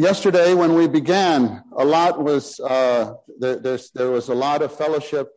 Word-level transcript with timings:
Yesterday, 0.00 0.54
when 0.54 0.76
we 0.76 0.88
began, 0.88 1.62
a 1.76 1.84
lot 1.84 2.24
was 2.24 2.58
uh, 2.58 3.16
there, 3.38 3.78
there 3.94 4.10
was 4.10 4.30
a 4.30 4.34
lot 4.34 4.62
of 4.62 4.74
fellowship 4.74 5.28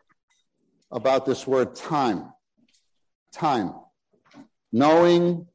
about 0.89 1.25
this 1.25 1.45
word 1.45 1.75
time. 1.75 2.31
Time. 3.33 3.73
Knowing 4.71 5.47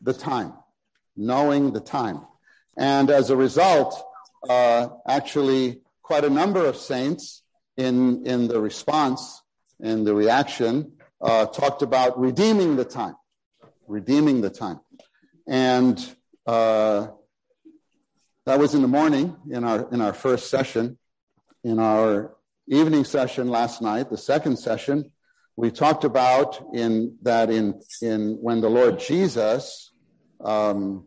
the 0.00 0.12
time. 0.12 0.52
Knowing 1.16 1.74
the 1.74 1.80
time. 1.80 2.22
And 2.76 3.08
as 3.08 3.30
a 3.30 3.36
result, 3.36 4.04
uh, 4.48 4.88
actually, 5.06 5.82
quite 6.02 6.24
a 6.24 6.30
number 6.30 6.66
of 6.66 6.76
saints 6.76 7.42
in, 7.76 8.26
in 8.26 8.48
the 8.48 8.60
response, 8.60 9.42
in 9.78 10.02
the 10.02 10.12
reaction, 10.12 10.90
uh, 11.20 11.46
talked 11.46 11.82
about 11.82 12.18
redeeming 12.18 12.74
the 12.74 12.84
time. 12.84 13.14
Redeeming 13.86 14.40
the 14.40 14.50
time. 14.50 14.80
And 15.46 16.04
uh, 16.48 17.10
that 18.46 18.60
was 18.60 18.76
in 18.76 18.82
the 18.82 18.88
morning 18.88 19.36
in 19.50 19.64
our 19.64 19.92
in 19.92 20.00
our 20.00 20.12
first 20.12 20.48
session. 20.48 20.98
In 21.64 21.80
our 21.80 22.36
evening 22.68 23.02
session 23.02 23.48
last 23.48 23.82
night, 23.82 24.08
the 24.08 24.16
second 24.16 24.56
session, 24.56 25.10
we 25.56 25.72
talked 25.72 26.04
about 26.04 26.64
in 26.72 27.16
that 27.22 27.50
in 27.50 27.80
in 28.00 28.38
when 28.40 28.60
the 28.60 28.70
Lord 28.70 29.00
Jesus, 29.00 29.90
um, 30.40 31.06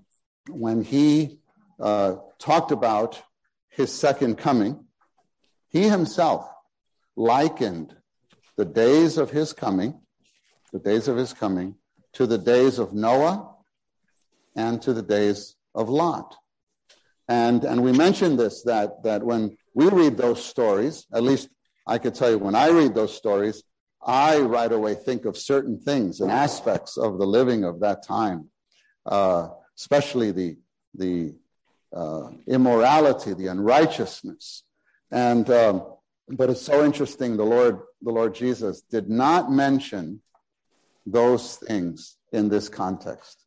when 0.49 0.83
he 0.83 1.39
uh, 1.79 2.15
talked 2.39 2.73
about 2.73 3.21
his 3.69 3.93
second 3.93 4.37
coming, 4.37 4.85
he 5.69 5.87
himself 5.87 6.45
likened 7.15 7.95
the 8.57 8.65
days 8.65 9.17
of 9.17 9.31
his 9.31 9.53
coming, 9.53 10.01
the 10.73 10.79
days 10.79 11.07
of 11.07 11.15
his 11.15 11.31
coming, 11.31 11.75
to 12.13 12.27
the 12.27 12.37
days 12.37 12.79
of 12.79 12.93
Noah 12.93 13.55
and 14.57 14.81
to 14.81 14.93
the 14.93 15.01
days 15.01 15.55
of 15.73 15.87
Lot. 15.87 16.35
And, 17.29 17.63
and 17.63 17.83
we 17.83 17.91
mentioned 17.91 18.39
this 18.39 18.63
that, 18.63 19.03
that 19.03 19.23
when 19.23 19.55
we 19.75 19.87
read 19.87 20.17
those 20.17 20.43
stories, 20.43 21.05
at 21.13 21.21
least 21.21 21.47
I 21.85 21.99
could 21.99 22.15
tell 22.15 22.31
you 22.31 22.39
when 22.39 22.55
I 22.55 22.69
read 22.69 22.95
those 22.95 23.15
stories, 23.15 23.63
I 24.03 24.39
right 24.39 24.71
away 24.71 24.95
think 24.95 25.25
of 25.25 25.37
certain 25.37 25.79
things 25.79 26.21
and 26.21 26.31
aspects 26.31 26.97
of 26.97 27.19
the 27.19 27.27
living 27.27 27.63
of 27.63 27.81
that 27.81 28.01
time, 28.01 28.49
uh, 29.05 29.49
especially 29.77 30.31
the, 30.31 30.57
the 30.95 31.35
uh, 31.95 32.29
immorality, 32.47 33.35
the 33.35 33.47
unrighteousness. 33.47 34.63
And, 35.11 35.47
um, 35.51 35.85
but 36.29 36.49
it's 36.49 36.63
so 36.63 36.83
interesting. 36.83 37.37
The 37.37 37.43
Lord, 37.43 37.81
the 38.01 38.11
Lord 38.11 38.33
Jesus 38.33 38.81
did 38.81 39.07
not 39.07 39.51
mention 39.51 40.21
those 41.05 41.57
things 41.57 42.17
in 42.31 42.49
this 42.49 42.69
context. 42.69 43.45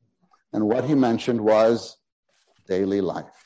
And 0.52 0.68
what 0.68 0.84
he 0.84 0.94
mentioned 0.94 1.40
was 1.40 1.96
daily 2.68 3.00
life 3.00 3.41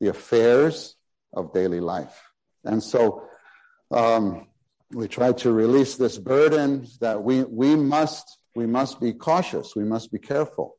the 0.00 0.08
affairs 0.08 0.96
of 1.32 1.52
daily 1.52 1.80
life. 1.80 2.30
And 2.64 2.82
so 2.82 3.28
um, 3.90 4.46
we 4.92 5.08
try 5.08 5.32
to 5.32 5.52
release 5.52 5.96
this 5.96 6.18
burden 6.18 6.86
that 7.00 7.22
we, 7.22 7.44
we, 7.44 7.76
must, 7.76 8.38
we 8.54 8.66
must 8.66 9.00
be 9.00 9.12
cautious, 9.12 9.76
we 9.76 9.84
must 9.84 10.10
be 10.10 10.18
careful 10.18 10.76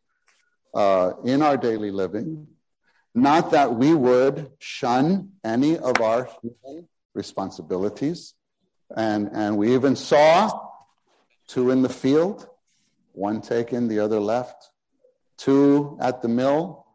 uh, 0.73 1.13
in 1.23 1.41
our 1.41 1.57
daily 1.57 1.91
living. 1.91 2.47
Not 3.15 3.51
that 3.51 3.75
we 3.75 3.93
would 3.93 4.51
shun 4.59 5.31
any 5.43 5.77
of 5.77 5.99
our 5.99 6.29
responsibilities. 7.13 8.35
And, 8.95 9.29
and 9.33 9.57
we 9.57 9.73
even 9.73 9.95
saw 9.95 10.51
two 11.47 11.71
in 11.71 11.81
the 11.81 11.89
field, 11.89 12.47
one 13.13 13.41
taken, 13.41 13.87
the 13.87 13.99
other 13.99 14.19
left, 14.19 14.69
two 15.37 15.97
at 15.99 16.21
the 16.21 16.27
mill, 16.27 16.85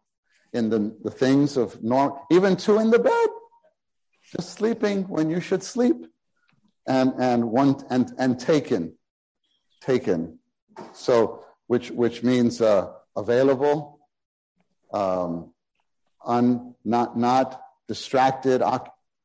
in 0.55 0.70
the, 0.70 0.97
the 1.02 1.10
things 1.10 1.56
of 1.56 1.83
norm, 1.83 2.12
even 2.30 2.56
two 2.56 2.78
in 2.78 2.91
the 2.91 2.98
bed, 2.98 3.28
just 4.34 4.50
sleeping 4.50 5.02
when 5.08 5.28
you 5.28 5.41
should 5.41 5.62
sleep, 5.62 6.06
and 6.86 7.12
and 7.19 7.44
one 7.44 7.77
and 7.91 8.12
and 8.19 8.38
taken, 8.38 8.94
taken, 9.81 10.38
so 10.93 11.44
which 11.66 11.91
which 11.91 12.22
means 12.22 12.60
uh, 12.60 12.93
available, 13.16 13.98
um, 14.93 15.53
un, 16.25 16.75
not 16.84 17.19
not 17.19 17.60
distracted, 17.88 18.62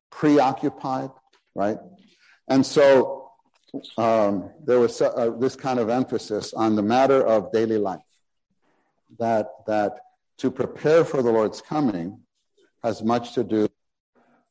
preoccupied, 0.10 1.12
right, 1.56 1.78
and 2.48 2.66
so 2.66 3.32
um, 3.98 4.52
there 4.66 4.80
was 4.80 5.02
uh, 5.02 5.32
this 5.40 5.56
kind 5.56 5.80
of 5.80 5.90
emphasis 5.90 6.54
on 6.54 6.76
the 6.76 6.82
matter 6.82 7.26
of 7.26 7.52
daily 7.52 7.78
life, 7.78 8.02
that 9.20 9.48
that 9.68 10.00
to 10.40 10.50
prepare 10.50 11.06
for 11.06 11.22
the 11.22 11.32
Lord's 11.32 11.62
coming 11.62 12.20
has 12.84 13.04
much 13.04 13.34
to 13.34 13.44
do 13.44 13.68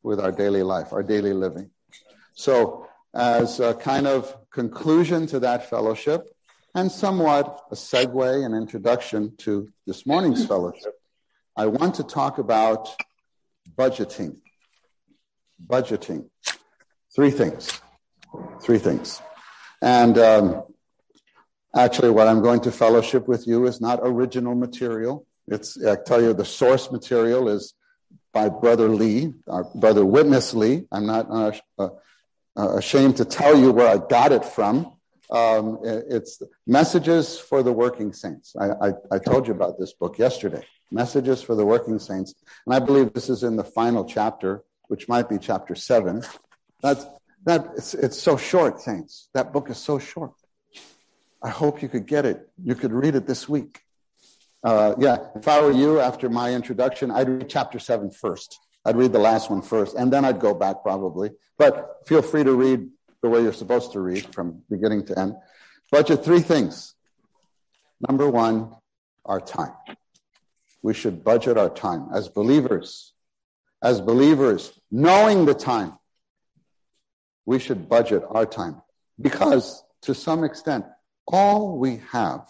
with 0.03 0.21
our 0.21 0.33
daily 0.33 0.63
life, 0.63 0.93
our 0.93 1.03
daily 1.03 1.33
living. 1.33 1.71
So, 2.35 2.87
as 3.15 3.59
a 3.59 3.75
kind 3.75 4.07
of 4.07 4.37
conclusion 4.51 5.27
to 5.29 5.41
that 5.41 5.69
fellowship, 5.69 6.27
and 6.75 6.93
somewhat 6.93 7.63
a 7.71 7.75
segue 7.75 8.45
and 8.45 8.55
introduction 8.55 9.35
to 9.39 9.69
this 9.87 10.07
morning's 10.07 10.47
fellowship, 10.47 10.95
I 11.57 11.67
want 11.67 11.97
to 11.97 12.05
talk 12.05 12.39
about 12.39 12.89
budgeting. 13.77 14.37
Budgeting. 15.67 16.29
Three 17.15 17.31
things. 17.31 17.81
Three 18.63 18.79
things. 18.79 19.21
And 19.81 20.19
um, 20.19 20.65
actually, 21.75 22.11
what 22.11 22.29
I'm 22.29 22.43
going 22.43 22.61
to 22.61 22.71
fellowship 22.71 23.27
with 23.27 23.47
you 23.47 23.67
is 23.67 23.81
not 23.81 24.01
original 24.03 24.55
material. 24.55 25.27
It's, 25.51 25.83
I 25.85 25.97
tell 25.97 26.23
you, 26.23 26.35
the 26.35 26.45
source 26.45 26.91
material 26.91 27.49
is 27.49 27.75
by 28.33 28.49
Brother 28.49 28.89
Lee, 28.89 29.35
our 29.49 29.65
brother 29.75 30.05
Witness 30.05 30.55
Lee. 30.55 30.87
I'm 30.93 31.07
not 31.07 31.31
uh, 31.31 31.53
uh, 31.79 31.89
uh, 32.57 32.77
ashamed 32.77 33.17
to 33.19 33.25
tell 33.25 33.59
you 33.59 33.73
where 33.73 33.89
I 33.89 33.99
got 33.99 34.33
it 34.33 34.45
from. 34.45 34.93
Um, 35.31 35.81
it's 35.85 36.41
Messages 36.67 37.39
for 37.39 37.63
the 37.63 37.73
Working 37.73 38.13
Saints. 38.13 38.55
I, 38.59 38.89
I, 38.89 38.93
I, 39.11 39.19
told 39.19 39.47
you 39.47 39.53
about 39.53 39.79
this 39.79 39.93
book 39.93 40.19
yesterday. 40.19 40.65
Messages 40.91 41.43
for 41.43 41.55
the 41.55 41.67
Working 41.67 41.99
Saints. 41.99 42.35
And 42.65 42.75
I 42.75 42.79
believe 42.79 43.13
this 43.13 43.29
is 43.29 43.43
in 43.43 43.57
the 43.57 43.65
final 43.65 44.07
chapter, 44.07 44.65
which 44.87 45.07
might 45.07 45.29
be 45.29 45.39
chapter 45.39 45.75
seven. 45.75 46.23
That's, 46.81 47.05
that, 47.45 47.73
it's, 47.77 47.93
it's 47.93 48.19
so 48.19 48.39
short, 48.39 48.81
Saints. 48.81 49.29
That 49.35 49.53
book 49.53 49.69
is 49.69 49.77
so 49.77 49.99
short. 49.99 50.33
I 51.43 51.51
hope 51.51 51.83
you 51.83 51.89
could 51.89 52.07
get 52.07 52.25
it. 52.25 52.49
You 52.63 52.75
could 52.75 52.93
read 52.93 53.15
it 53.15 53.27
this 53.27 53.49
week. 53.49 53.83
Uh, 54.65 54.95
yeah, 54.99 55.19
if 55.37 55.47
I 55.47 55.61
were 55.61 55.71
you, 55.71 56.01
after 56.01 56.29
my 56.29 56.53
introduction, 56.53 57.11
I'd 57.11 57.29
read 57.29 57.49
chapter 57.49 57.79
seven 57.79 58.11
first. 58.11 58.59
I'd 58.85 58.97
read 58.97 59.13
the 59.13 59.19
last 59.19 59.51
one 59.51 59.63
first, 59.63 59.97
and 59.97 60.13
then 60.13 60.25
I'd 60.25 60.41
go 60.41 60.55
back 60.55 60.83
probably. 60.83 61.31
But 61.57 62.07
feel 62.07 62.23
free 62.23 62.45
to 62.45 62.55
read 62.55 62.89
the 63.23 63.29
way 63.29 63.43
you're 63.43 63.53
supposed 63.53 63.93
to 63.93 64.01
read 64.01 64.33
from 64.35 64.63
beginning 64.71 65.07
to 65.07 65.19
end. 65.19 65.35
Budget 65.91 66.25
three 66.25 66.41
things. 66.41 66.95
Number 68.07 68.29
one, 68.29 68.75
our 69.25 69.41
time. 69.41 69.73
We 70.83 70.95
should 70.95 71.25
budget 71.25 71.59
our 71.59 71.71
time 71.71 72.09
as 72.15 72.29
believers. 72.29 73.13
As 73.83 74.01
believers, 74.01 74.79
knowing 74.91 75.45
the 75.45 75.55
time, 75.55 75.99
we 77.47 77.59
should 77.59 77.89
budget 77.89 78.25
our 78.29 78.47
time 78.47 78.83
because 79.21 79.83
to 80.03 80.15
some 80.15 80.45
extent, 80.45 80.85
all 81.27 81.79
we 81.79 82.01
have 82.11 82.49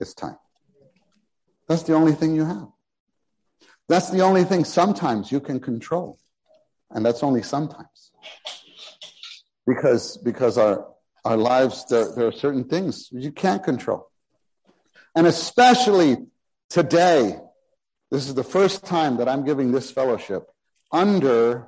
is 0.00 0.14
time. 0.14 0.36
That's 1.68 1.82
the 1.82 1.94
only 1.94 2.12
thing 2.12 2.34
you 2.34 2.44
have. 2.44 2.68
That's 3.88 4.10
the 4.10 4.20
only 4.20 4.44
thing 4.44 4.64
sometimes 4.64 5.30
you 5.30 5.40
can 5.40 5.60
control. 5.60 6.18
And 6.90 7.04
that's 7.04 7.22
only 7.22 7.42
sometimes. 7.42 8.12
Because, 9.66 10.16
because 10.18 10.58
our, 10.58 10.86
our 11.24 11.36
lives, 11.36 11.84
there, 11.86 12.14
there 12.14 12.26
are 12.28 12.32
certain 12.32 12.64
things 12.64 13.08
you 13.12 13.32
can't 13.32 13.62
control. 13.62 14.08
And 15.14 15.26
especially 15.26 16.18
today, 16.68 17.38
this 18.10 18.28
is 18.28 18.34
the 18.34 18.44
first 18.44 18.84
time 18.84 19.16
that 19.16 19.28
I'm 19.28 19.44
giving 19.44 19.72
this 19.72 19.90
fellowship 19.90 20.44
under 20.92 21.66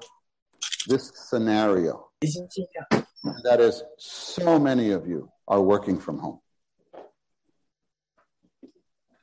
this 0.87 1.12
scenario. 1.14 2.11
That 3.44 3.61
is, 3.61 3.82
so 3.99 4.58
many 4.58 4.90
of 4.90 5.06
you 5.06 5.31
are 5.49 5.61
working 5.61 5.99
from 5.99 6.19
home. 6.19 6.40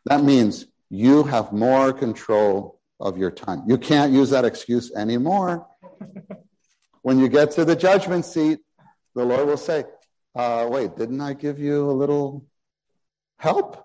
That 0.05 0.23
means 0.23 0.67
you 0.89 1.23
have 1.23 1.51
more 1.51 1.91
control 1.91 2.79
of 2.99 3.17
your 3.17 3.31
time. 3.31 3.63
You 3.67 3.77
can't 3.77 4.13
use 4.13 4.29
that 4.29 4.45
excuse 4.45 4.91
anymore. 4.95 5.67
when 7.01 7.19
you 7.19 7.27
get 7.27 7.51
to 7.51 7.65
the 7.65 7.75
judgment 7.75 8.25
seat, 8.25 8.59
the 9.15 9.25
Lord 9.25 9.47
will 9.47 9.57
say, 9.57 9.85
uh, 10.35 10.67
Wait, 10.69 10.95
didn't 10.95 11.21
I 11.21 11.33
give 11.33 11.59
you 11.59 11.89
a 11.89 11.93
little 11.93 12.45
help? 13.37 13.83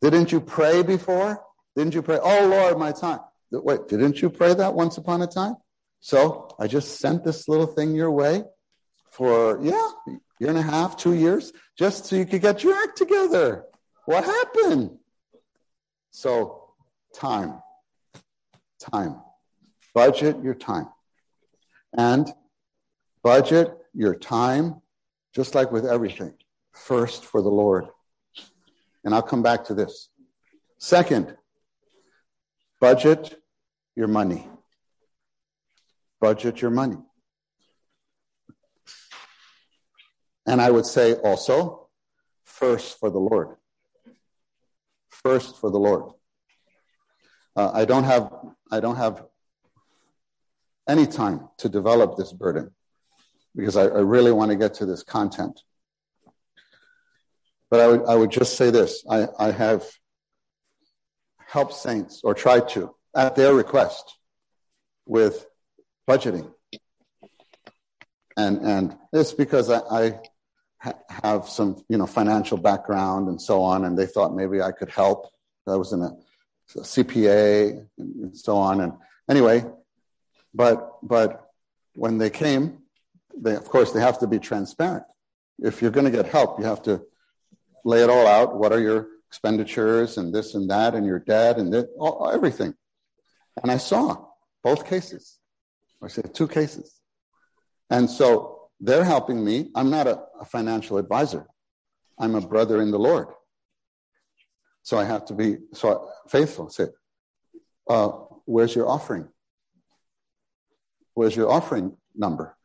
Didn't 0.00 0.32
you 0.32 0.40
pray 0.40 0.82
before? 0.82 1.42
Didn't 1.74 1.94
you 1.94 2.02
pray? 2.02 2.18
Oh, 2.20 2.46
Lord, 2.46 2.78
my 2.78 2.92
time. 2.92 3.20
Wait, 3.50 3.88
didn't 3.88 4.20
you 4.20 4.30
pray 4.30 4.54
that 4.54 4.74
once 4.74 4.96
upon 4.96 5.22
a 5.22 5.26
time? 5.26 5.56
So 6.00 6.48
I 6.58 6.66
just 6.66 6.98
sent 6.98 7.24
this 7.24 7.48
little 7.48 7.66
thing 7.66 7.94
your 7.94 8.10
way 8.10 8.44
for, 9.10 9.58
yeah, 9.62 9.88
year 10.40 10.50
and 10.50 10.58
a 10.58 10.62
half, 10.62 10.96
two 10.96 11.14
years, 11.14 11.52
just 11.78 12.06
so 12.06 12.16
you 12.16 12.26
could 12.26 12.42
get 12.42 12.62
your 12.62 12.74
act 12.74 12.96
together. 12.96 13.64
What 14.04 14.24
happened? 14.24 14.98
So, 16.16 16.70
time. 17.14 17.60
time. 18.80 19.20
Budget 19.92 20.42
your 20.42 20.54
time. 20.54 20.88
And 21.92 22.32
budget 23.22 23.76
your 23.92 24.14
time, 24.14 24.80
just 25.34 25.54
like 25.54 25.70
with 25.70 25.84
everything, 25.84 26.32
first 26.72 27.26
for 27.26 27.42
the 27.42 27.50
Lord. 27.50 27.88
And 29.04 29.14
I'll 29.14 29.20
come 29.20 29.42
back 29.42 29.64
to 29.64 29.74
this. 29.74 30.08
Second, 30.78 31.36
budget 32.80 33.38
your 33.94 34.08
money. 34.08 34.48
Budget 36.18 36.62
your 36.62 36.70
money. 36.70 36.96
And 40.46 40.62
I 40.62 40.70
would 40.70 40.86
say 40.86 41.12
also, 41.12 41.90
first 42.42 42.98
for 42.98 43.10
the 43.10 43.18
Lord. 43.18 43.56
First 45.26 45.60
for 45.60 45.70
the 45.72 45.78
Lord. 45.78 46.04
Uh, 47.56 47.72
I 47.74 47.84
don't 47.84 48.04
have 48.04 48.32
I 48.70 48.78
don't 48.78 48.94
have 48.94 49.24
any 50.88 51.04
time 51.04 51.48
to 51.58 51.68
develop 51.68 52.16
this 52.16 52.32
burden 52.32 52.70
because 53.56 53.76
I, 53.76 53.86
I 53.86 54.02
really 54.14 54.30
want 54.30 54.52
to 54.52 54.56
get 54.56 54.74
to 54.74 54.86
this 54.86 55.02
content. 55.02 55.60
But 57.70 57.80
I 57.80 57.88
would 57.88 58.04
I 58.06 58.14
would 58.14 58.30
just 58.30 58.56
say 58.56 58.70
this: 58.70 59.04
I, 59.10 59.26
I 59.36 59.50
have 59.50 59.82
helped 61.44 61.74
saints 61.74 62.20
or 62.22 62.32
tried 62.32 62.68
to 62.74 62.94
at 63.12 63.34
their 63.34 63.52
request 63.52 64.04
with 65.06 65.44
budgeting, 66.08 66.48
and 68.36 68.58
and 68.58 68.96
it's 69.12 69.32
because 69.32 69.70
I, 69.70 69.80
I 69.90 70.20
have 71.22 71.48
some, 71.48 71.82
you 71.88 71.98
know, 71.98 72.06
financial 72.06 72.58
background 72.58 73.28
and 73.28 73.40
so 73.40 73.62
on, 73.62 73.84
and 73.84 73.98
they 73.98 74.06
thought 74.06 74.34
maybe 74.34 74.60
I 74.60 74.72
could 74.72 74.90
help. 74.90 75.26
I 75.66 75.76
was 75.76 75.92
in 75.92 76.02
a, 76.02 76.16
a 76.76 76.80
CPA 76.80 77.86
and 77.98 78.36
so 78.36 78.56
on, 78.56 78.80
and 78.80 78.92
anyway, 79.28 79.64
but 80.54 80.98
but 81.02 81.50
when 81.94 82.18
they 82.18 82.30
came, 82.30 82.78
they 83.36 83.56
of 83.56 83.64
course 83.64 83.92
they 83.92 84.00
have 84.00 84.18
to 84.20 84.26
be 84.26 84.38
transparent. 84.38 85.04
If 85.58 85.82
you're 85.82 85.90
going 85.90 86.04
to 86.04 86.12
get 86.12 86.26
help, 86.26 86.58
you 86.58 86.66
have 86.66 86.82
to 86.82 87.02
lay 87.84 88.02
it 88.02 88.10
all 88.10 88.26
out. 88.26 88.56
What 88.56 88.72
are 88.72 88.80
your 88.80 89.08
expenditures 89.28 90.16
and 90.18 90.34
this 90.34 90.54
and 90.54 90.70
that 90.70 90.94
and 90.94 91.04
your 91.04 91.18
debt 91.18 91.58
and 91.58 91.72
this, 91.72 91.84
all, 91.98 92.30
everything. 92.32 92.74
And 93.62 93.70
I 93.70 93.76
saw 93.76 94.26
both 94.62 94.86
cases. 94.86 95.38
I 96.02 96.08
said 96.08 96.34
two 96.34 96.48
cases. 96.48 97.00
And 97.90 98.08
so 98.08 98.55
they're 98.80 99.04
helping 99.04 99.44
me. 99.44 99.70
I'm 99.74 99.90
not 99.90 100.06
a, 100.06 100.22
a 100.40 100.44
financial 100.44 100.98
advisor. 100.98 101.46
I'm 102.18 102.34
a 102.34 102.40
brother 102.40 102.80
in 102.80 102.90
the 102.90 102.98
Lord. 102.98 103.28
So 104.82 104.98
I 104.98 105.04
have 105.04 105.24
to 105.26 105.34
be 105.34 105.58
so 105.72 106.10
faithful. 106.28 106.68
Say, 106.70 106.86
uh, 107.88 108.08
where's 108.44 108.74
your 108.74 108.88
offering? 108.88 109.28
Where's 111.14 111.34
your 111.34 111.50
offering 111.50 111.96
number? 112.14 112.56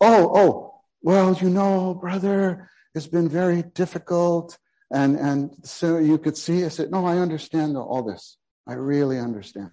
Oh, 0.00 0.30
oh, 0.34 0.80
well, 1.02 1.34
you 1.34 1.50
know, 1.50 1.94
brother, 1.94 2.70
it's 2.94 3.06
been 3.06 3.28
very 3.28 3.62
difficult. 3.62 4.58
And, 4.92 5.16
and 5.16 5.50
so 5.64 5.98
you 5.98 6.18
could 6.18 6.36
see, 6.36 6.64
I 6.64 6.68
said, 6.68 6.90
no, 6.90 7.06
I 7.06 7.18
understand 7.18 7.76
all 7.76 8.02
this. 8.02 8.36
I 8.66 8.74
really 8.74 9.18
understand. 9.18 9.70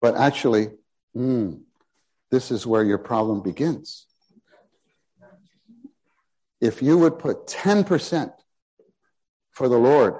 But 0.00 0.16
actually, 0.16 0.70
mm, 1.16 1.60
this 2.30 2.50
is 2.50 2.66
where 2.66 2.84
your 2.84 2.98
problem 2.98 3.42
begins 3.42 4.06
if 6.62 6.80
you 6.80 6.96
would 6.96 7.18
put 7.18 7.48
10% 7.48 8.32
for 9.50 9.68
the 9.68 9.76
Lord 9.76 10.14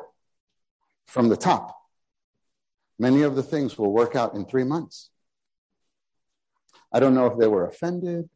from 1.07 1.29
the 1.29 1.37
top, 1.37 1.75
many 2.99 3.23
of 3.23 3.37
the 3.37 3.45
things 3.45 3.79
will 3.79 3.93
work 3.93 4.17
out 4.17 4.35
in 4.35 4.45
three 4.45 4.65
months. 4.65 5.09
I 6.93 6.99
don't 6.99 7.15
know 7.15 7.27
if 7.27 7.39
they 7.39 7.47
were 7.47 7.65
offended, 7.65 8.29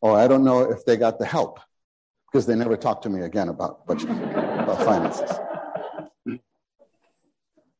or 0.00 0.16
I 0.16 0.28
don't 0.28 0.44
know 0.44 0.60
if 0.60 0.84
they 0.84 0.96
got 0.96 1.18
the 1.18 1.26
help, 1.26 1.58
because 2.26 2.46
they 2.46 2.54
never 2.54 2.76
talked 2.76 3.02
to 3.02 3.10
me 3.10 3.22
again 3.22 3.48
about 3.48 3.84
budget, 3.84 4.08
about 4.08 4.84
finances. 4.84 5.30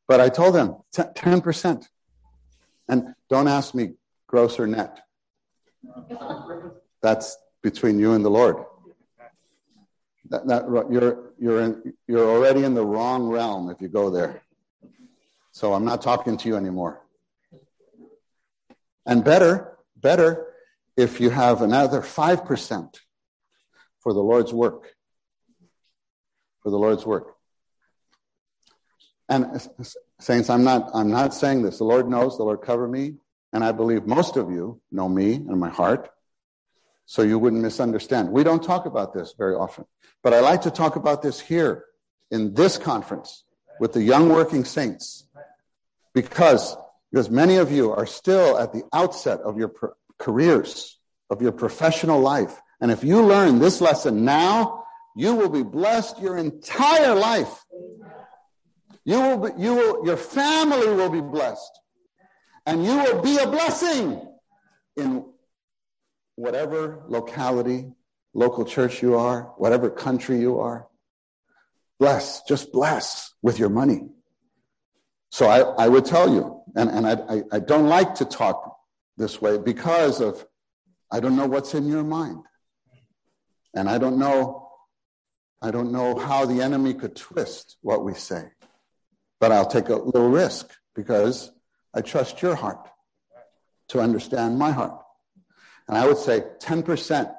But 0.09 0.21
I 0.21 0.29
told 0.29 0.57
them 0.57 0.79
10%. 0.93 1.87
And 2.89 3.15
don't 3.29 3.47
ask 3.47 3.73
me 3.73 3.93
gross 4.27 4.59
or 4.59 4.67
net. 4.67 4.99
That's 7.01 7.39
between 7.63 8.01
you 8.01 8.15
and 8.15 8.25
the 8.25 8.31
Lord 8.31 8.65
that, 10.31 10.47
that, 10.47 10.65
you're, 10.91 11.33
you're, 11.39 11.61
in, 11.61 11.95
you're 12.07 12.29
already 12.29 12.65
in 12.65 12.75
the 12.75 12.85
wrong 12.85 13.29
realm 13.29 13.69
if 13.69 13.81
you 13.81 13.89
go 13.89 14.11
there. 14.11 14.43
So 15.53 15.75
I'm 15.75 15.85
not 15.85 16.01
talking 16.01 16.37
to 16.39 16.49
you 16.49 16.57
anymore. 16.57 17.03
And 19.07 19.25
better, 19.25 19.77
better 19.97 20.47
if 20.97 21.21
you 21.21 21.31
have 21.31 21.63
another 21.63 22.01
5% 22.01 22.95
for 23.99 24.13
the 24.13 24.21
Lord's 24.21 24.53
work. 24.53 24.95
For 26.63 26.71
the 26.71 26.79
Lord's 26.79 27.05
work. 27.05 27.35
And 29.29 29.61
saints, 30.21 30.51
I'm 30.51 30.63
not, 30.63 30.91
I'm 30.95 31.11
not 31.11 31.35
saying 31.35 31.63
this. 31.63 31.79
The 31.79 31.85
Lord 31.85 32.09
knows, 32.09 32.37
the 32.37 32.45
Lord 32.45 32.63
cover 32.63 32.87
me. 32.87 33.15
And 33.53 33.65
I 33.65 33.73
believe 33.73 34.07
most 34.07 34.37
of 34.37 34.51
you 34.51 34.81
know 34.93 35.09
me 35.09 35.35
and 35.35 35.59
my 35.59 35.71
heart 35.71 36.11
so 37.11 37.23
you 37.23 37.41
wouldn't 37.41 37.61
misunderstand. 37.61 38.31
We 38.31 38.45
don't 38.45 38.63
talk 38.63 38.87
about 38.87 39.13
this 39.13 39.35
very 39.37 39.57
often, 39.57 39.85
but 40.23 40.33
I 40.33 40.39
like 40.39 40.63
to 40.63 40.71
talk 40.71 40.95
about 40.95 41.23
this 41.23 41.41
here 41.41 41.87
in 42.31 42.55
this 42.55 42.79
conference 42.79 43.43
with 43.81 43.95
the 43.95 44.01
young 44.01 44.29
working 44.29 44.65
saints 44.65 45.27
because, 46.15 46.77
because 47.11 47.29
many 47.29 47.57
of 47.57 47.73
you 47.73 47.91
are 47.91 48.07
still 48.07 48.57
at 48.57 48.73
the 48.73 48.85
outset 48.93 49.41
of 49.41 49.59
your 49.59 49.67
pro- 49.67 49.91
careers, 50.19 51.01
of 51.31 51.43
your 51.43 51.51
professional 51.51 52.21
life. 52.21 52.57
And 52.81 52.93
if 52.93 53.03
you 53.03 53.23
learn 53.23 53.59
this 53.59 53.81
lesson 53.81 54.25
now, 54.25 54.85
you 55.17 55.35
will 55.35 55.49
be 55.49 55.65
blessed 55.65 56.21
your 56.21 56.37
entire 56.37 57.17
life. 57.17 57.65
You 59.05 59.21
will 59.21 59.51
be, 59.51 59.61
you 59.61 59.75
will, 59.75 60.07
your 60.07 60.17
family 60.17 60.87
will 60.87 61.11
be 61.11 61.21
blessed 61.21 61.73
and 62.67 62.85
you 62.85 62.99
will 62.99 63.21
be 63.21 63.37
a 63.39 63.49
blessing 63.49 64.29
in 64.97 65.25
whatever 66.41 67.03
locality, 67.07 67.93
local 68.33 68.65
church 68.65 69.03
you 69.03 69.15
are, 69.15 69.53
whatever 69.59 69.91
country 69.91 70.41
you 70.41 70.59
are. 70.61 70.87
Bless, 71.99 72.43
just 72.45 72.73
bless 72.73 73.35
with 73.43 73.59
your 73.59 73.69
money. 73.69 74.09
So 75.31 75.47
I, 75.47 75.61
I 75.85 75.89
would 75.89 76.07
tell 76.07 76.33
you, 76.33 76.63
and, 76.75 76.89
and 76.89 77.07
I, 77.07 77.43
I, 77.53 77.61
don't 77.61 77.89
like 77.89 78.15
to 78.17 78.25
talk 78.25 78.79
this 79.17 79.41
way 79.41 79.59
because 79.59 80.21
of 80.21 80.45
I 81.13 81.21
don't 81.21 81.37
know 81.37 81.47
what's 81.47 81.75
in 81.75 81.87
your 81.87 82.03
mind. 82.03 82.43
And 83.75 83.89
I 83.89 83.99
don't 83.99 84.19
know, 84.19 84.71
I 85.61 85.71
don't 85.71 85.93
know 85.93 86.17
how 86.17 86.47
the 86.47 86.63
enemy 86.63 86.95
could 86.95 87.17
twist 87.17 87.77
what 87.83 88.03
we 88.03 88.15
say. 88.15 88.45
But 89.41 89.53
I'll 89.53 89.67
take 89.67 89.91
a 89.91 89.97
little 89.97 90.31
risk 90.31 90.71
because 90.95 91.53
I 91.95 92.01
trust 92.01 92.41
your 92.41 92.55
heart 92.55 92.89
to 93.89 94.01
understand 94.01 94.59
my 94.59 94.73
heart. 94.73 95.00
And 95.91 95.99
I 95.99 96.07
would 96.07 96.19
say 96.19 96.45
10%, 96.61 97.35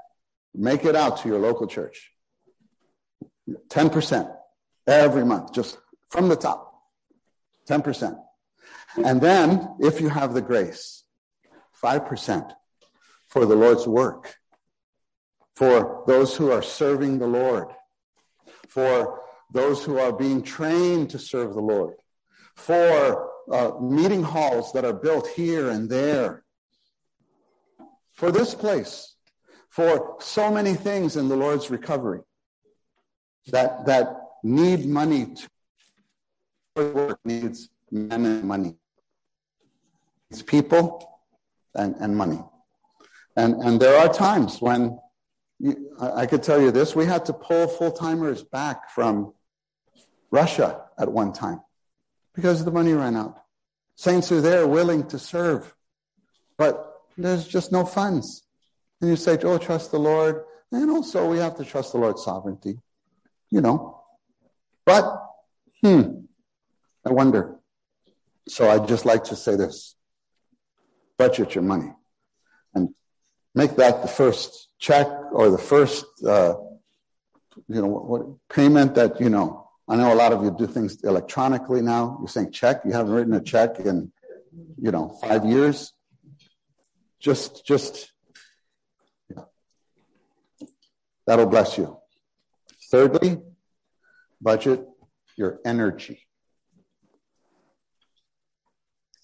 make 0.54 0.84
it 0.84 0.94
out 0.94 1.22
to 1.22 1.30
your 1.30 1.40
local 1.40 1.68
church. 1.68 2.12
10% 3.70 4.30
every 4.86 5.24
month, 5.24 5.54
just 5.54 5.78
from 6.10 6.28
the 6.28 6.36
top. 6.36 6.74
10%. 7.70 8.20
And 9.06 9.22
then, 9.22 9.78
if 9.80 10.02
you 10.02 10.10
have 10.10 10.34
the 10.34 10.42
grace, 10.42 11.06
5% 11.82 12.52
for 13.30 13.46
the 13.46 13.56
Lord's 13.56 13.88
work, 13.88 14.36
for 15.56 16.04
those 16.06 16.36
who 16.36 16.52
are 16.52 16.62
serving 16.62 17.20
the 17.20 17.28
Lord, 17.28 17.70
for 18.68 19.22
those 19.54 19.82
who 19.82 19.98
are 19.98 20.12
being 20.12 20.42
trained 20.42 21.12
to 21.12 21.20
serve 21.20 21.54
the 21.54 21.62
Lord, 21.62 21.96
for 22.58 23.32
uh, 23.50 23.80
meeting 23.80 24.24
halls 24.24 24.74
that 24.74 24.84
are 24.84 24.92
built 24.92 25.30
here 25.30 25.70
and 25.70 25.90
there, 25.90 26.44
for 28.22 28.32
this 28.32 28.54
place, 28.54 29.16
for 29.72 30.18
so 30.20 30.52
many 30.52 30.76
things 30.76 31.18
in 31.18 31.28
the 31.28 31.36
Lord's 31.36 31.72
recovery 31.72 32.20
that, 33.48 33.88
that 33.88 34.16
need 34.44 34.86
money 34.86 35.34
to 36.76 36.84
work, 36.94 37.20
needs 37.26 37.70
men 37.90 38.24
and 38.24 38.44
money. 38.44 38.76
It's 40.30 40.44
people 40.44 41.20
and, 41.74 41.96
and 41.96 42.16
money. 42.16 42.40
And, 43.36 43.56
and 43.56 43.80
there 43.80 43.98
are 43.98 44.14
times 44.14 44.62
when 44.62 45.00
you, 45.58 45.98
I, 46.00 46.28
could 46.28 46.44
tell 46.44 46.62
you 46.62 46.70
this 46.70 46.96
we 46.96 47.08
had 47.08 47.26
to 47.26 47.34
pull 47.34 47.68
full 47.68 47.92
timers 47.92 48.44
back 48.44 48.92
from 48.92 49.34
Russia 50.30 50.84
at 51.00 51.12
one 51.12 51.34
time 51.34 51.60
because 52.36 52.64
the 52.64 52.72
money 52.72 52.94
ran 52.94 53.16
out. 53.16 53.42
Saints 53.96 54.32
are 54.32 54.42
there 54.42 54.68
willing 54.68 55.08
to 55.08 55.18
serve, 55.18 55.74
but 56.56 56.91
there's 57.18 57.48
just 57.48 57.72
no 57.72 57.86
funds. 57.86 58.44
And 59.00 59.10
you 59.10 59.16
say, 59.16 59.38
oh, 59.44 59.58
trust 59.58 59.92
the 59.92 60.00
Lord. 60.00 60.44
And 60.72 60.90
also, 60.90 61.30
we 61.30 61.38
have 61.40 61.58
to 61.58 61.66
trust 61.66 61.92
the 61.92 61.98
Lord's 61.98 62.24
sovereignty, 62.24 62.80
you 63.50 63.62
know. 63.62 64.04
But, 64.86 65.22
hmm, 65.82 66.22
I 67.06 67.12
wonder, 67.12 67.58
So 68.48 68.70
I'd 68.70 68.88
just 68.88 69.06
like 69.06 69.24
to 69.26 69.36
say 69.36 69.56
this 69.56 69.96
budget 71.18 71.54
your 71.56 71.64
money 71.64 71.94
and 72.74 72.90
make 73.54 73.76
that 73.76 74.02
the 74.02 74.08
first 74.08 74.70
check 74.80 75.08
or 75.32 75.50
the 75.52 75.58
first, 75.58 76.06
uh, 76.26 76.56
you 77.68 77.82
know, 77.82 77.88
what, 77.88 78.24
payment 78.50 78.96
that, 78.96 79.22
you 79.22 79.30
know, 79.30 79.70
I 79.88 79.96
know 79.98 80.14
a 80.14 80.16
lot 80.16 80.32
of 80.32 80.44
you 80.44 80.52
do 80.58 80.68
things 80.68 81.04
electronically 81.04 81.82
now. 81.82 82.18
You're 82.20 82.28
saying 82.28 82.52
check. 82.52 82.82
You 82.86 82.94
haven't 82.94 83.14
written 83.14 83.34
a 83.34 83.42
check 83.42 83.80
in, 83.80 84.12
you 84.82 84.92
know, 84.92 85.10
five 85.22 85.46
years. 85.46 85.94
Just, 87.22 87.64
just, 87.66 88.12
that'll 91.28 91.46
bless 91.46 91.78
you. 91.78 91.98
Thirdly, 92.90 93.38
budget 94.42 94.84
your 95.38 95.60
energy. 95.64 96.24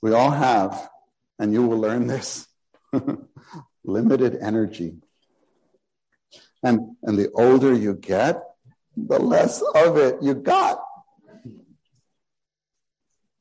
We 0.03 0.13
all 0.13 0.29
have, 0.29 0.89
and 1.39 1.51
you 1.51 1.65
will 1.65 1.79
learn 1.79 2.05
this, 2.05 2.47
limited 3.83 4.37
energy. 4.39 4.97
And, 6.61 6.95
and 7.01 7.17
the 7.17 7.31
older 7.31 7.73
you 7.73 7.95
get, 7.95 8.43
the 8.95 9.17
less 9.17 9.63
of 9.73 9.97
it 9.97 10.21
you 10.21 10.35
got. 10.35 10.79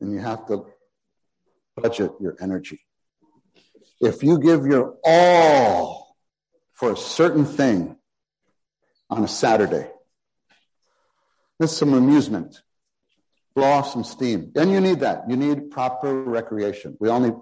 And 0.00 0.12
you 0.12 0.18
have 0.18 0.46
to 0.46 0.66
budget 1.76 2.12
your 2.20 2.36
energy. 2.40 2.85
If 4.00 4.22
you 4.22 4.38
give 4.38 4.66
your 4.66 4.96
all 5.04 6.16
for 6.74 6.92
a 6.92 6.96
certain 6.96 7.44
thing 7.44 7.96
on 9.08 9.24
a 9.24 9.28
Saturday, 9.28 9.90
there's 11.58 11.76
some 11.76 11.94
amusement, 11.94 12.60
blow 13.54 13.64
off 13.64 13.90
some 13.90 14.04
steam. 14.04 14.52
And 14.56 14.70
you 14.70 14.80
need 14.80 15.00
that. 15.00 15.28
You 15.28 15.36
need 15.36 15.70
proper 15.70 16.22
recreation. 16.22 16.96
We 17.00 17.08
all 17.08 17.20
need, 17.20 17.34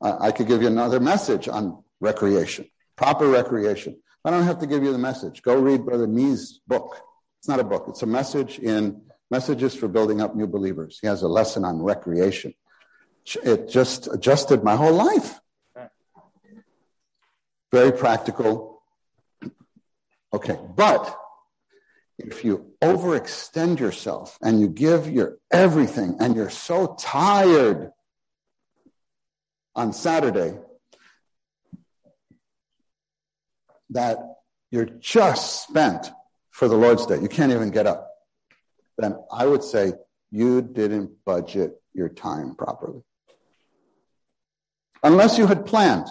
uh, 0.00 0.16
I 0.20 0.32
could 0.32 0.48
give 0.48 0.62
you 0.62 0.68
another 0.68 0.98
message 0.98 1.48
on 1.48 1.84
recreation, 2.00 2.66
proper 2.96 3.28
recreation. 3.28 4.00
I 4.24 4.30
don't 4.30 4.44
have 4.44 4.60
to 4.60 4.66
give 4.66 4.82
you 4.82 4.92
the 4.92 4.98
message. 4.98 5.42
Go 5.42 5.60
read 5.60 5.84
Brother 5.84 6.06
Lee's 6.06 6.60
book. 6.66 6.96
It's 7.38 7.48
not 7.48 7.60
a 7.60 7.64
book. 7.64 7.86
It's 7.88 8.02
a 8.02 8.06
message 8.06 8.58
in 8.58 9.02
Messages 9.32 9.74
for 9.74 9.88
Building 9.88 10.20
Up 10.20 10.36
New 10.36 10.46
Believers. 10.46 10.98
He 11.00 11.06
has 11.06 11.22
a 11.22 11.28
lesson 11.28 11.64
on 11.64 11.80
recreation. 11.82 12.54
It 13.42 13.68
just 13.68 14.06
adjusted 14.06 14.62
my 14.62 14.76
whole 14.76 14.92
life. 14.92 15.40
Very 17.72 17.92
practical. 17.92 18.82
Okay, 20.34 20.58
but 20.76 21.18
if 22.18 22.44
you 22.44 22.72
overextend 22.82 23.80
yourself 23.80 24.38
and 24.42 24.60
you 24.60 24.68
give 24.68 25.10
your 25.10 25.38
everything 25.50 26.16
and 26.20 26.36
you're 26.36 26.50
so 26.50 26.94
tired 26.98 27.90
on 29.74 29.92
Saturday 29.92 30.58
that 33.90 34.18
you're 34.70 34.86
just 34.86 35.68
spent 35.68 36.10
for 36.50 36.68
the 36.68 36.76
Lord's 36.76 37.06
Day. 37.06 37.20
You 37.20 37.28
can't 37.28 37.52
even 37.52 37.70
get 37.70 37.86
up. 37.86 38.08
Then 38.98 39.16
I 39.30 39.46
would 39.46 39.62
say 39.62 39.92
you 40.30 40.62
didn't 40.62 41.10
budget 41.24 41.74
your 41.92 42.08
time 42.08 42.54
properly. 42.54 43.02
Unless 45.02 45.38
you 45.38 45.46
had 45.46 45.66
planned. 45.66 46.06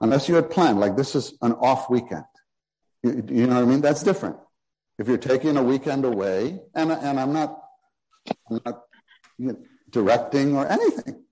Unless 0.00 0.28
you 0.28 0.34
had 0.34 0.50
planned, 0.50 0.80
like 0.80 0.96
this 0.96 1.14
is 1.14 1.34
an 1.42 1.52
off 1.52 1.90
weekend. 1.90 2.24
You, 3.02 3.24
you 3.28 3.46
know 3.46 3.56
what 3.56 3.62
I 3.62 3.66
mean? 3.66 3.80
That's 3.80 4.02
different. 4.02 4.36
If 4.98 5.08
you're 5.08 5.18
taking 5.18 5.56
a 5.56 5.62
weekend 5.62 6.04
away, 6.04 6.60
and, 6.74 6.92
and 6.92 7.18
I'm 7.18 7.32
not, 7.32 7.58
I'm 8.50 8.60
not 8.64 8.82
you 9.38 9.46
know, 9.48 9.58
directing 9.90 10.56
or 10.56 10.66
anything. 10.66 11.24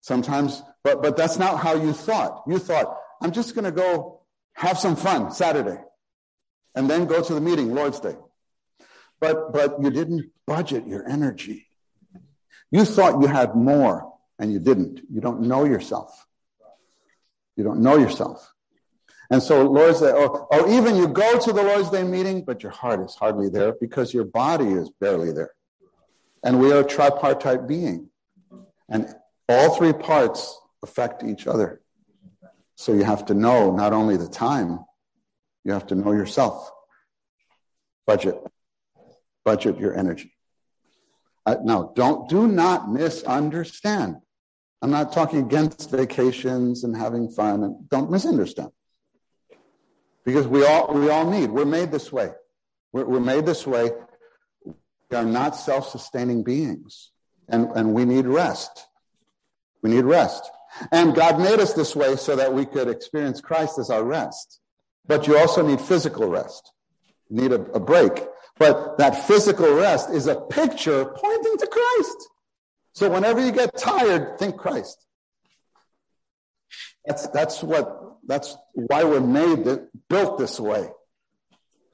Sometimes, 0.00 0.62
but, 0.84 1.02
but 1.02 1.16
that's 1.16 1.38
not 1.38 1.58
how 1.58 1.74
you 1.74 1.92
thought. 1.92 2.42
You 2.46 2.58
thought, 2.58 2.96
I'm 3.22 3.32
just 3.32 3.54
going 3.54 3.64
to 3.64 3.72
go 3.72 4.22
have 4.54 4.78
some 4.78 4.96
fun 4.96 5.30
Saturday 5.32 5.78
and 6.74 6.88
then 6.88 7.06
go 7.06 7.22
to 7.22 7.34
the 7.34 7.40
meeting, 7.40 7.74
Lord's 7.74 8.00
Day. 8.00 8.16
But, 9.20 9.52
but 9.52 9.82
you 9.82 9.90
didn't 9.90 10.30
budget 10.46 10.86
your 10.86 11.08
energy. 11.08 11.66
You 12.70 12.84
thought 12.84 13.20
you 13.20 13.26
had 13.26 13.54
more 13.54 14.12
and 14.38 14.52
you 14.52 14.60
didn't. 14.60 15.00
You 15.10 15.20
don't 15.20 15.42
know 15.42 15.64
yourself. 15.64 16.26
You 17.58 17.64
don't 17.64 17.80
know 17.80 17.98
yourself. 17.98 18.54
And 19.30 19.42
so 19.42 19.68
Lord's 19.68 20.00
Day, 20.00 20.12
or, 20.12 20.46
or 20.54 20.70
even 20.70 20.94
you 20.94 21.08
go 21.08 21.38
to 21.40 21.52
the 21.52 21.62
Lord's 21.62 21.90
Day 21.90 22.04
meeting, 22.04 22.44
but 22.44 22.62
your 22.62 22.70
heart 22.70 23.04
is 23.04 23.16
hardly 23.16 23.48
there 23.48 23.74
because 23.80 24.14
your 24.14 24.24
body 24.24 24.68
is 24.68 24.90
barely 25.00 25.32
there. 25.32 25.50
And 26.44 26.60
we 26.60 26.72
are 26.72 26.80
a 26.80 26.84
tripartite 26.84 27.66
being. 27.66 28.10
And 28.88 29.12
all 29.48 29.76
three 29.76 29.92
parts 29.92 30.58
affect 30.84 31.24
each 31.24 31.48
other. 31.48 31.82
So 32.76 32.92
you 32.92 33.02
have 33.02 33.26
to 33.26 33.34
know 33.34 33.74
not 33.74 33.92
only 33.92 34.16
the 34.16 34.28
time, 34.28 34.78
you 35.64 35.72
have 35.72 35.88
to 35.88 35.96
know 35.96 36.12
yourself. 36.12 36.70
Budget. 38.06 38.40
Budget 39.44 39.80
your 39.80 39.96
energy. 39.96 40.32
Uh, 41.44 41.56
now, 41.64 41.92
don't 41.96 42.28
do 42.28 42.46
not 42.46 42.88
misunderstand. 42.88 44.18
I'm 44.80 44.90
not 44.90 45.12
talking 45.12 45.40
against 45.40 45.90
vacations 45.90 46.84
and 46.84 46.96
having 46.96 47.28
fun, 47.30 47.64
and 47.64 47.88
don't 47.88 48.10
misunderstand. 48.10 48.70
Because 50.24 50.46
we 50.46 50.64
all 50.64 50.92
we 50.94 51.10
all 51.10 51.28
need. 51.28 51.50
We're 51.50 51.64
made 51.64 51.90
this 51.90 52.12
way. 52.12 52.30
We're, 52.92 53.04
we're 53.04 53.20
made 53.20 53.46
this 53.46 53.66
way. 53.66 53.90
We 54.64 55.16
are 55.16 55.24
not 55.24 55.56
self-sustaining 55.56 56.44
beings, 56.44 57.10
and 57.48 57.70
and 57.74 57.94
we 57.94 58.04
need 58.04 58.26
rest. 58.26 58.86
We 59.82 59.90
need 59.90 60.04
rest. 60.04 60.50
And 60.92 61.14
God 61.14 61.40
made 61.40 61.60
us 61.60 61.72
this 61.72 61.96
way 61.96 62.16
so 62.16 62.36
that 62.36 62.52
we 62.52 62.66
could 62.66 62.88
experience 62.88 63.40
Christ 63.40 63.78
as 63.78 63.90
our 63.90 64.04
rest. 64.04 64.60
But 65.06 65.26
you 65.26 65.38
also 65.38 65.66
need 65.66 65.80
physical 65.80 66.28
rest. 66.28 66.72
You 67.28 67.42
need 67.42 67.52
a, 67.52 67.62
a 67.72 67.80
break. 67.80 68.26
But 68.58 68.98
that 68.98 69.26
physical 69.26 69.72
rest 69.74 70.10
is 70.10 70.26
a 70.26 70.34
picture 70.34 71.04
pointing 71.06 71.56
to 71.58 71.66
Christ. 71.66 72.28
So 72.98 73.08
whenever 73.08 73.38
you 73.40 73.52
get 73.52 73.78
tired, 73.78 74.40
think 74.40 74.56
Christ. 74.56 75.06
That's, 77.06 77.28
that's 77.28 77.62
what, 77.62 78.16
that's 78.26 78.56
why 78.72 79.04
we're 79.04 79.20
made, 79.20 79.64
built 80.08 80.36
this 80.36 80.58
way. 80.58 80.88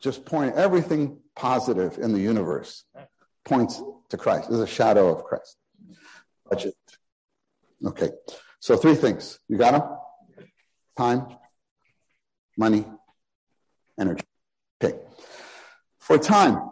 Just 0.01 0.25
point 0.25 0.55
everything 0.55 1.19
positive 1.37 1.99
in 1.99 2.15
the 2.15 2.21
universe 2.21 2.85
points 3.45 3.83
to 4.09 4.17
Christ, 4.17 4.51
is 4.51 4.61
a 4.61 4.67
shadow 4.67 5.15
of 5.15 5.25
Christ. 5.25 5.59
Budget. 6.49 6.75
Okay. 7.85 8.09
So 8.61 8.79
three 8.79 8.95
things. 8.95 9.39
You 9.47 9.59
got 9.59 9.73
them? 9.73 9.83
Time, 10.97 11.37
money, 12.57 12.87
energy. 14.01 14.25
Okay. 14.83 14.99
For 15.99 16.17
time, 16.17 16.71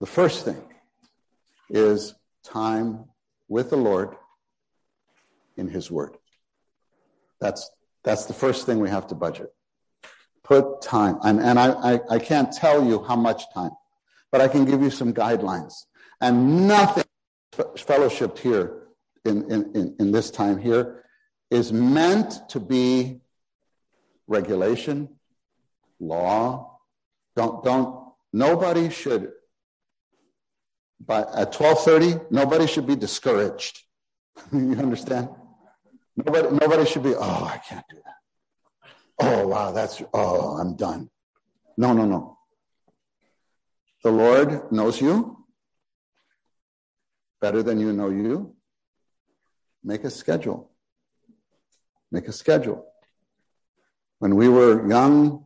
the 0.00 0.06
first 0.06 0.44
thing 0.44 0.62
is 1.68 2.14
time 2.44 3.04
with 3.48 3.70
the 3.70 3.76
Lord 3.76 4.16
in 5.56 5.68
His 5.68 5.90
Word. 5.90 6.16
That's, 7.40 7.70
that's 8.04 8.26
the 8.26 8.34
first 8.34 8.66
thing 8.66 8.78
we 8.80 8.88
have 8.88 9.06
to 9.08 9.14
budget. 9.14 9.52
Put 10.42 10.80
time. 10.82 11.18
And, 11.22 11.40
and 11.40 11.58
I, 11.58 11.70
I, 11.70 12.00
I 12.10 12.18
can't 12.18 12.52
tell 12.52 12.84
you 12.84 13.02
how 13.02 13.16
much 13.16 13.52
time, 13.52 13.72
but 14.30 14.40
I 14.40 14.48
can 14.48 14.64
give 14.64 14.80
you 14.80 14.90
some 14.90 15.12
guidelines. 15.12 15.74
And 16.20 16.66
nothing 16.66 17.04
fellowshipped 17.52 18.38
here 18.38 18.84
in, 19.24 19.50
in, 19.50 19.96
in 19.98 20.12
this 20.12 20.30
time 20.30 20.58
here 20.58 21.04
is 21.50 21.72
meant 21.72 22.48
to 22.50 22.60
be 22.60 23.20
regulation, 24.26 25.08
law. 26.00 26.78
Don't, 27.34 27.62
don't, 27.64 28.12
nobody 28.32 28.90
should, 28.90 29.32
by, 31.00 31.20
at 31.20 31.54
1230, 31.54 32.26
nobody 32.30 32.66
should 32.66 32.86
be 32.86 32.96
discouraged. 32.96 33.82
you 34.52 34.76
understand? 34.76 35.28
Nobody, 36.16 36.48
nobody 36.56 36.86
should 36.86 37.02
be, 37.02 37.14
oh, 37.14 37.44
I 37.44 37.58
can't 37.58 37.84
do 37.90 37.96
that. 37.96 38.14
Oh, 39.18 39.48
wow, 39.48 39.72
that's, 39.72 40.02
oh, 40.12 40.56
I'm 40.58 40.76
done. 40.76 41.10
No, 41.76 41.92
no, 41.92 42.06
no. 42.06 42.38
The 44.02 44.10
Lord 44.10 44.72
knows 44.72 45.00
you 45.00 45.44
better 47.40 47.62
than 47.62 47.78
you 47.78 47.92
know 47.92 48.10
you. 48.10 48.54
Make 49.84 50.04
a 50.04 50.10
schedule. 50.10 50.70
Make 52.10 52.28
a 52.28 52.32
schedule. 52.32 52.84
When 54.18 54.36
we 54.36 54.48
were 54.48 54.88
young, 54.88 55.44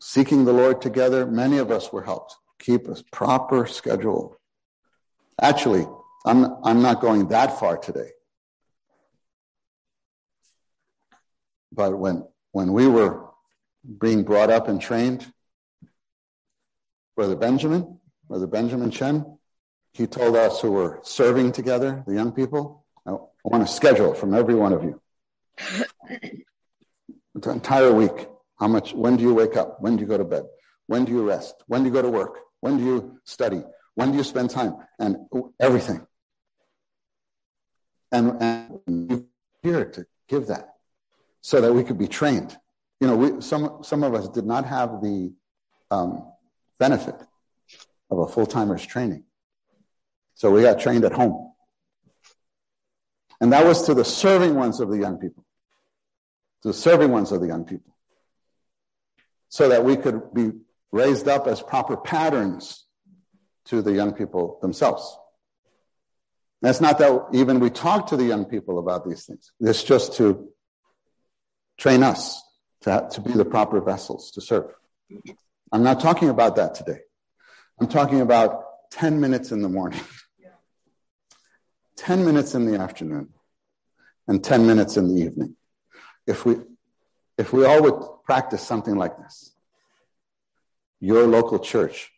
seeking 0.00 0.44
the 0.44 0.52
Lord 0.52 0.82
together, 0.82 1.26
many 1.26 1.58
of 1.58 1.70
us 1.70 1.92
were 1.92 2.02
helped. 2.02 2.36
Keep 2.64 2.88
a 2.88 2.96
proper 3.12 3.66
schedule. 3.66 4.38
Actually, 5.38 5.86
I'm, 6.24 6.56
I'm 6.64 6.80
not 6.80 7.02
going 7.02 7.28
that 7.28 7.60
far 7.60 7.76
today. 7.76 8.08
But 11.70 11.98
when, 11.98 12.26
when 12.52 12.72
we 12.72 12.88
were 12.88 13.28
being 14.00 14.22
brought 14.22 14.48
up 14.48 14.68
and 14.68 14.80
trained, 14.80 15.30
Brother 17.16 17.36
Benjamin, 17.36 17.98
Brother 18.28 18.46
Benjamin 18.46 18.90
Chen, 18.90 19.36
he 19.92 20.06
told 20.06 20.34
us 20.34 20.62
who 20.62 20.72
were 20.72 21.00
serving 21.02 21.52
together, 21.52 22.02
the 22.06 22.14
young 22.14 22.32
people, 22.32 22.86
I 23.06 23.16
want 23.44 23.62
a 23.62 23.66
schedule 23.66 24.14
from 24.14 24.32
every 24.32 24.54
one 24.54 24.72
of 24.72 24.82
you. 24.82 25.02
the 27.34 27.50
entire 27.50 27.92
week. 27.92 28.26
How 28.58 28.68
much, 28.68 28.94
when 28.94 29.18
do 29.18 29.22
you 29.22 29.34
wake 29.34 29.54
up? 29.54 29.82
When 29.82 29.96
do 29.96 30.00
you 30.00 30.08
go 30.08 30.16
to 30.16 30.24
bed? 30.24 30.44
When 30.86 31.04
do 31.04 31.12
you 31.12 31.28
rest? 31.28 31.62
When 31.66 31.82
do 31.82 31.88
you 31.88 31.92
go 31.92 32.00
to 32.00 32.10
work? 32.10 32.38
When 32.64 32.78
do 32.78 32.84
you 32.84 33.20
study? 33.24 33.62
When 33.94 34.12
do 34.12 34.16
you 34.16 34.24
spend 34.24 34.48
time? 34.48 34.76
And 34.98 35.18
everything. 35.60 36.06
And, 38.10 38.40
and 38.40 38.80
you're 38.86 39.24
here 39.62 39.84
to 39.90 40.06
give 40.28 40.46
that 40.46 40.70
so 41.42 41.60
that 41.60 41.74
we 41.74 41.84
could 41.84 41.98
be 41.98 42.08
trained. 42.08 42.56
You 43.00 43.08
know, 43.08 43.16
we, 43.16 43.42
some, 43.42 43.80
some 43.82 44.02
of 44.02 44.14
us 44.14 44.30
did 44.30 44.46
not 44.46 44.64
have 44.64 45.02
the 45.02 45.34
um, 45.90 46.24
benefit 46.78 47.16
of 48.10 48.20
a 48.20 48.26
full 48.26 48.46
timer's 48.46 48.86
training. 48.86 49.24
So 50.34 50.50
we 50.50 50.62
got 50.62 50.80
trained 50.80 51.04
at 51.04 51.12
home. 51.12 51.52
And 53.42 53.52
that 53.52 53.66
was 53.66 53.82
to 53.88 53.92
the 53.92 54.06
serving 54.06 54.54
ones 54.54 54.80
of 54.80 54.88
the 54.88 54.96
young 54.96 55.18
people, 55.18 55.44
to 56.62 56.68
the 56.68 56.74
serving 56.74 57.10
ones 57.10 57.30
of 57.30 57.42
the 57.42 57.46
young 57.46 57.66
people, 57.66 57.94
so 59.50 59.68
that 59.68 59.84
we 59.84 59.98
could 59.98 60.32
be 60.32 60.52
raised 60.94 61.26
up 61.26 61.48
as 61.48 61.60
proper 61.60 61.96
patterns 61.96 62.84
to 63.64 63.82
the 63.82 63.92
young 63.92 64.12
people 64.12 64.58
themselves. 64.62 65.18
And 66.62 66.70
it's 66.70 66.80
not 66.80 66.98
that 66.98 67.26
even 67.32 67.58
we 67.58 67.68
talk 67.68 68.06
to 68.08 68.16
the 68.16 68.24
young 68.24 68.44
people 68.44 68.78
about 68.78 69.04
these 69.04 69.26
things. 69.26 69.50
It's 69.58 69.82
just 69.82 70.14
to 70.18 70.48
train 71.78 72.04
us 72.04 72.40
to, 72.82 72.92
have, 72.92 73.08
to 73.10 73.20
be 73.20 73.32
the 73.32 73.44
proper 73.44 73.80
vessels 73.80 74.30
to 74.32 74.40
serve. 74.40 74.72
I'm 75.72 75.82
not 75.82 75.98
talking 75.98 76.28
about 76.28 76.54
that 76.56 76.76
today. 76.76 77.00
I'm 77.80 77.88
talking 77.88 78.20
about 78.20 78.62
10 78.92 79.20
minutes 79.20 79.50
in 79.50 79.62
the 79.62 79.68
morning, 79.68 80.00
10 81.96 82.24
minutes 82.24 82.54
in 82.54 82.66
the 82.66 82.78
afternoon, 82.78 83.30
and 84.28 84.44
10 84.44 84.64
minutes 84.64 84.96
in 84.96 85.12
the 85.12 85.24
evening. 85.24 85.56
If 86.24 86.46
we, 86.46 86.58
if 87.36 87.52
we 87.52 87.64
all 87.64 87.82
would 87.82 88.24
practice 88.24 88.62
something 88.62 88.94
like 88.94 89.18
this, 89.18 89.53
your 91.04 91.26
local 91.26 91.58
church 91.58 92.10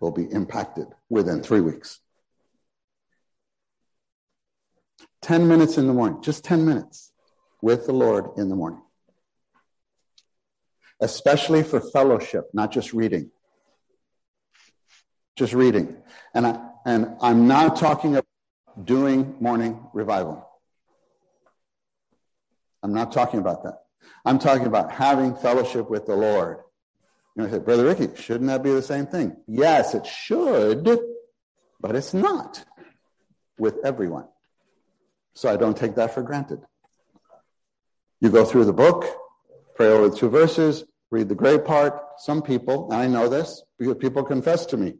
will 0.00 0.10
be 0.10 0.24
impacted 0.24 0.86
within 1.10 1.42
three 1.42 1.60
weeks. 1.60 2.00
10 5.20 5.46
minutes 5.46 5.76
in 5.76 5.86
the 5.86 5.92
morning, 5.92 6.22
just 6.22 6.42
10 6.42 6.64
minutes 6.64 7.12
with 7.60 7.84
the 7.84 7.92
Lord 7.92 8.30
in 8.38 8.48
the 8.48 8.56
morning. 8.56 8.80
Especially 10.98 11.62
for 11.62 11.78
fellowship, 11.78 12.48
not 12.54 12.72
just 12.72 12.94
reading. 12.94 13.30
Just 15.36 15.52
reading. 15.52 15.98
And, 16.34 16.46
I, 16.46 16.70
and 16.86 17.16
I'm 17.20 17.46
not 17.46 17.76
talking 17.76 18.12
about 18.12 18.26
doing 18.82 19.36
morning 19.40 19.78
revival. 19.92 20.48
I'm 22.82 22.94
not 22.94 23.12
talking 23.12 23.40
about 23.40 23.62
that. 23.64 23.82
I'm 24.24 24.38
talking 24.38 24.66
about 24.66 24.90
having 24.90 25.36
fellowship 25.36 25.90
with 25.90 26.06
the 26.06 26.16
Lord. 26.16 26.60
I 27.38 27.48
said, 27.48 27.64
Brother 27.64 27.86
Ricky, 27.86 28.10
shouldn't 28.20 28.48
that 28.48 28.62
be 28.62 28.70
the 28.70 28.82
same 28.82 29.06
thing? 29.06 29.36
Yes, 29.46 29.94
it 29.94 30.06
should, 30.06 30.84
but 31.80 31.96
it's 31.96 32.12
not 32.12 32.62
with 33.58 33.78
everyone. 33.84 34.26
So 35.34 35.50
I 35.50 35.56
don't 35.56 35.76
take 35.76 35.94
that 35.94 36.12
for 36.12 36.22
granted. 36.22 36.60
You 38.20 38.30
go 38.30 38.44
through 38.44 38.66
the 38.66 38.72
book, 38.72 39.06
pray 39.74 39.88
over 39.88 40.10
the 40.10 40.16
two 40.16 40.28
verses, 40.28 40.84
read 41.10 41.28
the 41.28 41.34
great 41.34 41.64
part. 41.64 41.98
Some 42.18 42.42
people, 42.42 42.92
and 42.92 43.00
I 43.00 43.06
know 43.06 43.28
this 43.28 43.62
because 43.78 43.96
people 43.96 44.24
confess 44.24 44.66
to 44.66 44.76
me. 44.76 44.94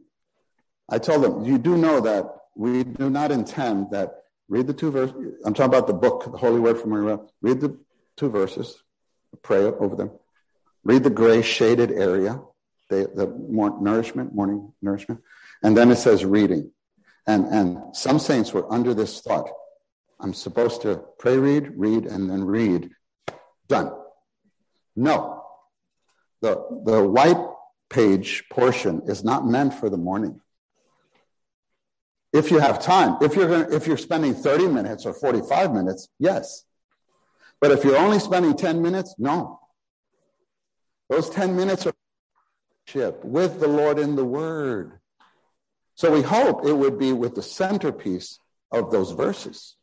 I 0.89 0.97
told 0.97 1.23
them, 1.23 1.45
you 1.45 1.57
do 1.57 1.77
know 1.77 2.01
that 2.01 2.25
we 2.55 2.83
do 2.83 3.09
not 3.09 3.31
intend 3.31 3.91
that 3.91 4.23
read 4.49 4.67
the 4.67 4.73
two 4.73 4.91
verses. 4.91 5.15
I'm 5.45 5.53
talking 5.53 5.73
about 5.73 5.87
the 5.87 5.93
book, 5.93 6.25
the 6.29 6.37
Holy 6.37 6.59
Word 6.59 6.79
from 6.79 6.89
Maria. 6.89 7.19
Read 7.41 7.61
the 7.61 7.77
two 8.17 8.29
verses, 8.29 8.81
pray 9.41 9.63
over 9.63 9.95
them. 9.95 10.11
Read 10.83 11.03
the 11.03 11.09
gray 11.09 11.41
shaded 11.41 11.91
area, 11.91 12.41
the, 12.89 13.09
the 13.15 13.27
more 13.27 13.79
nourishment, 13.81 14.35
morning 14.35 14.73
nourishment. 14.81 15.21
And 15.61 15.77
then 15.77 15.91
it 15.91 15.97
says 15.97 16.25
reading. 16.25 16.71
And, 17.25 17.45
and 17.45 17.95
some 17.95 18.19
saints 18.19 18.53
were 18.53 18.71
under 18.71 18.93
this 18.93 19.21
thought 19.21 19.49
I'm 20.23 20.33
supposed 20.33 20.83
to 20.83 21.03
pray, 21.19 21.37
read, 21.37 21.73
read, 21.75 22.05
and 22.05 22.29
then 22.29 22.45
read. 22.45 22.91
Done. 23.67 23.91
No. 24.95 25.43
The, 26.41 26.55
the 26.85 27.03
white 27.03 27.37
page 27.89 28.45
portion 28.49 29.03
is 29.07 29.23
not 29.23 29.45
meant 29.45 29.73
for 29.73 29.89
the 29.89 29.97
morning. 29.97 30.39
If 32.31 32.51
you 32.51 32.59
have 32.59 32.81
time, 32.81 33.17
if 33.21 33.35
you're 33.35 33.47
going 33.47 33.73
if 33.73 33.85
you're 33.85 33.97
spending 33.97 34.33
30 34.33 34.67
minutes 34.67 35.05
or 35.05 35.13
45 35.13 35.71
minutes, 35.71 36.07
yes. 36.17 36.63
But 37.61 37.71
if 37.71 37.83
you're 37.83 37.97
only 37.97 38.19
spending 38.19 38.55
10 38.57 38.81
minutes, 38.81 39.13
no. 39.19 39.59
Those 41.09 41.29
10 41.29 41.55
minutes 41.55 41.85
are 41.85 41.93
with 43.23 43.59
the 43.59 43.67
Lord 43.67 43.97
in 43.97 44.15
the 44.15 44.25
Word. 44.25 44.99
So 45.95 46.11
we 46.11 46.21
hope 46.21 46.65
it 46.65 46.73
would 46.73 46.97
be 46.97 47.13
with 47.13 47.35
the 47.35 47.41
centerpiece 47.41 48.39
of 48.71 48.91
those 48.91 49.11
verses. 49.11 49.75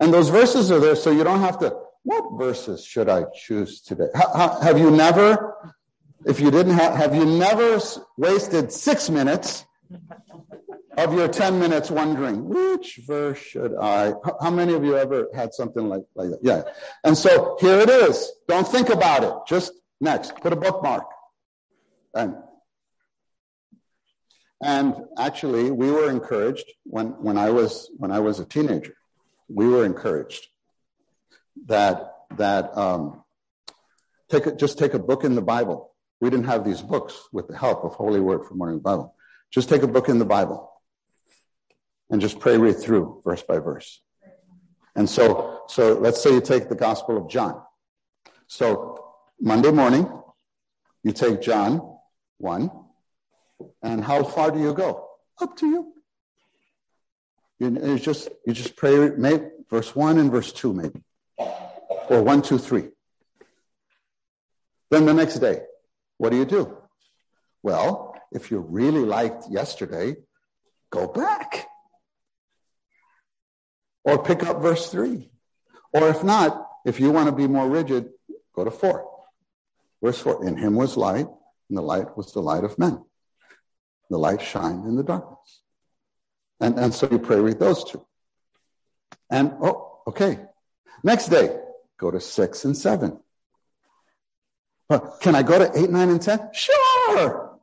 And 0.00 0.12
those 0.12 0.28
verses 0.28 0.70
are 0.70 0.80
there 0.80 0.96
so 0.96 1.10
you 1.10 1.24
don't 1.24 1.40
have 1.40 1.58
to, 1.60 1.76
what 2.02 2.38
verses 2.38 2.84
should 2.84 3.08
I 3.08 3.24
choose 3.34 3.80
today? 3.80 4.08
have 4.14 4.78
you 4.78 4.90
never, 4.90 5.74
if 6.26 6.40
you 6.40 6.50
didn't 6.50 6.74
have, 6.74 6.94
have 6.94 7.14
you 7.14 7.24
never 7.24 7.80
wasted 8.16 8.72
six 8.72 9.10
minutes 9.10 9.64
of 10.96 11.14
your 11.14 11.28
10 11.28 11.58
minutes 11.58 11.90
wondering, 11.90 12.48
which 12.48 13.00
verse 13.06 13.38
should 13.38 13.74
I? 13.76 14.14
How 14.40 14.50
many 14.50 14.74
of 14.74 14.84
you 14.84 14.96
ever 14.96 15.28
had 15.34 15.52
something 15.52 15.88
like, 15.88 16.02
like 16.14 16.30
that? 16.30 16.38
Yeah. 16.42 16.62
And 17.02 17.16
so 17.16 17.56
here 17.60 17.80
it 17.80 17.90
is. 17.90 18.30
Don't 18.48 18.66
think 18.66 18.90
about 18.90 19.24
it. 19.24 19.34
Just 19.46 19.72
next, 20.04 20.36
put 20.36 20.52
a 20.52 20.56
bookmark. 20.56 21.06
And, 22.14 22.36
and 24.62 24.94
actually, 25.18 25.70
we 25.72 25.90
were 25.90 26.08
encouraged 26.08 26.70
when, 26.84 27.08
when 27.20 27.36
I 27.36 27.50
was, 27.50 27.90
when 27.96 28.12
I 28.12 28.20
was 28.20 28.38
a 28.38 28.44
teenager 28.44 28.94
we 29.48 29.66
were 29.66 29.84
encouraged 29.84 30.48
that 31.66 32.12
that 32.36 32.76
um, 32.76 33.22
take 34.30 34.46
a, 34.46 34.54
just 34.54 34.78
take 34.78 34.94
a 34.94 34.98
book 34.98 35.24
in 35.24 35.34
the 35.34 35.42
Bible. 35.42 35.92
We 36.20 36.30
didn't 36.30 36.46
have 36.46 36.64
these 36.64 36.82
books 36.82 37.28
with 37.32 37.48
the 37.48 37.56
help 37.56 37.84
of 37.84 37.92
Holy 37.94 38.20
Word 38.20 38.46
for 38.46 38.54
Morning 38.54 38.76
Revival. 38.76 39.14
Just 39.50 39.68
take 39.68 39.82
a 39.82 39.88
book 39.88 40.08
in 40.08 40.18
the 40.18 40.24
Bible 40.24 40.70
and 42.10 42.20
just 42.20 42.40
pray 42.40 42.56
read 42.56 42.78
through 42.78 43.22
verse 43.24 43.42
by 43.42 43.58
verse. 43.58 44.00
And 44.96 45.08
so, 45.08 45.62
so 45.68 45.94
let's 45.94 46.22
say 46.22 46.32
you 46.32 46.40
take 46.40 46.68
the 46.68 46.74
Gospel 46.74 47.16
of 47.16 47.28
John. 47.28 47.60
So 48.46 48.93
Monday 49.44 49.70
morning, 49.70 50.10
you 51.02 51.12
take 51.12 51.42
John 51.42 51.98
one, 52.38 52.70
and 53.82 54.02
how 54.02 54.24
far 54.24 54.50
do 54.50 54.58
you 54.58 54.72
go? 54.72 55.06
Up 55.38 55.54
to 55.58 55.66
you. 55.66 55.92
You, 57.58 57.78
you 57.88 57.98
just 57.98 58.30
you 58.46 58.54
just 58.54 58.74
pray 58.74 59.10
maybe 59.10 59.44
verse 59.68 59.94
one 59.94 60.18
and 60.18 60.32
verse 60.32 60.50
two 60.50 60.72
maybe, 60.72 60.98
or 62.08 62.22
one 62.22 62.40
two 62.40 62.56
three. 62.56 62.88
Then 64.90 65.04
the 65.04 65.12
next 65.12 65.40
day, 65.40 65.60
what 66.16 66.30
do 66.30 66.38
you 66.38 66.46
do? 66.46 66.78
Well, 67.62 68.16
if 68.32 68.50
you 68.50 68.60
really 68.60 69.04
liked 69.04 69.50
yesterday, 69.50 70.16
go 70.88 71.06
back. 71.06 71.66
Or 74.04 74.22
pick 74.22 74.42
up 74.42 74.62
verse 74.62 74.90
3. 74.90 75.30
Or 75.92 76.08
if 76.10 76.22
not, 76.22 76.66
if 76.84 77.00
you 77.00 77.10
want 77.10 77.28
to 77.28 77.34
be 77.34 77.46
more 77.46 77.68
rigid, 77.68 78.10
go 78.54 78.64
to 78.64 78.70
4. 78.70 79.13
Verse 80.04 80.20
4 80.20 80.46
In 80.46 80.58
him 80.58 80.74
was 80.74 80.98
light, 80.98 81.26
and 81.68 81.78
the 81.78 81.82
light 81.82 82.14
was 82.14 82.32
the 82.34 82.42
light 82.42 82.62
of 82.62 82.78
men. 82.78 83.02
The 84.10 84.18
light 84.18 84.42
shined 84.42 84.84
in 84.84 84.96
the 84.96 85.02
darkness. 85.02 85.62
And, 86.60 86.78
and 86.78 86.92
so 86.92 87.08
you 87.10 87.18
pray 87.18 87.40
with 87.40 87.58
those 87.58 87.84
two. 87.84 88.04
And, 89.30 89.54
oh, 89.62 90.02
okay. 90.06 90.40
Next 91.02 91.28
day, 91.28 91.56
go 91.98 92.10
to 92.10 92.20
six 92.20 92.66
and 92.66 92.76
seven. 92.76 93.18
Can 95.20 95.34
I 95.34 95.42
go 95.42 95.58
to 95.58 95.70
eight, 95.74 95.88
nine, 95.88 96.10
and 96.10 96.20
10? 96.20 96.50
Sure. 96.52 97.58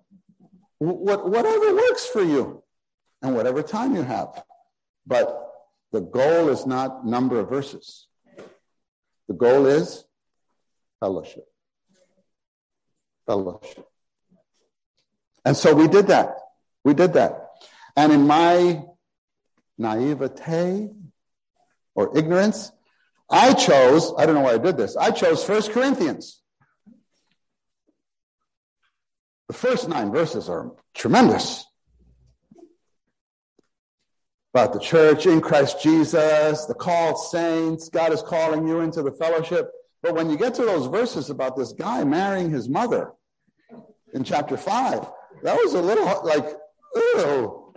What, 0.80 1.30
whatever 1.30 1.75
works 1.75 2.08
for 2.08 2.23
you 2.23 2.63
and 3.21 3.36
whatever 3.36 3.62
time 3.62 3.95
you 3.95 4.01
have. 4.01 4.43
But 5.06 5.47
the 5.91 6.01
goal 6.01 6.49
is 6.49 6.65
not 6.65 7.06
number 7.06 7.39
of 7.39 7.49
verses. 7.49 8.08
The 9.27 9.36
goal 9.36 9.67
is 9.67 10.04
fellowship. 10.99 11.50
Fellowship. 13.31 13.87
And 15.45 15.55
so 15.55 15.73
we 15.73 15.87
did 15.87 16.07
that. 16.07 16.35
We 16.83 16.93
did 16.93 17.13
that. 17.13 17.47
And 17.95 18.11
in 18.11 18.27
my 18.27 18.83
naivete 19.77 20.89
or 21.95 22.17
ignorance, 22.17 22.73
I 23.29 23.53
chose, 23.53 24.13
I 24.17 24.25
don't 24.25 24.35
know 24.35 24.41
why 24.41 24.55
I 24.55 24.57
did 24.57 24.75
this, 24.75 24.97
I 24.97 25.11
chose 25.11 25.45
First 25.45 25.71
Corinthians. 25.71 26.41
The 29.47 29.53
first 29.53 29.87
nine 29.87 30.11
verses 30.11 30.49
are 30.49 30.73
tremendous. 30.93 31.65
about 34.53 34.73
the 34.73 34.79
church 34.79 35.25
in 35.25 35.39
Christ 35.39 35.81
Jesus, 35.81 36.65
the 36.65 36.73
called 36.73 37.17
saints. 37.17 37.87
God 37.87 38.11
is 38.11 38.21
calling 38.21 38.67
you 38.67 38.81
into 38.81 39.01
the 39.01 39.11
fellowship. 39.13 39.71
But 40.03 40.13
when 40.13 40.29
you 40.29 40.37
get 40.37 40.55
to 40.55 40.63
those 40.63 40.87
verses 40.87 41.29
about 41.29 41.55
this 41.55 41.71
guy 41.71 42.03
marrying 42.03 42.49
his 42.49 42.67
mother 42.67 43.13
in 44.13 44.24
chapter 44.24 44.58
five, 44.58 45.06
that 45.43 45.56
was 45.56 45.74
a 45.74 45.82
little 45.82 46.06
like, 46.24 46.45
oh. 46.95 47.74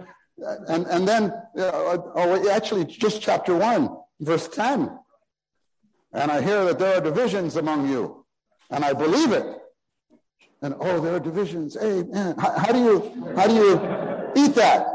And, 0.69 0.87
and 0.87 1.07
then, 1.07 1.31
uh, 1.57 1.99
oh, 2.17 2.51
actually, 2.51 2.85
just 2.85 3.23
chapter 3.23 3.55
one, 3.55 3.97
verse 4.21 4.49
10. 4.49 4.99
And 6.13 6.31
I 6.31 6.43
hear 6.43 6.65
that 6.67 6.79
there 6.79 6.99
are 6.99 7.01
divisions 7.01 7.57
among 7.57 7.89
you, 7.89 8.25
and 8.71 8.85
I 8.85 8.93
believe 8.93 9.33
it. 9.33 9.47
And 10.63 10.75
oh, 10.81 11.01
there 11.01 11.17
are 11.17 11.21
divisions. 11.21 11.77
Hey, 11.79 12.03
man, 12.05 12.37
how, 12.39 12.59
how 12.59 12.73
do 12.73 12.79
you 12.79 13.35
how 13.37 13.47
do 13.47 13.55
you 13.55 13.73
eat 14.37 14.55
that? 14.55 14.87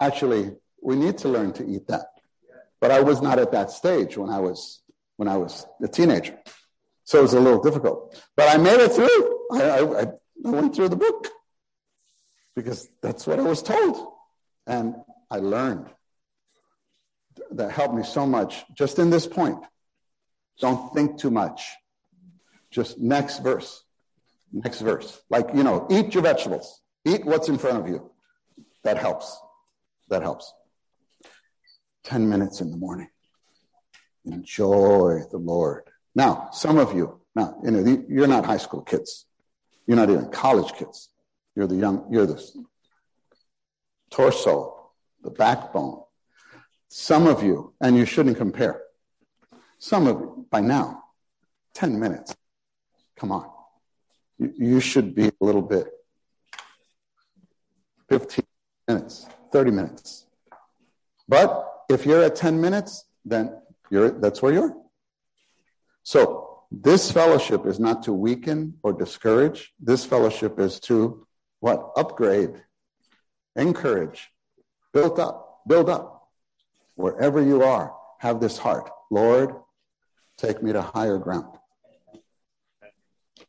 Actually, 0.00 0.52
we 0.82 0.96
need 0.96 1.18
to 1.18 1.28
learn 1.28 1.52
to 1.54 1.66
eat 1.66 1.88
that. 1.88 2.06
But 2.80 2.90
I 2.90 3.00
was 3.00 3.20
not 3.20 3.38
at 3.38 3.52
that 3.52 3.70
stage 3.70 4.16
when 4.16 4.30
I 4.30 4.38
was 4.38 4.82
when 5.16 5.28
I 5.28 5.36
was 5.36 5.66
a 5.82 5.88
teenager. 5.88 6.38
So 7.04 7.18
it 7.18 7.22
was 7.22 7.32
a 7.32 7.40
little 7.40 7.62
difficult. 7.62 8.22
But 8.36 8.54
I 8.54 8.58
made 8.58 8.80
it 8.80 8.92
through. 8.92 9.37
I, 9.52 9.80
I, 9.80 10.02
I 10.02 10.50
went 10.50 10.74
through 10.74 10.90
the 10.90 10.96
book 10.96 11.28
because 12.54 12.88
that's 13.00 13.26
what 13.26 13.38
I 13.38 13.42
was 13.42 13.62
told. 13.62 14.12
And 14.66 14.96
I 15.30 15.38
learned. 15.38 15.86
That 17.52 17.70
helped 17.70 17.94
me 17.94 18.02
so 18.02 18.26
much 18.26 18.64
just 18.74 18.98
in 18.98 19.10
this 19.10 19.26
point. 19.26 19.58
Don't 20.60 20.92
think 20.92 21.18
too 21.18 21.30
much. 21.30 21.72
Just 22.70 22.98
next 22.98 23.38
verse. 23.38 23.82
Next 24.52 24.80
verse. 24.80 25.20
Like, 25.30 25.48
you 25.54 25.62
know, 25.62 25.86
eat 25.90 26.14
your 26.14 26.22
vegetables. 26.22 26.80
Eat 27.04 27.24
what's 27.24 27.48
in 27.48 27.58
front 27.58 27.78
of 27.78 27.88
you. 27.88 28.10
That 28.82 28.98
helps. 28.98 29.38
That 30.08 30.22
helps. 30.22 30.52
10 32.04 32.28
minutes 32.28 32.60
in 32.60 32.70
the 32.70 32.76
morning. 32.76 33.08
Enjoy 34.24 35.20
the 35.30 35.38
Lord. 35.38 35.84
Now, 36.14 36.48
some 36.52 36.78
of 36.78 36.94
you, 36.94 37.20
now, 37.34 37.58
you 37.62 37.70
know, 37.70 38.04
you're 38.08 38.26
not 38.26 38.44
high 38.44 38.56
school 38.56 38.82
kids. 38.82 39.26
You're 39.88 39.96
not 39.96 40.10
even 40.10 40.28
college 40.28 40.74
kids. 40.74 41.08
You're 41.56 41.66
the 41.66 41.74
young, 41.74 42.06
you're 42.10 42.26
the 42.26 42.40
torso, 44.10 44.90
the 45.24 45.30
backbone. 45.30 46.02
Some 46.88 47.26
of 47.26 47.42
you, 47.42 47.72
and 47.80 47.96
you 47.96 48.04
shouldn't 48.04 48.36
compare. 48.36 48.82
Some 49.78 50.06
of 50.06 50.20
you, 50.20 50.46
by 50.50 50.60
now, 50.60 51.04
10 51.74 51.98
minutes. 51.98 52.36
Come 53.16 53.32
on. 53.32 53.50
You, 54.38 54.52
you 54.56 54.80
should 54.80 55.14
be 55.14 55.28
a 55.28 55.32
little 55.40 55.62
bit 55.62 55.86
15 58.10 58.44
minutes, 58.86 59.26
30 59.52 59.70
minutes. 59.70 60.26
But 61.26 61.66
if 61.88 62.04
you're 62.04 62.22
at 62.22 62.36
10 62.36 62.60
minutes, 62.60 63.04
then 63.24 63.58
you're, 63.90 64.10
that's 64.10 64.42
where 64.42 64.52
you're. 64.52 64.76
So 66.02 66.47
this 66.70 67.10
fellowship 67.10 67.66
is 67.66 67.80
not 67.80 68.02
to 68.04 68.12
weaken 68.12 68.74
or 68.82 68.92
discourage. 68.92 69.72
This 69.80 70.04
fellowship 70.04 70.58
is 70.60 70.80
to 70.80 71.26
what? 71.60 71.90
Upgrade, 71.96 72.62
encourage, 73.56 74.28
build 74.92 75.18
up, 75.18 75.60
build 75.66 75.88
up. 75.88 76.28
Wherever 76.94 77.42
you 77.42 77.62
are, 77.62 77.94
have 78.18 78.40
this 78.40 78.58
heart. 78.58 78.90
Lord, 79.10 79.54
take 80.36 80.62
me 80.62 80.72
to 80.72 80.82
higher 80.82 81.18
ground. 81.18 81.56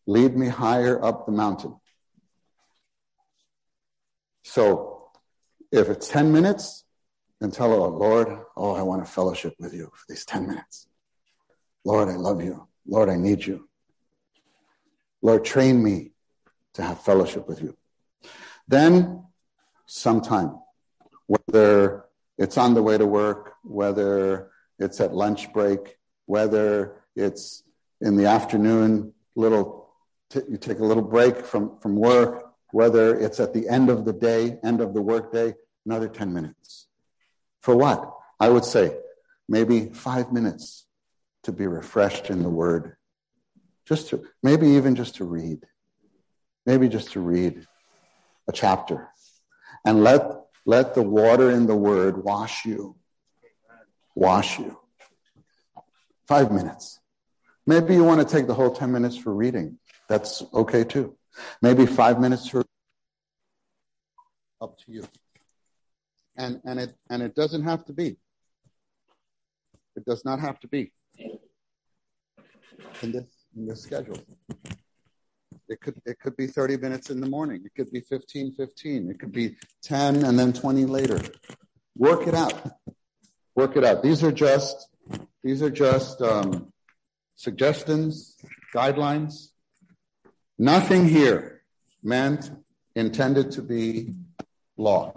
Lead 0.07 0.35
me 0.35 0.47
higher 0.47 1.03
up 1.03 1.25
the 1.25 1.31
mountain. 1.31 1.75
So 4.43 5.09
if 5.71 5.89
it's 5.89 6.07
10 6.07 6.31
minutes, 6.31 6.83
then 7.39 7.51
tell 7.51 7.69
her, 7.69 7.89
Lord, 7.89 8.39
oh, 8.57 8.75
I 8.75 8.81
want 8.81 9.05
to 9.05 9.11
fellowship 9.11 9.55
with 9.59 9.73
you 9.73 9.91
for 9.93 10.05
these 10.07 10.25
10 10.25 10.47
minutes. 10.47 10.87
Lord, 11.85 12.09
I 12.09 12.15
love 12.15 12.43
you. 12.43 12.67
Lord, 12.87 13.09
I 13.09 13.15
need 13.15 13.45
you. 13.45 13.67
Lord, 15.21 15.43
train 15.43 15.83
me 15.83 16.11
to 16.73 16.83
have 16.83 17.01
fellowship 17.01 17.47
with 17.47 17.61
you. 17.61 17.75
Then, 18.67 19.23
sometime, 19.85 20.59
whether 21.27 22.05
it's 22.37 22.57
on 22.57 22.73
the 22.73 22.83
way 22.83 22.97
to 22.97 23.05
work, 23.05 23.53
whether 23.63 24.51
it's 24.77 25.01
at 25.01 25.13
lunch 25.13 25.51
break, 25.51 25.97
whether 26.25 27.03
it's 27.15 27.63
in 28.01 28.15
the 28.15 28.25
afternoon, 28.25 29.13
little 29.35 29.89
t- 30.29 30.41
you 30.49 30.57
take 30.57 30.79
a 30.79 30.85
little 30.85 31.03
break 31.03 31.45
from, 31.45 31.77
from 31.79 31.95
work, 31.95 32.53
whether 32.71 33.19
it's 33.19 33.39
at 33.39 33.53
the 33.53 33.67
end 33.67 33.89
of 33.89 34.05
the 34.05 34.13
day, 34.13 34.57
end 34.63 34.79
of 34.79 34.93
the 34.93 35.01
workday, 35.01 35.53
another 35.85 36.07
10 36.07 36.31
minutes. 36.33 36.87
For 37.61 37.75
what? 37.75 38.13
I 38.39 38.49
would 38.49 38.63
say 38.63 38.95
maybe 39.49 39.87
five 39.87 40.31
minutes 40.31 40.85
to 41.49 41.57
be 41.57 41.65
refreshed 41.65 42.29
in 42.29 42.43
the 42.43 42.49
word. 42.49 42.95
Just 43.87 44.09
to, 44.09 44.23
maybe 44.43 44.67
even 44.67 44.95
just 44.95 45.15
to 45.15 45.25
read. 45.25 45.65
Maybe 46.65 46.87
just 46.87 47.11
to 47.13 47.19
read 47.19 47.65
a 48.47 48.51
chapter. 48.51 49.09
And 49.83 50.03
let, 50.03 50.21
let 50.65 50.93
the 50.93 51.01
water 51.01 51.49
in 51.49 51.65
the 51.65 51.75
word 51.75 52.23
wash 52.23 52.65
you. 52.65 52.95
Wash 54.15 54.59
you. 54.59 54.77
Five 56.27 56.51
minutes. 56.51 56.99
Maybe 57.65 57.95
you 57.95 58.03
want 58.03 58.21
to 58.21 58.35
take 58.35 58.45
the 58.45 58.53
whole 58.53 58.71
10 58.71 58.91
minutes 58.91 59.17
for 59.17 59.33
reading. 59.33 59.79
That's 60.07 60.43
okay 60.53 60.83
too. 60.83 61.17
Maybe 61.63 61.87
five 61.87 62.19
minutes 62.19 62.47
for 62.47 62.63
up 64.61 64.77
to 64.85 64.91
you. 64.91 65.07
And 66.35 66.61
and 66.65 66.79
it 66.79 66.95
and 67.09 67.21
it 67.21 67.35
doesn't 67.35 67.63
have 67.63 67.85
to 67.85 67.93
be. 67.93 68.17
It 69.95 70.05
does 70.05 70.23
not 70.25 70.39
have 70.39 70.59
to 70.61 70.67
be 70.67 70.91
in 73.01 73.11
this 73.11 73.25
in 73.55 73.65
this 73.65 73.81
schedule. 73.81 74.19
It 75.67 75.81
could 75.81 76.01
it 76.05 76.19
could 76.19 76.35
be 76.35 76.47
30 76.47 76.77
minutes 76.77 77.09
in 77.09 77.19
the 77.21 77.27
morning. 77.27 77.61
It 77.63 77.73
could 77.75 77.91
be 77.91 78.01
15, 78.01 78.53
15. 78.53 79.09
It 79.09 79.19
could 79.19 79.31
be 79.31 79.55
10 79.83 80.23
and 80.25 80.37
then 80.37 80.51
20 80.53 80.85
later. 80.85 81.21
Work 81.95 82.27
it 82.27 82.33
out. 82.33 82.71
Work 83.55 83.77
it 83.77 83.83
out. 83.83 84.01
These 84.01 84.23
are 84.23 84.31
just 84.31 84.89
these 85.43 85.61
are 85.61 85.69
just 85.69 86.21
um, 86.21 86.71
suggestions, 87.35 88.35
guidelines. 88.73 89.49
Nothing 90.57 91.07
here 91.07 91.61
meant 92.03 92.51
intended 92.95 93.51
to 93.51 93.61
be 93.61 94.13
law. 94.77 95.13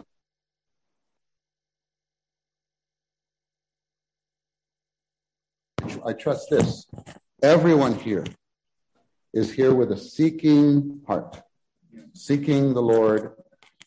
I 6.05 6.13
trust 6.13 6.51
this. 6.51 6.87
Everyone 7.43 7.97
here 7.97 8.25
is 9.35 9.53
here 9.53 9.75
with 9.75 9.91
a 9.91 9.97
seeking 9.97 11.01
heart, 11.09 11.43
seeking 12.15 12.73
the 12.73 12.81
Lord, 12.81 13.33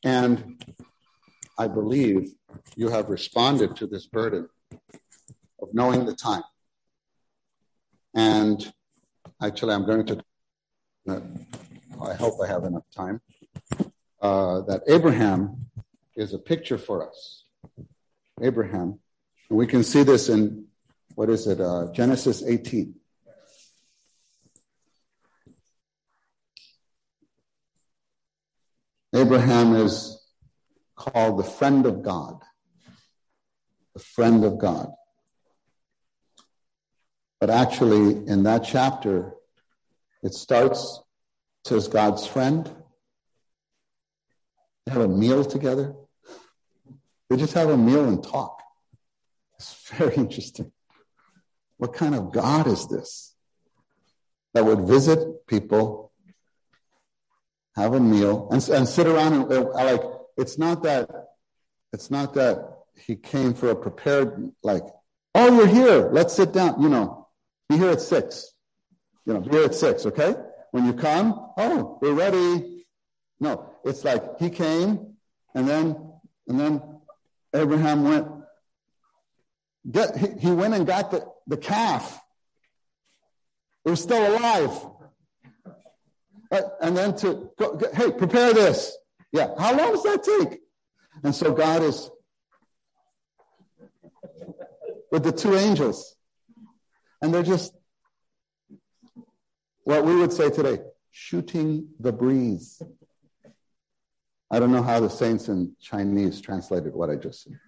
and 0.04 0.62
I 1.58 1.70
believe 1.70 2.34
you 2.76 2.90
have 2.90 3.08
responded 3.08 3.78
to 3.78 3.88
this 3.88 4.08
burden 4.08 4.50
of 5.62 5.70
knowing 5.74 6.06
the 6.06 6.14
time. 6.14 6.44
And 8.14 8.74
actually, 9.42 9.74
I'm 9.74 9.86
going 9.86 10.06
to, 10.08 10.22
I 11.08 12.14
hope 12.14 12.42
I 12.44 12.48
have 12.48 12.66
enough 12.66 12.84
time, 12.94 13.22
uh, 14.22 14.64
that 14.64 14.82
Abraham 14.90 15.68
is 16.18 16.34
a 16.34 16.40
picture 16.40 16.78
for 16.78 17.08
us. 17.08 17.46
Abraham. 18.42 19.00
And 19.50 19.58
we 19.58 19.66
can 19.66 19.86
see 19.86 20.04
this 20.04 20.28
in, 20.28 20.66
what 21.14 21.30
is 21.30 21.48
it, 21.48 21.62
uh, 21.62 21.94
Genesis 21.94 22.44
18. 22.46 22.96
Abraham 29.16 29.76
is 29.78 30.22
called 30.98 31.40
the 31.40 31.44
friend 31.44 31.86
of 31.86 32.04
God. 32.04 32.42
The 33.94 34.02
friend 34.02 34.44
of 34.44 34.58
God. 34.58 34.92
But 37.40 37.50
actually, 37.50 38.28
in 38.28 38.44
that 38.44 38.66
chapter, 38.66 39.34
it 40.22 40.34
starts, 40.34 41.00
says 41.64 41.88
God's 41.88 42.28
friend. 42.28 42.70
They 44.86 44.92
have 44.92 45.04
a 45.04 45.08
meal 45.08 45.46
together. 45.46 45.96
They 47.30 47.38
just 47.38 47.54
have 47.54 47.70
a 47.70 47.78
meal 47.78 48.04
and 48.04 48.22
talk. 48.22 48.62
It's 49.60 49.90
very 49.92 50.16
interesting. 50.18 50.74
What 51.78 51.94
kind 51.94 52.16
of 52.16 52.34
God 52.34 52.68
is 52.68 52.88
this 52.90 53.34
that 54.54 54.66
would 54.66 54.82
visit 54.82 55.48
people 55.48 56.05
have 57.76 57.94
a 57.94 58.00
meal, 58.00 58.48
and, 58.52 58.68
and 58.70 58.88
sit 58.88 59.08
around 59.08 59.34
and 59.34 59.70
like 59.72 60.02
it's 60.38 60.58
not 60.58 60.84
that 60.84 61.10
it's 61.94 62.10
not 62.10 62.34
that 62.36 62.78
he 62.98 63.16
came 63.16 63.54
for 63.54 63.70
a 63.70 63.76
prepared 63.76 64.52
like 64.64 64.84
oh 65.34 65.58
you're 65.58 65.68
here 65.68 66.10
let's 66.12 66.34
sit 66.34 66.54
down 66.54 66.82
you 66.82 66.88
know 66.88 67.28
be 67.68 67.78
here 67.78 67.90
at 67.90 68.02
six 68.02 68.54
you 69.26 69.34
know 69.34 69.42
be 69.42 69.50
here 69.50 69.66
at 69.66 69.76
six 69.76 70.06
okay 70.06 70.34
when 70.72 70.86
you 70.86 70.94
come 70.94 71.52
oh 71.58 71.98
we're 72.02 72.14
ready 72.14 72.86
no 73.40 73.70
it's 73.84 74.06
like 74.06 74.40
he 74.40 74.50
came 74.50 75.16
and 75.54 75.68
then 75.68 75.98
and 76.48 76.60
then 76.60 76.82
Abraham 77.56 78.04
went, 78.04 78.28
get, 79.90 80.18
he, 80.18 80.28
he 80.40 80.52
went 80.52 80.74
and 80.74 80.86
got 80.86 81.12
the, 81.12 81.26
the 81.48 81.58
calf. 81.58 82.20
It 83.86 83.90
was 83.92 84.02
still 84.02 84.38
alive. 84.38 84.72
And 86.52 86.96
then 86.96 87.16
to 87.18 87.50
go, 87.58 87.80
hey, 87.94 88.12
prepare 88.12 88.54
this. 88.54 88.96
Yeah. 89.32 89.50
How 89.58 89.76
long 89.76 89.92
does 89.92 90.04
that 90.04 90.24
take? 90.24 90.60
And 91.24 91.34
so 91.34 91.54
God 91.54 91.84
is 91.84 92.10
with 95.12 95.24
the 95.24 95.32
two 95.32 95.56
angels. 95.56 96.16
And 97.22 97.34
they're 97.34 97.44
just 97.44 97.74
what 99.84 100.06
we 100.06 100.16
would 100.16 100.34
say 100.34 100.50
today, 100.50 100.80
shooting 101.12 101.90
the 102.00 102.12
breeze. 102.12 102.82
I 104.52 104.60
don't 104.60 104.72
know 104.72 104.84
how 104.84 105.00
the 105.00 105.10
saints 105.10 105.48
in 105.48 105.76
Chinese 105.82 106.40
translated 106.42 106.94
what 106.94 107.10
I 107.10 107.16
just 107.16 107.44
said. 107.44 107.60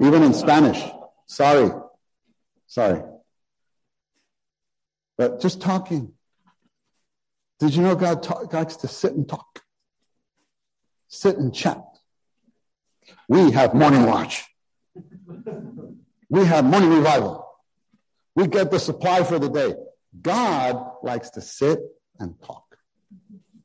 Even 0.00 0.22
in 0.22 0.32
Spanish. 0.34 0.82
Sorry. 1.26 1.70
Sorry. 2.66 3.02
But 5.18 5.40
just 5.40 5.60
talking. 5.60 6.14
Did 7.62 7.76
you 7.76 7.82
know 7.82 7.94
God 7.94 8.24
talk, 8.24 8.52
likes 8.52 8.74
to 8.78 8.88
sit 8.88 9.12
and 9.12 9.28
talk? 9.28 9.62
Sit 11.06 11.36
and 11.36 11.54
chat. 11.54 11.80
We 13.28 13.52
have 13.52 13.72
morning 13.72 14.04
watch. 14.04 14.44
We 16.28 16.44
have 16.44 16.64
morning 16.64 16.90
revival. 16.90 17.46
We 18.34 18.48
get 18.48 18.72
the 18.72 18.80
supply 18.80 19.22
for 19.22 19.38
the 19.38 19.48
day. 19.48 19.76
God 20.20 20.84
likes 21.04 21.30
to 21.30 21.40
sit 21.40 21.78
and 22.18 22.34
talk. 22.42 22.78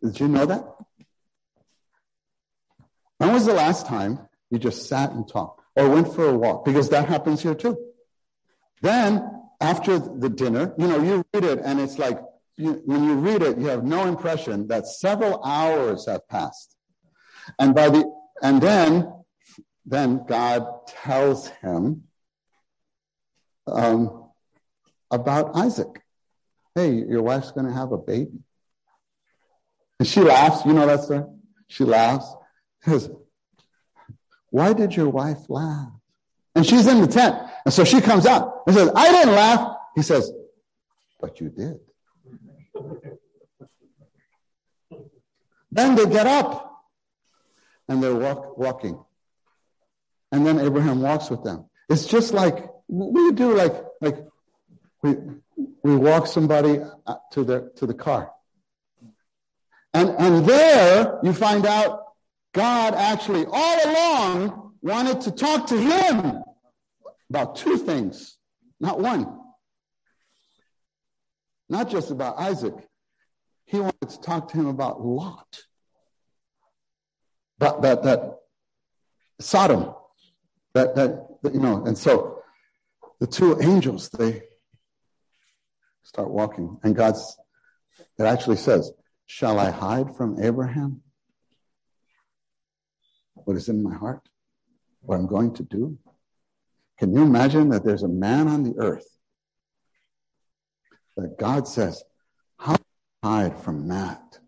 Did 0.03 0.19
you 0.19 0.27
know 0.27 0.45
that? 0.45 0.63
When 3.17 3.33
was 3.33 3.47
the 3.47 3.53
last 3.53 3.87
time 3.87 4.19
you 4.51 4.59
just 4.59 4.87
sat 4.87 5.11
and 5.11 5.27
talked 5.27 5.63
or 5.75 5.89
went 5.89 6.13
for 6.13 6.29
a 6.29 6.37
walk? 6.37 6.65
Because 6.65 6.89
that 6.89 7.09
happens 7.09 7.41
here 7.41 7.55
too. 7.55 7.75
Then 8.83 9.27
after 9.59 9.97
the 9.97 10.29
dinner, 10.29 10.75
you 10.77 10.87
know, 10.87 11.01
you 11.01 11.25
read 11.33 11.45
it 11.45 11.61
and 11.63 11.79
it's 11.79 11.97
like, 11.97 12.19
you, 12.57 12.81
when 12.85 13.03
you 13.03 13.15
read 13.15 13.41
it, 13.41 13.57
you 13.57 13.67
have 13.67 13.83
no 13.83 14.05
impression 14.05 14.67
that 14.67 14.87
several 14.87 15.43
hours 15.43 16.07
have 16.07 16.27
passed. 16.27 16.75
And 17.59 17.73
by 17.73 17.89
the, 17.89 18.11
and 18.41 18.61
then, 18.61 19.13
then 19.85 20.25
God 20.27 20.67
tells 20.87 21.47
him, 21.47 22.03
um, 23.67 24.25
about 25.11 25.55
Isaac. 25.55 26.01
Hey, 26.75 26.93
your 26.93 27.21
wife's 27.23 27.51
going 27.51 27.65
to 27.65 27.73
have 27.73 27.91
a 27.91 27.97
baby. 27.97 28.39
And 29.99 30.07
she 30.07 30.21
laughs. 30.21 30.65
You 30.65 30.73
know 30.73 30.85
that 30.85 31.03
story? 31.03 31.23
She 31.67 31.83
laughs. 31.83 32.31
Says, 32.83 33.09
why 34.49 34.73
did 34.73 34.95
your 34.95 35.09
wife 35.09 35.49
laugh? 35.49 35.89
And 36.55 36.65
she's 36.65 36.87
in 36.87 37.01
the 37.01 37.07
tent. 37.07 37.35
And 37.65 37.73
so 37.73 37.83
she 37.83 38.01
comes 38.01 38.25
out 38.25 38.63
and 38.65 38.75
says, 38.75 38.89
I 38.95 39.11
didn't 39.11 39.35
laugh. 39.35 39.75
He 39.95 40.01
says, 40.01 40.31
but 41.19 41.39
you 41.39 41.49
did. 41.49 41.79
Then 45.71 45.95
they 45.95 46.05
get 46.05 46.27
up 46.27 46.83
and 47.87 48.01
they're 48.01 48.15
walk, 48.15 48.57
walking. 48.57 48.99
And 50.31 50.45
then 50.45 50.59
Abraham 50.59 51.01
walks 51.01 51.29
with 51.29 51.43
them. 51.43 51.65
It's 51.89 52.05
just 52.05 52.33
like 52.33 52.69
we 52.87 53.31
do 53.31 53.53
like, 53.53 53.75
like 54.01 54.17
we, 55.01 55.15
we 55.83 55.95
walk 55.95 56.27
somebody 56.27 56.79
uh, 57.05 57.15
to 57.31 57.43
the, 57.43 57.71
to 57.77 57.85
the 57.85 57.93
car. 57.93 58.31
And, 59.93 60.09
and 60.09 60.45
there 60.45 61.19
you 61.23 61.33
find 61.33 61.65
out 61.65 62.03
God 62.53 62.93
actually 62.93 63.45
all 63.49 63.91
along 63.91 64.73
wanted 64.81 65.21
to 65.21 65.31
talk 65.31 65.67
to 65.67 65.77
him 65.77 66.43
about 67.29 67.55
two 67.55 67.77
things, 67.77 68.37
not 68.79 68.99
one. 68.99 69.39
Not 71.69 71.89
just 71.89 72.11
about 72.11 72.37
Isaac. 72.39 72.75
He 73.65 73.79
wanted 73.79 74.09
to 74.09 74.21
talk 74.21 74.49
to 74.51 74.57
him 74.57 74.67
about 74.67 75.03
Lot. 75.05 75.63
But 77.59 77.81
that, 77.81 78.03
that 78.03 78.37
Sodom. 79.39 79.93
That, 80.73 80.95
that, 80.95 81.27
you 81.53 81.59
know, 81.59 81.83
and 81.85 81.97
so 81.97 82.43
the 83.19 83.27
two 83.27 83.59
angels, 83.61 84.09
they 84.09 84.43
start 86.03 86.29
walking. 86.29 86.77
And 86.83 86.95
God's, 86.95 87.37
it 88.19 88.23
actually 88.23 88.57
says, 88.57 88.91
Shall 89.25 89.59
I 89.59 89.71
hide 89.71 90.15
from 90.15 90.41
Abraham 90.41 91.01
what 93.33 93.57
is 93.57 93.69
in 93.69 93.81
my 93.81 93.95
heart? 93.95 94.21
What 95.01 95.15
I'm 95.15 95.27
going 95.27 95.53
to 95.55 95.63
do? 95.63 95.97
Can 96.99 97.13
you 97.13 97.23
imagine 97.23 97.69
that 97.69 97.83
there's 97.83 98.03
a 98.03 98.07
man 98.07 98.47
on 98.47 98.63
the 98.63 98.75
earth 98.77 99.16
that 101.17 101.37
God 101.37 101.67
says, 101.67 102.03
How 102.57 102.77
hide 103.23 103.57
from 103.57 103.87
Matt 103.87 104.39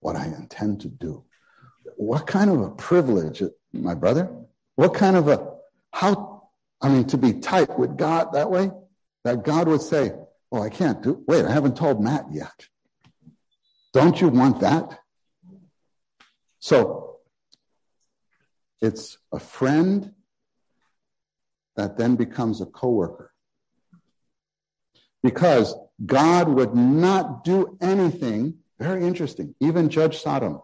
what 0.00 0.14
I 0.14 0.26
intend 0.26 0.82
to 0.82 0.88
do? 0.88 1.24
What 1.96 2.26
kind 2.26 2.50
of 2.50 2.60
a 2.60 2.70
privilege, 2.70 3.42
my 3.72 3.94
brother? 3.94 4.30
What 4.76 4.94
kind 4.94 5.16
of 5.16 5.28
a, 5.28 5.54
how, 5.92 6.50
I 6.80 6.90
mean, 6.90 7.06
to 7.06 7.16
be 7.16 7.32
tight 7.32 7.78
with 7.78 7.96
God 7.96 8.34
that 8.34 8.50
way? 8.50 8.70
That 9.24 9.42
God 9.42 9.66
would 9.66 9.82
say, 9.82 10.12
Oh, 10.52 10.62
I 10.62 10.68
can't 10.68 11.02
do, 11.02 11.24
wait, 11.26 11.44
I 11.44 11.50
haven't 11.50 11.76
told 11.76 12.00
Matt 12.00 12.26
yet. 12.30 12.68
Don't 13.92 14.20
you 14.20 14.28
want 14.28 14.60
that? 14.60 15.00
So 16.60 17.18
it's 18.80 19.18
a 19.32 19.40
friend 19.40 20.12
that 21.76 21.96
then 21.96 22.16
becomes 22.16 22.60
a 22.60 22.66
coworker. 22.66 23.32
Because 25.22 25.74
God 26.04 26.48
would 26.48 26.74
not 26.74 27.44
do 27.44 27.76
anything, 27.80 28.58
very 28.78 29.04
interesting, 29.04 29.54
even 29.60 29.88
judge 29.88 30.18
Sodom, 30.18 30.60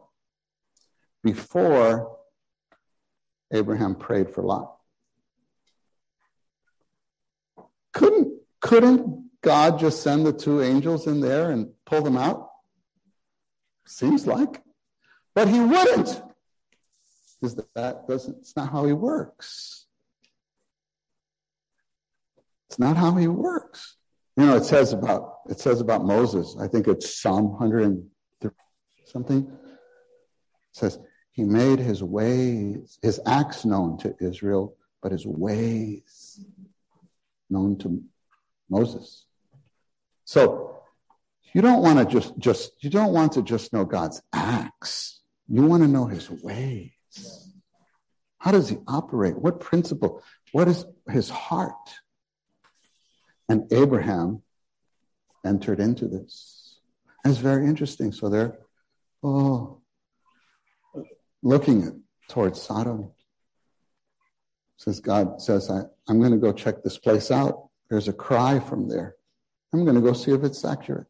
before 1.25 2.19
Abraham 3.53 3.95
prayed 3.95 4.31
for 4.31 4.43
Lot. 4.43 4.77
Couldn't, 7.93 8.41
couldn't 8.61 9.31
God 9.43 9.79
just 9.79 10.03
send 10.03 10.25
the 10.25 10.33
two 10.33 10.63
angels 10.63 11.07
in 11.07 11.21
there 11.21 11.51
and 11.51 11.73
pull 11.85 12.03
them 12.03 12.17
out? 12.17 12.51
Seems 13.87 14.27
like. 14.27 14.63
But 15.35 15.49
he 15.49 15.61
wouldn't. 15.61 16.23
Because 17.41 17.61
that 17.75 18.07
doesn't, 18.09 18.39
it's 18.39 18.57
not 18.57 18.71
how 18.71 18.85
he 18.85 18.93
works. 18.93 19.87
It's 22.71 22.79
not 22.79 22.97
how 22.97 23.17
he 23.17 23.29
works. 23.29 23.97
You 24.37 24.47
know, 24.47 24.57
it 24.57 24.65
says 24.65 24.93
about, 24.93 25.41
it 25.49 25.61
says 25.61 25.81
about 25.81 26.05
Moses, 26.05 26.57
I 26.59 26.69
think 26.69 26.89
it's 26.89 27.21
Psalm 27.21 27.53
103 27.53 28.51
something. 29.07 29.41
It 29.41 29.79
says, 30.73 30.99
he 31.33 31.45
made 31.45 31.79
his 31.79 32.03
ways, 32.03 32.99
his 33.03 33.21
acts 33.27 33.65
known 33.65 33.99
to 33.99 34.15
Israel, 34.21 34.77
but 35.03 35.13
his 35.13 35.27
ways 35.27 36.45
known 37.51 37.79
to 37.79 38.03
Moses. 38.71 39.27
So 40.25 40.83
you 41.53 41.61
don't 41.61 41.83
want 41.83 41.99
to 41.99 42.05
just, 42.05 42.39
just, 42.39 42.73
you 42.81 42.91
don't 42.91 43.13
want 43.13 43.33
to 43.33 43.43
just 43.43 43.73
know 43.73 43.85
God's 43.85 44.23
acts. 44.33 45.21
You 45.49 45.63
want 45.63 45.83
to 45.83 45.89
know 45.89 46.07
his 46.07 46.31
ways. 46.31 46.93
How 48.39 48.51
does 48.51 48.69
he 48.69 48.79
operate? 48.89 49.39
What 49.39 49.61
principle? 49.61 50.23
What 50.53 50.69
is 50.69 50.85
his 51.11 51.29
heart? 51.29 51.75
And 53.53 53.71
Abraham 53.71 54.41
entered 55.45 55.79
into 55.79 56.09
this. 56.09 56.79
And 57.23 57.31
it's 57.31 57.43
very 57.43 57.67
interesting. 57.67 58.11
So 58.11 58.31
they're, 58.31 58.57
oh, 59.23 59.83
looking 61.43 62.03
towards 62.31 62.63
Sodom. 62.63 63.11
Says 64.79 65.01
God 65.01 65.43
says, 65.43 65.71
I, 65.71 65.83
I'm 66.09 66.19
going 66.19 66.33
to 66.33 66.39
go 66.39 66.55
check 66.55 66.83
this 66.83 66.97
place 66.97 67.31
out. 67.31 67.69
There's 67.91 68.09
a 68.09 68.15
cry 68.15 68.59
from 68.59 68.89
there. 68.89 69.17
I'm 69.75 69.85
going 69.85 69.97
to 69.97 70.01
go 70.01 70.15
see 70.15 70.33
if 70.33 70.45
it's 70.45 70.65
accurate. 70.65 71.09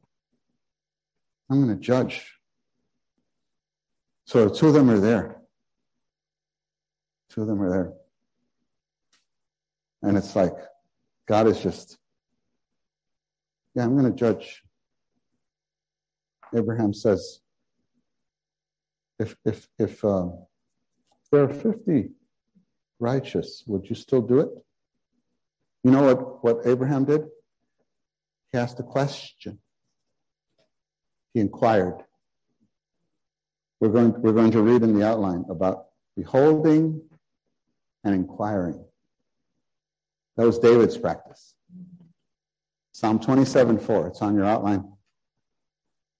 I'm 1.48 1.64
going 1.64 1.78
to 1.78 1.80
judge. 1.80 2.26
So 4.26 4.48
two 4.48 4.66
of 4.66 4.74
them 4.74 4.90
are 4.90 4.98
there. 4.98 5.36
Two 7.30 7.42
of 7.42 7.46
them 7.46 7.62
are 7.62 7.70
there. 7.70 7.92
And 10.02 10.18
it's 10.18 10.34
like, 10.34 10.54
God 11.28 11.46
is 11.46 11.62
just, 11.62 11.98
yeah, 13.74 13.84
I'm 13.84 13.96
going 13.96 14.10
to 14.10 14.16
judge. 14.16 14.62
Abraham 16.54 16.92
says, 16.92 17.40
if, 19.18 19.36
if, 19.44 19.68
if 19.78 20.04
um, 20.04 20.44
there 21.30 21.44
are 21.44 21.48
50 21.48 22.10
righteous, 23.00 23.64
would 23.66 23.88
you 23.88 23.94
still 23.94 24.20
do 24.20 24.40
it? 24.40 24.50
You 25.84 25.90
know 25.90 26.02
what, 26.02 26.44
what 26.44 26.66
Abraham 26.66 27.04
did? 27.04 27.22
He 28.52 28.58
asked 28.58 28.78
a 28.80 28.84
question. 28.84 29.58
He 31.32 31.40
inquired. 31.40 32.02
We're 33.80 33.88
going, 33.88 34.20
we're 34.20 34.32
going 34.32 34.52
to 34.52 34.62
read 34.62 34.82
in 34.82 34.96
the 34.96 35.06
outline 35.06 35.44
about 35.48 35.86
beholding 36.16 37.00
and 38.04 38.14
inquiring. 38.14 38.84
That 40.36 40.46
was 40.46 40.58
David's 40.58 40.96
practice. 40.96 41.54
Psalm 43.02 43.18
27 43.18 43.80
4, 43.80 44.06
it's 44.06 44.22
on 44.22 44.36
your 44.36 44.44
outline. 44.44 44.92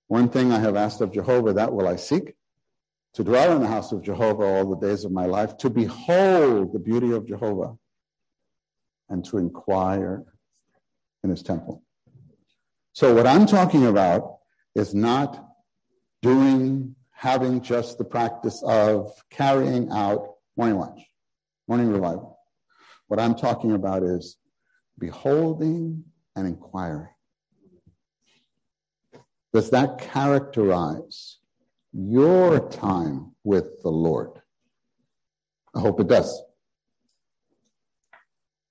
One 0.09 0.29
thing 0.29 0.51
I 0.51 0.59
have 0.59 0.75
asked 0.75 1.01
of 1.01 1.13
Jehovah, 1.13 1.53
that 1.53 1.73
will 1.73 1.87
I 1.87 1.95
seek 1.95 2.35
to 3.15 3.23
dwell 3.23 3.55
in 3.55 3.63
the 3.63 3.69
house 3.69 3.93
of 3.93 4.03
Jehovah 4.03 4.43
all 4.43 4.69
the 4.69 4.85
days 4.85 5.05
of 5.05 5.13
my 5.13 5.27
life, 5.27 5.57
to 5.59 5.71
behold 5.71 6.73
the 6.73 6.81
beauty 6.81 7.13
of 7.13 7.29
Jehovah 7.29 7.77
and 9.09 9.25
to 9.27 9.39
inquire 9.39 10.25
in 11.23 11.31
his 11.31 11.45
temple. 11.45 11.85
So, 12.95 13.15
what 13.15 13.29
I'm 13.29 13.47
talking 13.47 13.87
about 13.87 14.39
is 14.75 14.93
not 14.93 15.41
doing, 16.21 16.97
having 17.13 17.61
just 17.61 17.97
the 17.97 18.05
practice 18.05 18.61
of 18.67 19.13
carrying 19.31 19.89
out 19.93 20.35
morning 20.57 20.79
watch, 20.79 21.01
morning 21.69 21.93
revival. 21.93 22.41
What 23.07 23.21
I'm 23.21 23.37
talking 23.37 23.71
about 23.71 24.03
is 24.03 24.37
beholding 24.99 26.07
and 26.37 26.47
inquiring. 26.47 27.09
Does 29.53 29.71
that 29.71 29.99
characterize 29.99 31.39
your 31.93 32.69
time 32.71 33.33
with 33.45 33.83
the 33.83 33.91
Lord? 33.91 34.41
I 35.75 35.81
hope 35.81 36.01
it 36.01 36.09
does. 36.09 36.43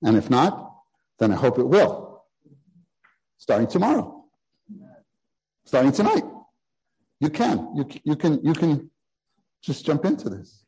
And 0.03 0.17
if 0.17 0.29
not, 0.29 0.75
then 1.19 1.31
I 1.31 1.35
hope 1.35 1.59
it 1.59 1.67
will. 1.67 2.23
Starting 3.37 3.67
tomorrow. 3.67 4.25
Starting 5.65 5.91
tonight. 5.91 6.23
You 7.19 7.29
can. 7.29 7.75
You, 7.75 7.87
you 8.03 8.15
can 8.15 8.43
you 8.43 8.53
can 8.53 8.89
just 9.61 9.85
jump 9.85 10.05
into 10.05 10.29
this. 10.29 10.65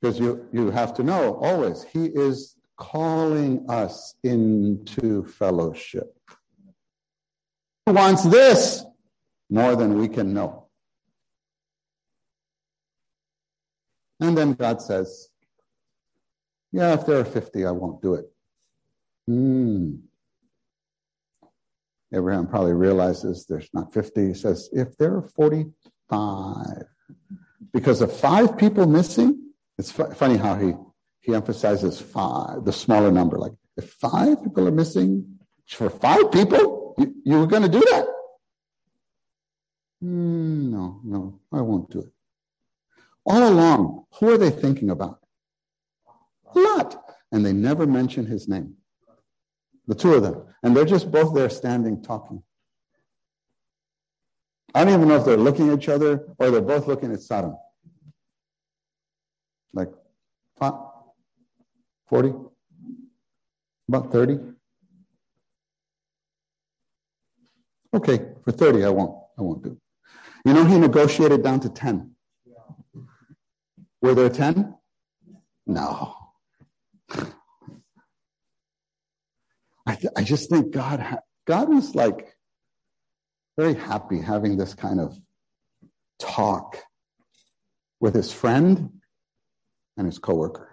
Because 0.00 0.18
you, 0.18 0.48
you 0.52 0.70
have 0.70 0.94
to 0.94 1.02
know 1.02 1.38
always, 1.40 1.84
he 1.84 2.06
is 2.06 2.56
calling 2.82 3.64
us 3.68 4.16
into 4.24 5.24
fellowship. 5.24 6.12
He 7.86 7.92
wants 7.92 8.24
this 8.24 8.84
more 9.48 9.76
than 9.76 9.98
we 9.98 10.08
can 10.08 10.34
know. 10.34 10.66
And 14.18 14.36
then 14.36 14.54
God 14.54 14.82
says, 14.82 15.28
Yeah, 16.72 16.94
if 16.94 17.06
there 17.06 17.20
are 17.20 17.24
50, 17.24 17.64
I 17.66 17.70
won't 17.70 18.02
do 18.02 18.14
it. 18.14 18.26
Hmm. 19.28 19.94
Abraham 22.12 22.48
probably 22.48 22.72
realizes 22.72 23.46
there's 23.46 23.70
not 23.72 23.94
50. 23.94 24.26
He 24.26 24.34
says, 24.34 24.68
If 24.72 24.96
there 24.96 25.14
are 25.14 25.22
45, 25.22 26.82
because 27.72 28.00
of 28.00 28.12
five 28.12 28.58
people 28.58 28.86
missing, 28.86 29.52
it's 29.78 29.92
funny 29.92 30.36
how 30.36 30.56
he, 30.56 30.72
he 31.22 31.34
emphasizes 31.34 32.00
five, 32.00 32.64
the 32.64 32.72
smaller 32.72 33.10
number. 33.10 33.38
Like, 33.38 33.52
if 33.76 33.90
five 33.94 34.42
people 34.42 34.68
are 34.68 34.72
missing 34.72 35.38
for 35.66 35.88
five 35.88 36.30
people, 36.30 36.94
you, 36.98 37.14
you 37.24 37.38
were 37.38 37.46
going 37.46 37.62
to 37.62 37.68
do 37.68 37.80
that? 37.80 38.06
Mm, 40.04 40.70
no, 40.70 41.00
no, 41.04 41.40
I 41.52 41.60
won't 41.60 41.90
do 41.90 42.00
it. 42.00 42.12
All 43.24 43.48
along, 43.48 44.04
who 44.14 44.30
are 44.32 44.38
they 44.38 44.50
thinking 44.50 44.90
about? 44.90 45.20
Lot. 46.54 46.98
And 47.30 47.46
they 47.46 47.52
never 47.52 47.86
mention 47.86 48.26
his 48.26 48.48
name. 48.48 48.74
The 49.86 49.94
two 49.94 50.14
of 50.14 50.22
them. 50.22 50.44
And 50.62 50.76
they're 50.76 50.84
just 50.84 51.10
both 51.10 51.34
there 51.34 51.48
standing 51.48 52.02
talking. 52.02 52.42
I 54.74 54.84
don't 54.84 54.94
even 54.94 55.08
know 55.08 55.16
if 55.16 55.24
they're 55.24 55.36
looking 55.36 55.70
at 55.70 55.78
each 55.78 55.88
other 55.88 56.26
or 56.38 56.50
they're 56.50 56.60
both 56.60 56.86
looking 56.86 57.12
at 57.12 57.20
Sodom. 57.20 57.56
Like 59.72 59.90
40? 62.12 62.34
About 63.88 64.12
30? 64.12 64.38
Okay, 67.94 68.18
for 68.44 68.52
30 68.52 68.84
I 68.84 68.90
won't. 68.90 69.16
I 69.38 69.40
won't 69.40 69.64
do. 69.64 69.78
You 70.44 70.52
know 70.52 70.66
he 70.66 70.78
negotiated 70.78 71.42
down 71.42 71.60
to 71.60 71.70
10. 71.70 72.14
Were 74.02 74.14
there 74.14 74.28
10? 74.28 74.74
No. 75.66 76.14
I, 79.86 79.94
th- 79.94 80.12
I 80.14 80.22
just 80.22 80.50
think 80.50 80.70
God, 80.70 81.00
ha- 81.00 81.20
God 81.46 81.70
was 81.70 81.94
like 81.94 82.36
very 83.56 83.72
happy 83.74 84.20
having 84.20 84.58
this 84.58 84.74
kind 84.74 85.00
of 85.00 85.16
talk 86.18 86.76
with 88.00 88.14
his 88.14 88.30
friend 88.30 89.00
and 89.96 90.06
his 90.06 90.18
coworker. 90.18 90.71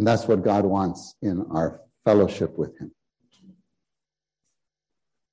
And 0.00 0.06
that's 0.06 0.26
what 0.26 0.42
God 0.42 0.64
wants 0.64 1.14
in 1.20 1.44
our 1.50 1.82
fellowship 2.06 2.56
with 2.56 2.74
him. 2.78 2.90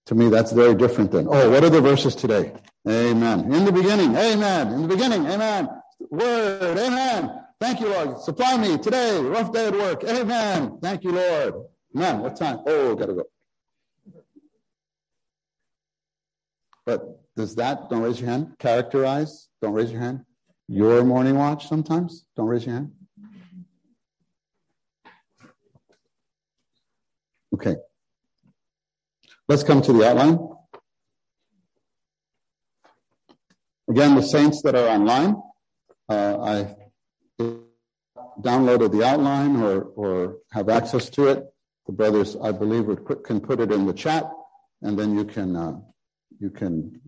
To 0.07 0.13
me, 0.13 0.27
that's 0.27 0.51
very 0.51 0.75
different 0.75 1.09
than, 1.09 1.25
oh, 1.29 1.49
what 1.49 1.63
are 1.63 1.69
the 1.69 1.79
verses 1.79 2.15
today? 2.15 2.51
Amen. 2.85 3.53
In 3.53 3.63
the 3.63 3.71
beginning, 3.71 4.13
amen. 4.17 4.73
In 4.73 4.81
the 4.81 4.89
beginning, 4.89 5.25
amen. 5.25 5.69
Word, 6.09 6.77
amen. 6.77 7.43
Thank 7.61 7.79
you, 7.79 7.87
Lord. 7.87 8.19
Supply 8.19 8.57
me 8.57 8.77
today. 8.77 9.21
Rough 9.21 9.53
day 9.53 9.67
at 9.67 9.73
work. 9.73 10.03
Amen. 10.03 10.79
Thank 10.81 11.05
you, 11.05 11.13
Lord. 11.13 11.53
Amen. 11.95 12.19
What 12.19 12.35
time? 12.35 12.59
Oh, 12.65 12.93
gotta 12.93 13.13
go. 13.13 13.23
But 16.85 17.21
does 17.37 17.55
that, 17.55 17.89
don't 17.89 18.01
raise 18.01 18.19
your 18.19 18.29
hand, 18.29 18.57
characterize, 18.59 19.47
don't 19.61 19.71
raise 19.71 19.93
your 19.93 20.01
hand, 20.01 20.25
your 20.67 21.05
morning 21.05 21.37
watch 21.37 21.69
sometimes? 21.69 22.25
Don't 22.35 22.47
raise 22.47 22.65
your 22.65 22.75
hand. 22.75 22.91
Okay. 27.57 27.75
Let's 29.47 29.63
come 29.63 29.81
to 29.81 29.91
the 29.91 30.07
outline. 30.07 30.37
Again, 33.89 34.13
the 34.13 34.21
saints 34.21 34.61
that 34.61 34.75
are 34.75 34.87
online, 34.87 35.41
uh, 36.07 36.37
I 36.39 36.75
downloaded 38.39 38.91
the 38.91 39.03
outline 39.03 39.55
or, 39.55 39.81
or 39.81 40.37
have 40.51 40.69
access 40.69 41.09
to 41.11 41.29
it. 41.29 41.45
The 41.87 41.93
brothers, 41.93 42.35
I 42.35 42.51
believe, 42.51 42.85
would 42.85 43.23
can 43.23 43.41
put 43.41 43.59
it 43.59 43.71
in 43.71 43.87
the 43.87 43.93
chat, 43.93 44.29
and 44.83 44.99
then 44.99 45.17
you 45.17 45.25
can 45.25 45.55
uh, 45.55 45.79
you 46.39 46.51
can 46.51 47.01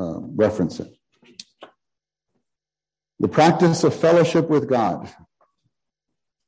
uh, 0.00 0.18
reference 0.20 0.80
it. 0.80 0.92
The 3.20 3.28
practice 3.28 3.84
of 3.84 3.94
fellowship 3.94 4.50
with 4.50 4.68
God. 4.68 5.08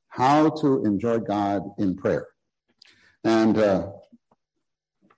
How 0.08 0.50
to 0.50 0.84
enjoy 0.84 1.18
God 1.18 1.62
in 1.78 1.96
prayer. 1.96 2.26
And 3.24 3.58
uh, 3.58 3.90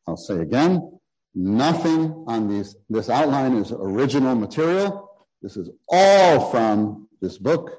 I'll 0.07 0.17
say 0.17 0.39
again, 0.41 0.99
nothing 1.35 2.25
on 2.27 2.49
these, 2.49 2.77
this 2.89 3.09
outline 3.09 3.55
is 3.55 3.73
original 3.73 4.35
material. 4.35 5.11
This 5.41 5.57
is 5.57 5.71
all 5.89 6.51
from 6.51 7.09
this 7.21 7.39
book 7.39 7.79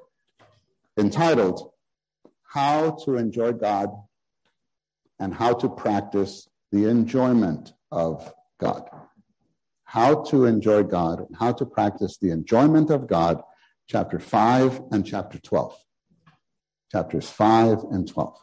entitled 0.98 1.72
How 2.44 2.92
to 3.06 3.18
Enjoy 3.18 3.52
God 3.54 3.90
and 5.20 5.34
How 5.34 5.54
to 5.54 5.70
Practice 5.70 6.50
the 6.72 6.90
Enjoyment 6.90 7.74
of 7.92 8.34
God. 8.60 8.90
How 9.84 10.24
to 10.24 10.46
Enjoy 10.46 10.84
God 10.84 11.20
and 11.20 11.36
How 11.38 11.52
to 11.54 11.66
Practice 11.66 12.18
the 12.18 12.32
Enjoyment 12.32 12.90
of 12.90 13.08
God, 13.08 13.42
chapter 13.88 14.20
5 14.20 14.82
and 14.92 15.06
chapter 15.06 15.40
12. 15.40 15.78
Chapters 16.92 17.30
5 17.30 17.84
and 17.92 18.08
12. 18.08 18.38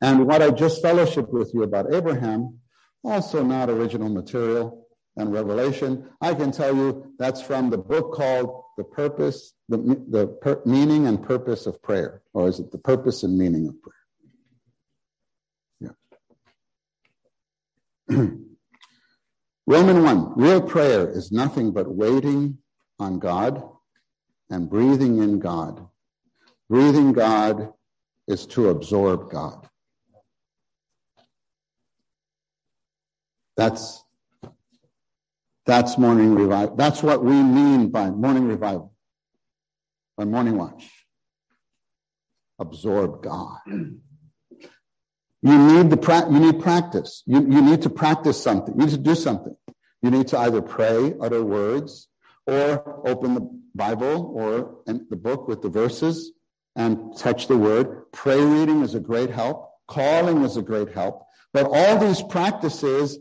And 0.00 0.26
what 0.26 0.42
I 0.42 0.50
just 0.50 0.82
fellowshiped 0.82 1.32
with 1.32 1.52
you 1.54 1.62
about 1.62 1.92
Abraham, 1.92 2.58
also 3.04 3.42
not 3.42 3.68
original 3.68 4.08
material 4.08 4.86
and 5.16 5.32
revelation. 5.32 6.08
I 6.20 6.34
can 6.34 6.52
tell 6.52 6.74
you 6.74 7.12
that's 7.18 7.42
from 7.42 7.70
the 7.70 7.78
book 7.78 8.14
called 8.14 8.62
The 8.76 8.84
Purpose, 8.84 9.54
the, 9.68 9.78
the 10.08 10.28
per, 10.40 10.62
Meaning 10.64 11.06
and 11.06 11.22
Purpose 11.22 11.66
of 11.66 11.82
Prayer. 11.82 12.22
Or 12.32 12.48
is 12.48 12.60
it 12.60 12.70
The 12.70 12.78
Purpose 12.78 13.24
and 13.24 13.36
Meaning 13.36 13.68
of 13.68 13.74
Prayer? 13.82 13.94
Yeah. 18.10 18.26
Roman 19.66 20.02
1 20.02 20.32
Real 20.36 20.62
prayer 20.62 21.10
is 21.10 21.32
nothing 21.32 21.72
but 21.72 21.92
waiting 21.92 22.58
on 22.98 23.18
God 23.18 23.68
and 24.50 24.70
breathing 24.70 25.22
in 25.22 25.40
God. 25.40 25.86
Breathing 26.70 27.12
God 27.12 27.72
is 28.26 28.46
to 28.46 28.68
absorb 28.68 29.30
God. 29.30 29.68
That's 33.58 34.04
that's 35.66 35.98
morning 35.98 36.36
revival. 36.36 36.76
That's 36.76 37.02
what 37.02 37.24
we 37.24 37.32
mean 37.32 37.90
by 37.90 38.08
morning 38.08 38.46
revival, 38.46 38.94
by 40.16 40.24
morning 40.24 40.56
watch. 40.56 40.88
Absorb 42.60 43.22
God. 43.22 43.58
You 43.66 43.98
need 45.42 45.90
the 45.90 45.96
pra- 45.96 46.30
you 46.30 46.38
need 46.38 46.60
practice. 46.60 47.24
You, 47.26 47.40
you 47.40 47.60
need 47.60 47.82
to 47.82 47.90
practice 47.90 48.40
something. 48.40 48.74
You 48.78 48.86
need 48.86 48.92
to 48.92 48.98
do 48.98 49.16
something. 49.16 49.56
You 50.02 50.10
need 50.10 50.28
to 50.28 50.38
either 50.38 50.62
pray, 50.62 51.14
utter 51.20 51.44
words, 51.44 52.08
or 52.46 53.06
open 53.08 53.34
the 53.34 53.60
Bible 53.74 54.32
or 54.34 54.82
the 54.86 55.16
book 55.16 55.48
with 55.48 55.62
the 55.62 55.68
verses 55.68 56.32
and 56.76 57.16
touch 57.16 57.48
the 57.48 57.56
word. 57.56 58.10
Pray 58.12 58.40
reading 58.40 58.82
is 58.82 58.94
a 58.94 59.00
great 59.00 59.30
help. 59.30 59.72
Calling 59.88 60.42
is 60.42 60.56
a 60.56 60.62
great 60.62 60.92
help. 60.92 61.24
But 61.52 61.66
all 61.72 61.98
these 61.98 62.22
practices 62.22 63.18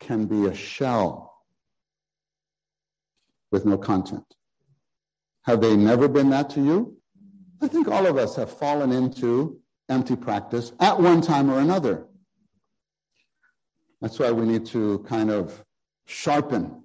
can 0.00 0.26
be 0.26 0.46
a 0.46 0.54
shell 0.54 1.34
with 3.50 3.64
no 3.64 3.78
content. 3.78 4.24
Have 5.42 5.60
they 5.60 5.76
never 5.76 6.08
been 6.08 6.30
that 6.30 6.50
to 6.50 6.60
you? 6.62 6.96
I 7.60 7.68
think 7.68 7.88
all 7.88 8.06
of 8.06 8.16
us 8.16 8.36
have 8.36 8.50
fallen 8.50 8.92
into 8.92 9.60
empty 9.88 10.16
practice 10.16 10.72
at 10.80 11.00
one 11.00 11.20
time 11.20 11.50
or 11.50 11.58
another. 11.58 12.06
That's 14.00 14.18
why 14.18 14.30
we 14.30 14.46
need 14.46 14.66
to 14.66 15.04
kind 15.08 15.30
of 15.30 15.64
sharpen 16.06 16.84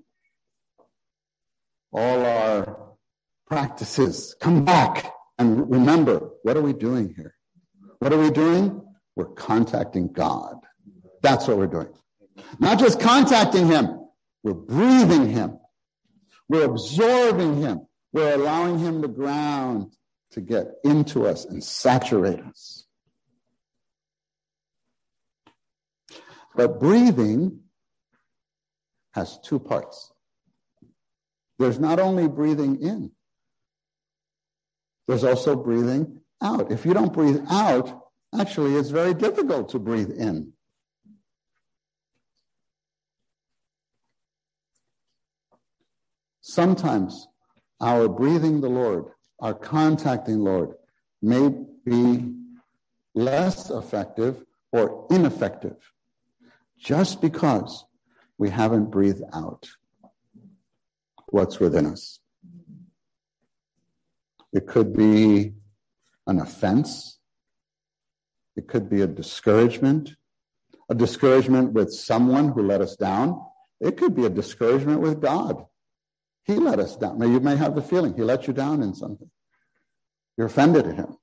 all 1.91 2.25
our 2.25 2.95
practices. 3.45 4.35
Come 4.39 4.65
back 4.65 5.13
and 5.37 5.69
remember 5.69 6.31
what 6.41 6.57
are 6.57 6.61
we 6.61 6.73
doing 6.73 7.13
here? 7.15 7.35
What 7.99 8.13
are 8.13 8.19
we 8.19 8.31
doing? 8.31 8.81
We're 9.15 9.25
contacting 9.25 10.11
God. 10.11 10.55
That's 11.21 11.47
what 11.47 11.57
we're 11.57 11.67
doing. 11.67 11.93
Not 12.59 12.79
just 12.79 12.99
contacting 12.99 13.67
Him, 13.67 14.07
we're 14.43 14.53
breathing 14.53 15.29
Him. 15.29 15.59
We're 16.49 16.65
absorbing 16.65 17.61
Him. 17.61 17.87
We're 18.11 18.33
allowing 18.33 18.79
Him 18.79 19.01
the 19.01 19.07
ground 19.07 19.91
to 20.31 20.41
get 20.41 20.67
into 20.83 21.25
us 21.27 21.45
and 21.45 21.63
saturate 21.63 22.39
us. 22.39 22.85
But 26.55 26.79
breathing 26.79 27.61
has 29.13 29.39
two 29.39 29.59
parts. 29.59 30.11
There's 31.59 31.79
not 31.79 31.99
only 31.99 32.27
breathing 32.27 32.81
in, 32.81 33.11
there's 35.07 35.23
also 35.23 35.55
breathing 35.55 36.21
out. 36.41 36.71
If 36.71 36.85
you 36.85 36.93
don't 36.93 37.13
breathe 37.13 37.41
out, 37.49 38.03
actually, 38.37 38.75
it's 38.75 38.89
very 38.89 39.13
difficult 39.13 39.69
to 39.69 39.79
breathe 39.79 40.11
in. 40.11 40.52
Sometimes 46.45 47.29
our 47.79 48.09
breathing 48.09 48.59
the 48.59 48.69
Lord, 48.69 49.05
our 49.39 49.53
contacting 49.53 50.39
Lord, 50.39 50.73
may 51.21 51.49
be 51.85 52.33
less 53.15 53.69
effective 53.69 54.43
or 54.73 55.07
ineffective 55.09 55.77
just 56.77 57.21
because 57.21 57.85
we 58.37 58.49
haven't 58.49 58.91
breathed 58.91 59.23
out 59.33 59.69
what's 61.29 61.61
within 61.61 61.85
us. 61.85 62.19
It 64.51 64.67
could 64.67 64.93
be 64.93 65.53
an 66.27 66.39
offense. 66.39 67.19
It 68.57 68.67
could 68.67 68.89
be 68.89 69.01
a 69.01 69.07
discouragement, 69.07 70.13
a 70.89 70.93
discouragement 70.93 71.71
with 71.71 71.93
someone 71.93 72.49
who 72.49 72.63
let 72.63 72.81
us 72.81 72.97
down. 72.97 73.41
It 73.79 73.95
could 73.95 74.13
be 74.13 74.25
a 74.25 74.29
discouragement 74.29 74.99
with 74.99 75.21
God. 75.21 75.65
He 76.45 76.55
let 76.55 76.79
us 76.79 76.97
down. 76.97 77.19
Now, 77.19 77.27
you 77.27 77.39
may 77.39 77.55
have 77.55 77.75
the 77.75 77.81
feeling 77.81 78.13
he 78.15 78.23
let 78.23 78.47
you 78.47 78.53
down 78.53 78.81
in 78.81 78.93
something. 78.93 79.29
You're 80.37 80.47
offended 80.47 80.87
at 80.87 80.95
him. 80.95 81.17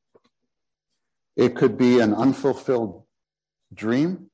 It 1.37 1.57
could 1.57 1.77
be 1.77 2.01
an 2.01 2.14
unfulfilled 2.14 3.05
dream. 3.73 4.31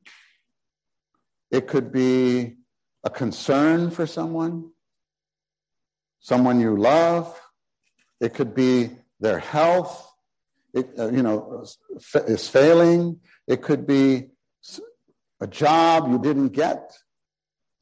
It 1.51 1.67
could 1.67 1.93
be 1.93 2.57
a 3.05 3.11
concern 3.11 3.91
for 3.91 4.07
someone, 4.07 4.71
someone 6.21 6.61
you 6.61 6.77
love. 6.77 7.41
It 8.21 8.35
could 8.35 8.55
be 8.55 8.91
their 9.21 9.39
health, 9.39 10.13
it, 10.75 10.91
uh, 10.99 11.11
you 11.11 11.23
know, 11.23 11.65
is 12.27 12.49
failing. 12.49 13.21
It 13.47 13.63
could 13.63 13.87
be 13.87 14.29
a 15.41 15.47
job 15.47 16.11
you 16.11 16.19
didn't 16.19 16.49
get. 16.49 16.97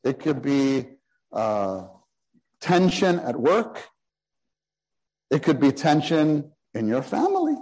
It 0.03 0.21
could 0.21 0.43
be 0.43 0.87
uh, 1.33 1.87
tension 2.65 3.19
at 3.21 3.39
work. 3.39 3.87
It 5.31 5.43
could 5.43 5.61
be 5.61 5.71
tension 5.71 6.51
in 6.73 6.89
your 6.89 7.03
family. 7.03 7.57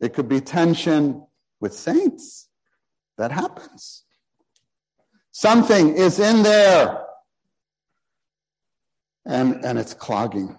It 0.00 0.14
could 0.14 0.30
be 0.30 0.40
tension 0.40 1.26
with 1.60 1.74
saints. 1.74 2.48
That 3.18 3.32
happens. 3.32 4.04
Something 5.30 5.94
is 5.94 6.18
in 6.18 6.42
there. 6.42 7.04
And, 9.26 9.62
and 9.62 9.78
it's 9.78 9.92
clogging. 9.92 10.58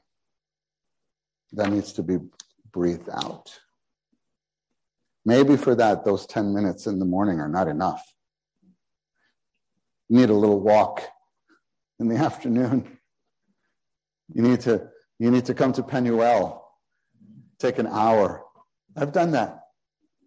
That 1.54 1.72
needs 1.72 1.94
to 1.94 2.04
be 2.04 2.18
breathed 2.72 3.10
out. 3.12 3.58
Maybe 5.26 5.58
for 5.58 5.74
that, 5.74 6.06
those 6.06 6.28
10 6.28 6.54
minutes 6.54 6.86
in 6.86 7.00
the 7.00 7.06
morning 7.06 7.40
are 7.40 7.50
not 7.50 7.68
enough. 7.68 8.04
You 10.08 10.20
need 10.20 10.30
a 10.30 10.36
little 10.36 10.60
walk 10.60 11.02
in 12.00 12.10
the 12.10 12.18
afternoon. 12.28 12.97
You 14.34 14.42
need 14.42 14.62
to, 14.62 14.88
you 15.20 15.32
need 15.32 15.46
to 15.46 15.54
come 15.54 15.74
to 15.74 15.84
Penuel. 15.84 16.64
Take 17.60 17.80
an 17.80 17.88
hour. 17.88 18.44
I've 18.96 19.12
done 19.12 19.32
that. 19.32 19.60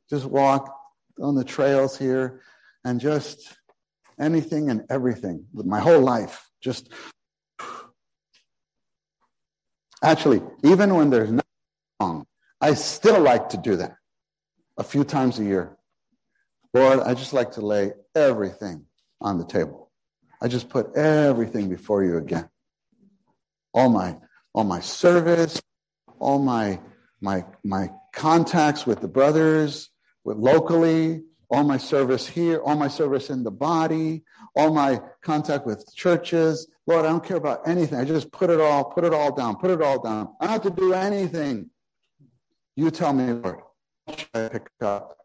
Just 0.08 0.24
walk 0.24 0.74
on 1.20 1.34
the 1.34 1.44
trails 1.44 1.96
here 1.96 2.40
and 2.84 3.00
just 3.00 3.56
anything 4.18 4.70
and 4.70 4.84
everything 4.90 5.46
with 5.52 5.66
my 5.66 5.80
whole 5.80 6.00
life. 6.00 6.48
Just 6.60 6.92
actually, 10.02 10.42
even 10.64 10.94
when 10.94 11.10
there's 11.10 11.30
nothing 11.30 11.44
wrong, 12.00 12.26
I 12.60 12.74
still 12.74 13.20
like 13.20 13.50
to 13.50 13.56
do 13.56 13.76
that 13.76 13.96
a 14.76 14.82
few 14.82 15.04
times 15.04 15.38
a 15.38 15.44
year. 15.44 15.76
Lord, 16.74 17.00
I 17.00 17.14
just 17.14 17.32
like 17.32 17.52
to 17.52 17.60
lay 17.60 17.92
everything 18.14 18.86
on 19.20 19.38
the 19.38 19.44
table. 19.44 19.90
I 20.40 20.48
just 20.48 20.68
put 20.68 20.96
everything 20.96 21.68
before 21.68 22.04
you 22.04 22.16
again. 22.16 22.48
All 23.74 23.88
my 23.88 24.16
all 24.54 24.64
my 24.64 24.80
service, 24.80 25.60
all 26.18 26.38
my 26.38 26.80
my 27.20 27.44
my 27.64 27.90
contacts 28.12 28.86
with 28.86 29.00
the 29.00 29.08
brothers, 29.08 29.90
with 30.24 30.36
locally, 30.36 31.22
all 31.50 31.64
my 31.64 31.78
service 31.78 32.26
here, 32.26 32.60
all 32.60 32.76
my 32.76 32.88
service 32.88 33.30
in 33.30 33.42
the 33.42 33.50
body, 33.50 34.22
all 34.54 34.72
my 34.72 35.00
contact 35.22 35.66
with 35.66 35.84
churches. 35.94 36.68
Lord, 36.86 37.04
I 37.04 37.08
don't 37.08 37.24
care 37.24 37.36
about 37.36 37.68
anything. 37.68 37.98
I 37.98 38.04
just 38.04 38.30
put 38.32 38.50
it 38.50 38.60
all, 38.60 38.84
put 38.84 39.04
it 39.04 39.12
all 39.12 39.34
down, 39.34 39.56
put 39.56 39.70
it 39.70 39.82
all 39.82 40.00
down. 40.00 40.34
I 40.40 40.46
don't 40.46 40.52
have 40.52 40.74
to 40.74 40.80
do 40.80 40.92
anything. 40.92 41.70
You 42.76 42.90
tell 42.90 43.12
me, 43.12 43.32
Lord, 43.32 43.60
what 44.04 44.18
should 44.18 44.28
I 44.34 44.48
pick 44.48 44.68
up? 44.80 45.16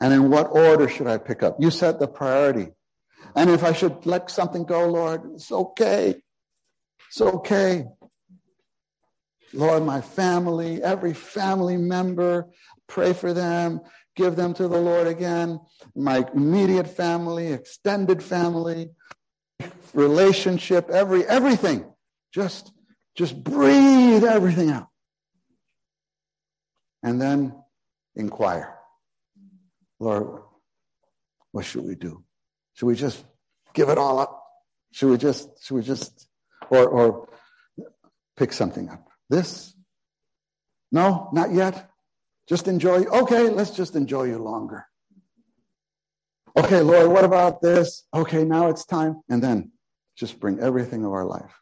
And 0.00 0.12
in 0.14 0.30
what 0.30 0.48
order 0.50 0.88
should 0.88 1.06
I 1.06 1.18
pick 1.18 1.42
up? 1.42 1.56
You 1.60 1.70
set 1.70 2.00
the 2.00 2.08
priority. 2.08 2.68
And 3.36 3.50
if 3.50 3.62
I 3.62 3.72
should 3.72 4.06
let 4.06 4.30
something 4.30 4.64
go, 4.64 4.88
Lord, 4.88 5.22
it's 5.34 5.52
okay. 5.52 6.22
It's 7.10 7.20
okay. 7.20 7.84
Lord, 9.52 9.82
my 9.82 10.00
family, 10.00 10.82
every 10.82 11.12
family 11.12 11.76
member, 11.76 12.46
pray 12.86 13.12
for 13.12 13.32
them 13.32 13.80
give 14.20 14.36
them 14.36 14.54
to 14.54 14.68
the 14.68 14.78
Lord 14.78 15.06
again. 15.06 15.60
My 15.94 16.26
immediate 16.34 16.88
family, 16.88 17.52
extended 17.52 18.22
family, 18.22 18.90
relationship, 19.94 20.90
every 20.90 21.24
everything. 21.26 21.86
Just 22.32 22.72
just 23.16 23.42
breathe 23.42 24.24
everything 24.24 24.70
out. 24.70 24.88
And 27.02 27.20
then 27.20 27.54
inquire. 28.14 28.76
Lord, 29.98 30.42
what 31.52 31.64
should 31.64 31.84
we 31.84 31.94
do? 31.94 32.22
Should 32.74 32.86
we 32.86 32.94
just 32.94 33.24
give 33.74 33.88
it 33.88 33.98
all 33.98 34.18
up? 34.18 34.42
Should 34.92 35.10
we 35.10 35.16
just 35.16 35.48
should 35.64 35.76
we 35.76 35.82
just 35.82 36.28
or 36.70 36.88
or 36.88 37.28
pick 38.36 38.52
something 38.52 38.88
up? 38.88 39.06
This? 39.28 39.74
No, 40.92 41.28
not 41.32 41.52
yet. 41.52 41.90
Just 42.48 42.66
enjoy. 42.66 43.04
Okay, 43.04 43.48
let's 43.48 43.70
just 43.70 43.94
enjoy 43.94 44.24
you 44.24 44.38
longer. 44.38 44.86
Okay, 46.56 46.80
Lord, 46.80 47.12
what 47.12 47.24
about 47.24 47.62
this? 47.62 48.04
Okay, 48.12 48.44
now 48.44 48.68
it's 48.68 48.84
time. 48.84 49.20
And 49.28 49.42
then 49.42 49.70
just 50.16 50.40
bring 50.40 50.58
everything 50.58 51.04
of 51.04 51.12
our 51.12 51.24
life. 51.24 51.54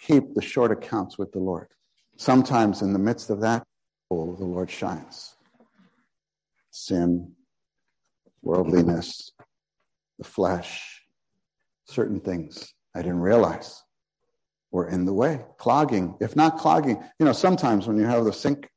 Keep 0.00 0.34
the 0.34 0.40
short 0.42 0.72
accounts 0.72 1.18
with 1.18 1.32
the 1.32 1.40
Lord. 1.40 1.68
Sometimes 2.16 2.80
in 2.80 2.94
the 2.94 2.98
midst 2.98 3.28
of 3.28 3.40
that, 3.42 3.64
the 4.08 4.16
Lord 4.16 4.70
shines. 4.70 5.34
Sin, 6.70 7.32
worldliness, 8.40 9.32
the 10.18 10.24
flesh, 10.24 11.02
certain 11.86 12.20
things 12.20 12.72
I 12.94 13.02
didn't 13.02 13.20
realize 13.20 13.82
were 14.76 14.88
in 14.96 15.06
the 15.06 15.12
way, 15.22 15.34
clogging. 15.56 16.14
If 16.20 16.36
not 16.36 16.58
clogging, 16.58 16.96
you 17.18 17.24
know, 17.26 17.32
sometimes 17.32 17.86
when 17.88 17.96
you 17.96 18.04
have 18.04 18.24
the 18.24 18.32
sink 18.32 18.68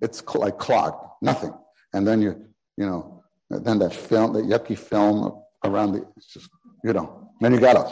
it's 0.00 0.22
like 0.34 0.58
clogged, 0.58 1.02
nothing. 1.20 1.52
And 1.92 2.06
then 2.06 2.22
you, 2.22 2.32
you 2.76 2.86
know, 2.86 3.22
then 3.50 3.78
that 3.78 3.94
film, 3.94 4.32
that 4.34 4.44
yucky 4.44 4.76
film 4.76 5.42
around 5.62 5.92
the, 5.92 6.06
it's 6.16 6.28
just, 6.34 6.48
you 6.82 6.92
know, 6.92 7.06
then 7.40 7.52
you 7.52 7.60
gotta, 7.60 7.84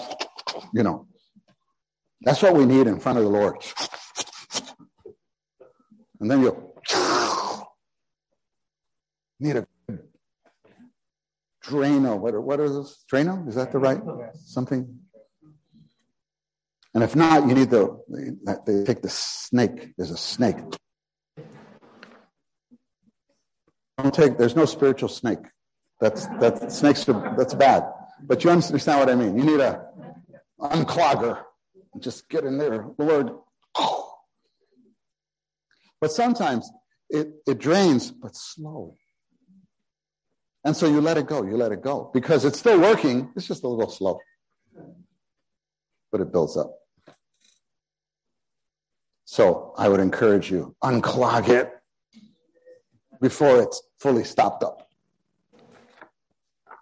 you 0.73 0.83
know, 0.83 1.07
That's 2.25 2.41
what 2.43 2.55
we 2.55 2.65
need 2.65 2.87
in 2.87 3.01
front 3.01 3.19
of 3.19 3.25
the 3.25 3.31
Lord. 3.31 3.57
And 6.21 6.31
then 6.31 6.41
you 6.43 6.53
need 9.41 9.57
a 9.57 9.67
Drano. 11.65 12.19
What, 12.19 12.41
what 12.43 12.61
are 12.61 12.69
those? 12.69 13.05
Drano? 13.13 13.49
Is 13.49 13.57
that 13.57 13.73
the 13.73 13.79
right 13.79 14.01
something? 14.35 15.02
And 16.95 17.03
if 17.03 17.17
not, 17.17 17.49
you 17.49 17.55
need 17.55 17.71
the, 17.71 17.99
they, 18.67 18.85
take 18.85 19.01
the 19.01 19.09
snake. 19.09 19.95
There's 19.97 20.11
a 20.11 20.17
snake. 20.17 20.57
Don't 23.99 24.13
take, 24.13 24.37
there's 24.37 24.57
no 24.57 24.67
spiritual 24.67 25.09
snake. 25.09 25.39
That's, 26.01 26.27
that 26.41 26.71
snakes 26.73 27.09
are, 27.09 27.35
that's 27.37 27.55
bad. 27.55 27.85
But 28.23 28.45
you 28.45 28.51
understand 28.51 29.01
what 29.01 29.09
I 29.09 29.15
mean. 29.15 29.39
You 29.39 29.45
need 29.45 29.61
a 29.61 29.87
unclogger. 30.61 31.43
Just 31.99 32.29
get 32.29 32.45
in 32.45 32.59
there. 32.59 32.87
The 32.99 33.05
lord. 33.05 33.31
Oh. 33.75 34.09
But 36.01 36.11
sometimes 36.11 36.69
it, 37.09 37.29
it 37.47 37.61
drains, 37.61 38.11
but 38.11 38.35
slow. 38.35 38.97
And 40.65 40.77
so 40.77 40.89
you 40.89 41.01
let 41.01 41.17
it 41.17 41.29
go. 41.29 41.45
You 41.45 41.57
let 41.57 41.71
it 41.71 41.81
go 41.81 42.11
because 42.13 42.45
it's 42.45 42.59
still 42.59 42.81
working. 42.81 43.31
It's 43.37 43.47
just 43.47 43.63
a 43.63 43.69
little 43.69 43.89
slow, 43.89 44.19
but 46.11 46.21
it 46.21 46.33
builds 46.33 46.57
up. 46.57 46.75
So 49.25 49.75
I 49.79 49.89
would 49.89 50.01
encourage 50.01 50.51
you, 50.51 50.75
unclog 50.83 51.49
it 51.49 51.71
before 53.21 53.63
it's 53.63 53.83
fully 53.99 54.25
stopped 54.25 54.63
up. 54.63 54.89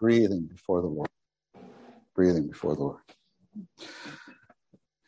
Breathing 0.01 0.47
before 0.47 0.80
the 0.80 0.88
Lord. 0.88 1.09
Breathing 2.14 2.49
before 2.49 2.74
the 2.74 2.82
Lord. 2.82 3.01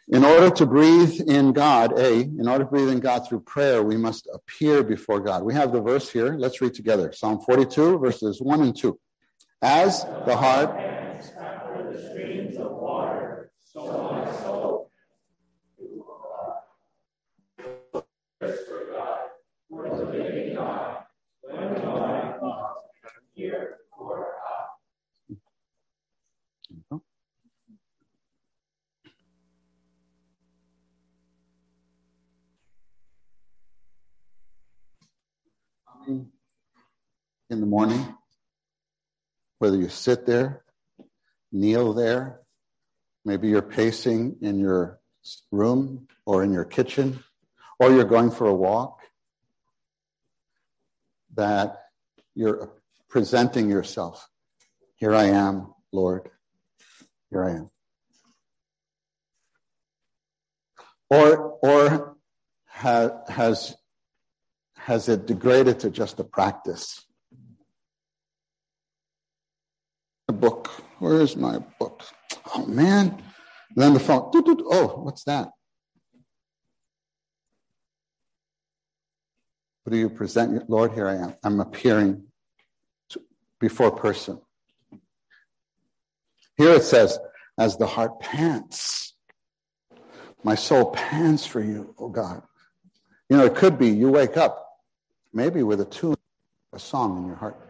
In 0.08 0.24
order 0.24 0.50
to 0.50 0.66
breathe 0.66 1.22
in 1.26 1.54
God, 1.54 1.98
A, 1.98 2.20
in 2.20 2.46
order 2.46 2.64
to 2.64 2.70
breathe 2.70 2.90
in 2.90 3.00
God 3.00 3.26
through 3.26 3.40
prayer, 3.40 3.82
we 3.82 3.96
must 3.96 4.28
appear 4.34 4.82
before 4.82 5.20
God. 5.20 5.42
We 5.42 5.54
have 5.54 5.72
the 5.72 5.80
verse 5.80 6.10
here. 6.10 6.36
Let's 6.36 6.60
read 6.60 6.74
together. 6.74 7.12
Psalm 7.12 7.40
42, 7.40 7.98
verses 7.98 8.42
1 8.42 8.60
and 8.60 8.76
2. 8.76 8.98
As 9.62 10.04
the 10.26 10.36
heart 10.36 10.91
in 37.52 37.60
the 37.60 37.66
morning, 37.66 38.02
whether 39.58 39.76
you 39.76 39.90
sit 39.90 40.24
there, 40.24 40.64
kneel 41.52 41.92
there, 41.92 42.40
maybe 43.26 43.48
you're 43.48 43.60
pacing 43.60 44.38
in 44.40 44.58
your 44.58 44.98
room 45.50 46.08
or 46.24 46.42
in 46.42 46.52
your 46.54 46.64
kitchen, 46.64 47.22
or 47.78 47.92
you're 47.92 48.04
going 48.04 48.30
for 48.30 48.46
a 48.46 48.54
walk, 48.54 49.00
that 51.34 51.76
you're 52.34 52.72
presenting 53.10 53.68
yourself. 53.68 54.26
Here 54.96 55.14
I 55.14 55.24
am, 55.24 55.74
Lord. 55.92 56.30
Here 57.28 57.44
I 57.44 57.50
am. 57.50 57.70
Or, 61.10 61.58
or 61.62 62.16
has 62.70 63.76
has 64.74 65.08
it 65.08 65.26
degraded 65.26 65.80
to 65.80 65.90
just 65.90 66.18
a 66.18 66.24
practice? 66.24 67.04
A 70.32 70.34
book. 70.34 70.68
Where 70.98 71.20
is 71.20 71.36
my 71.36 71.58
book? 71.78 72.02
Oh 72.54 72.64
man. 72.64 73.08
And 73.10 73.76
then 73.76 73.92
the 73.92 74.00
phone. 74.00 74.30
Oh, 74.34 75.00
what's 75.02 75.24
that? 75.24 75.50
What 79.82 79.92
do 79.92 79.98
you 79.98 80.08
present? 80.08 80.70
Lord, 80.70 80.92
here 80.92 81.06
I 81.06 81.16
am. 81.16 81.34
I'm 81.44 81.60
appearing 81.60 82.24
before 83.60 83.90
person. 83.90 84.40
Here 86.56 86.70
it 86.70 86.82
says, 86.82 87.18
as 87.58 87.76
the 87.76 87.86
heart 87.86 88.18
pants, 88.20 89.14
my 90.44 90.54
soul 90.54 90.92
pants 90.92 91.44
for 91.44 91.60
you, 91.60 91.94
oh 91.98 92.08
God. 92.08 92.42
You 93.28 93.36
know, 93.36 93.44
it 93.44 93.54
could 93.54 93.78
be 93.78 93.88
you 93.88 94.08
wake 94.08 94.38
up 94.38 94.66
maybe 95.34 95.62
with 95.62 95.82
a 95.82 95.84
tune, 95.84 96.16
a 96.72 96.78
song 96.78 97.18
in 97.18 97.26
your 97.26 97.36
heart. 97.36 97.60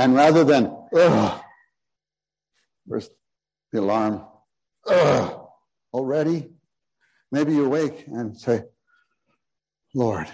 And 0.00 0.14
rather 0.14 0.44
than, 0.44 0.74
ugh, 0.96 1.42
where's 2.86 3.10
the 3.70 3.80
alarm? 3.80 4.24
Ugh, 4.86 5.46
already? 5.92 6.52
Maybe 7.30 7.52
you 7.52 7.68
wake 7.68 8.06
and 8.06 8.34
say, 8.34 8.62
Lord. 9.94 10.26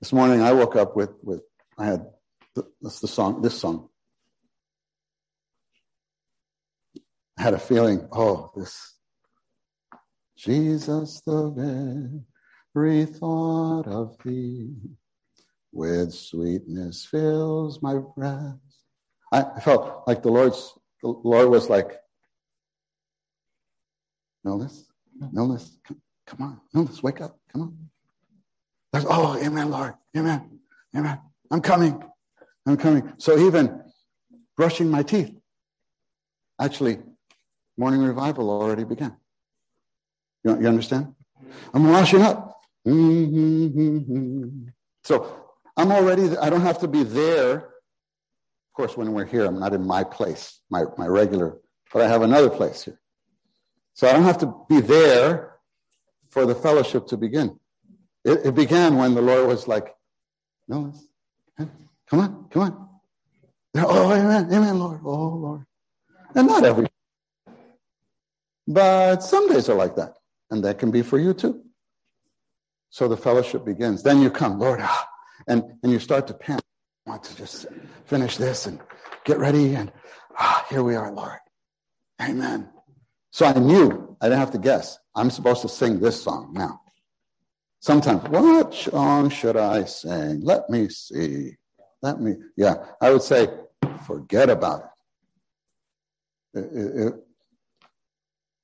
This 0.00 0.12
morning 0.12 0.42
I 0.42 0.52
woke 0.52 0.74
up 0.74 0.96
with, 0.96 1.10
with 1.22 1.42
I 1.78 1.86
had, 1.86 2.06
that's 2.82 2.98
the 2.98 3.06
song, 3.06 3.40
this 3.40 3.60
song. 3.60 3.88
I 7.38 7.42
had 7.42 7.54
a 7.54 7.60
feeling, 7.60 8.08
oh, 8.10 8.50
this, 8.56 8.96
Jesus 10.36 11.22
the 11.24 11.52
man 11.52 12.24
every 12.74 13.04
thought 13.06 13.86
of 13.86 14.16
thee 14.24 14.74
with 15.72 16.12
sweetness 16.12 17.04
fills 17.04 17.82
my 17.82 17.98
breast. 18.16 18.56
I, 19.32 19.44
felt 19.60 20.02
like 20.06 20.22
the 20.22 20.30
Lord's 20.30 20.74
the 21.02 21.08
Lord 21.08 21.48
was 21.48 21.70
like, 21.70 21.98
Milnes, 24.44 24.86
Milnes, 25.32 25.78
come, 25.86 26.00
come 26.26 26.42
on, 26.42 26.60
Milnes, 26.74 27.02
wake 27.02 27.20
up, 27.20 27.38
come 27.52 27.62
on. 27.62 29.04
Oh, 29.08 29.38
amen, 29.42 29.70
Lord, 29.70 29.94
amen, 30.16 30.58
amen. 30.96 31.20
I'm 31.50 31.60
coming, 31.60 32.02
I'm 32.66 32.76
coming. 32.76 33.12
So 33.18 33.38
even 33.38 33.82
brushing 34.56 34.90
my 34.90 35.02
teeth, 35.02 35.32
actually, 36.60 36.98
morning 37.78 38.02
revival 38.02 38.50
already 38.50 38.84
began. 38.84 39.16
You, 40.44 40.60
you 40.60 40.68
understand? 40.68 41.14
I'm 41.72 41.88
washing 41.88 42.22
up. 42.22 42.60
Mm-hmm. 42.86 44.68
So 45.04 45.49
I'm 45.80 45.92
already, 45.92 46.36
I 46.36 46.50
don't 46.50 46.60
have 46.60 46.78
to 46.80 46.88
be 46.88 47.04
there. 47.04 47.54
Of 47.54 48.72
course, 48.74 48.98
when 48.98 49.12
we're 49.14 49.24
here, 49.24 49.46
I'm 49.46 49.58
not 49.58 49.72
in 49.72 49.86
my 49.86 50.04
place, 50.04 50.60
my, 50.68 50.84
my 50.98 51.06
regular, 51.06 51.56
but 51.90 52.02
I 52.02 52.08
have 52.08 52.20
another 52.20 52.50
place 52.50 52.84
here. 52.84 53.00
So 53.94 54.06
I 54.06 54.12
don't 54.12 54.24
have 54.24 54.36
to 54.38 54.54
be 54.68 54.82
there 54.82 55.56
for 56.28 56.44
the 56.44 56.54
fellowship 56.54 57.06
to 57.08 57.16
begin. 57.16 57.58
It, 58.26 58.40
it 58.48 58.54
began 58.54 58.98
when 58.98 59.14
the 59.14 59.22
Lord 59.22 59.48
was 59.48 59.66
like, 59.66 59.94
no, 60.68 60.92
come 61.56 62.20
on, 62.20 62.46
come 62.50 62.62
on. 62.62 62.88
Oh, 63.76 64.12
amen, 64.12 64.52
amen, 64.52 64.78
Lord. 64.78 65.00
Oh, 65.02 65.28
Lord. 65.28 65.64
And 66.34 66.46
not 66.46 66.62
every, 66.64 66.88
but 68.68 69.22
some 69.22 69.48
days 69.48 69.70
are 69.70 69.76
like 69.76 69.96
that. 69.96 70.16
And 70.50 70.62
that 70.62 70.78
can 70.78 70.90
be 70.90 71.00
for 71.00 71.18
you 71.18 71.32
too. 71.32 71.62
So 72.90 73.08
the 73.08 73.16
fellowship 73.16 73.64
begins. 73.64 74.02
Then 74.02 74.20
you 74.20 74.30
come, 74.30 74.58
Lord, 74.58 74.80
ah, 74.82 75.09
and, 75.46 75.62
and 75.82 75.92
you 75.92 75.98
start 75.98 76.26
to 76.28 76.34
pant. 76.34 76.62
I 77.06 77.10
want 77.10 77.24
to 77.24 77.36
just 77.36 77.66
finish 78.06 78.36
this 78.36 78.66
and 78.66 78.78
get 79.24 79.38
ready. 79.38 79.74
And 79.74 79.92
ah, 80.38 80.66
here 80.68 80.82
we 80.82 80.94
are, 80.94 81.12
Lord. 81.12 81.38
Amen. 82.20 82.68
So 83.30 83.46
I 83.46 83.52
knew, 83.58 84.16
I 84.20 84.26
didn't 84.26 84.40
have 84.40 84.50
to 84.52 84.58
guess. 84.58 84.98
I'm 85.14 85.30
supposed 85.30 85.62
to 85.62 85.68
sing 85.68 86.00
this 86.00 86.22
song 86.22 86.52
now. 86.52 86.80
Sometimes, 87.80 88.28
what 88.28 88.74
song 88.74 89.30
should 89.30 89.56
I 89.56 89.84
sing? 89.84 90.42
Let 90.42 90.68
me 90.68 90.88
see. 90.88 91.56
Let 92.02 92.20
me, 92.20 92.36
yeah, 92.56 92.74
I 93.00 93.10
would 93.10 93.22
say, 93.22 93.48
forget 94.06 94.50
about 94.50 94.90
it. 96.54 96.60
it, 96.60 96.78
it, 96.78 97.06
it 97.06 97.14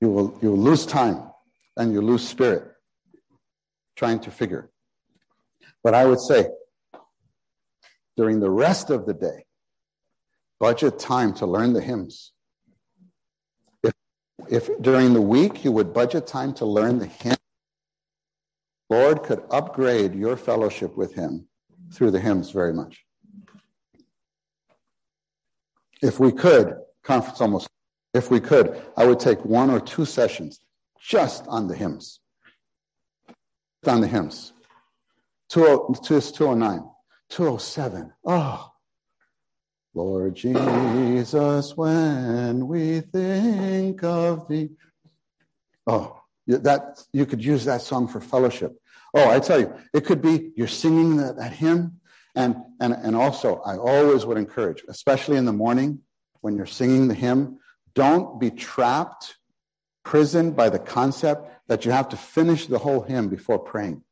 you 0.01 0.09
will, 0.09 0.37
you 0.41 0.51
will 0.51 0.59
lose 0.59 0.85
time 0.85 1.31
and 1.77 1.91
you 1.91 2.01
lose 2.01 2.27
spirit 2.27 2.71
trying 3.95 4.19
to 4.19 4.31
figure. 4.31 4.69
But 5.83 5.93
I 5.95 6.05
would 6.05 6.19
say 6.19 6.47
during 8.17 8.39
the 8.39 8.49
rest 8.49 8.89
of 8.89 9.05
the 9.05 9.13
day, 9.13 9.45
budget 10.59 10.99
time 10.99 11.33
to 11.35 11.45
learn 11.45 11.71
the 11.71 11.81
hymns. 11.81 12.33
If, 13.83 13.93
if 14.49 14.81
during 14.81 15.13
the 15.13 15.21
week 15.21 15.63
you 15.63 15.71
would 15.71 15.93
budget 15.93 16.27
time 16.27 16.53
to 16.55 16.65
learn 16.65 16.97
the 16.97 17.05
hymns, 17.05 17.37
Lord 18.89 19.23
could 19.23 19.43
upgrade 19.51 20.15
your 20.15 20.35
fellowship 20.35 20.97
with 20.97 21.13
Him 21.13 21.47
through 21.93 22.11
the 22.11 22.19
hymns 22.19 22.51
very 22.51 22.73
much. 22.73 23.03
If 26.01 26.19
we 26.19 26.31
could, 26.31 26.75
conference 27.03 27.39
almost 27.41 27.67
if 28.13 28.31
we 28.31 28.39
could, 28.39 28.81
I 28.95 29.05
would 29.05 29.19
take 29.19 29.43
one 29.45 29.69
or 29.69 29.79
two 29.79 30.05
sessions 30.05 30.59
just 30.99 31.45
on 31.47 31.67
the 31.67 31.75
hymns. 31.75 32.19
Just 33.83 33.93
On 33.93 34.01
the 34.01 34.07
hymns. 34.07 34.53
209, 35.49 36.83
207. 37.29 38.13
Oh, 38.25 38.31
ah. 38.31 38.71
Lord 39.93 40.35
Jesus, 40.35 41.75
when 41.75 42.67
we 42.67 42.99
think 43.01 44.03
of 44.03 44.47
thee. 44.47 44.69
Oh, 45.87 46.21
that 46.45 47.03
you 47.11 47.25
could 47.25 47.43
use 47.43 47.65
that 47.65 47.81
song 47.81 48.07
for 48.07 48.21
fellowship. 48.21 48.79
Oh, 49.13 49.27
I 49.29 49.39
tell 49.39 49.59
you, 49.59 49.73
it 49.93 50.05
could 50.05 50.21
be 50.21 50.51
you're 50.55 50.67
singing 50.67 51.17
that, 51.17 51.37
that 51.37 51.53
hymn, 51.53 51.99
and, 52.35 52.57
and, 52.79 52.93
and 52.93 53.15
also 53.15 53.61
I 53.65 53.77
always 53.77 54.25
would 54.25 54.37
encourage, 54.37 54.83
especially 54.87 55.37
in 55.37 55.45
the 55.45 55.53
morning 55.53 56.01
when 56.41 56.55
you're 56.55 56.67
singing 56.67 57.07
the 57.07 57.15
hymn, 57.15 57.59
don't 57.95 58.39
be 58.39 58.51
trapped, 58.51 59.37
prisoned 60.03 60.55
by 60.55 60.69
the 60.69 60.79
concept 60.79 61.49
that 61.67 61.85
you 61.85 61.91
have 61.91 62.09
to 62.09 62.17
finish 62.17 62.67
the 62.67 62.77
whole 62.77 63.01
hymn 63.01 63.29
before 63.29 63.59
praying. 63.59 64.03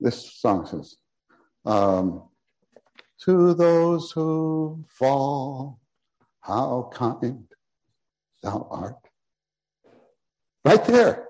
This 0.00 0.32
song 0.34 0.66
says, 0.66 0.96
um, 1.64 2.28
To 3.24 3.54
those 3.54 4.12
who 4.12 4.84
fall, 4.88 5.80
how 6.40 6.90
kind 6.92 7.44
thou 8.42 8.68
art. 8.70 8.96
Right 10.64 10.84
there. 10.84 11.26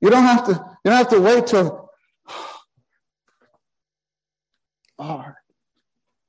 You 0.00 0.10
don't 0.10 0.24
have 0.24 0.44
to, 0.46 0.52
you 0.52 0.90
don't 0.90 0.98
have 0.98 1.08
to 1.10 1.20
wait 1.20 1.46
till 1.46 1.90
Lord. 4.98 5.34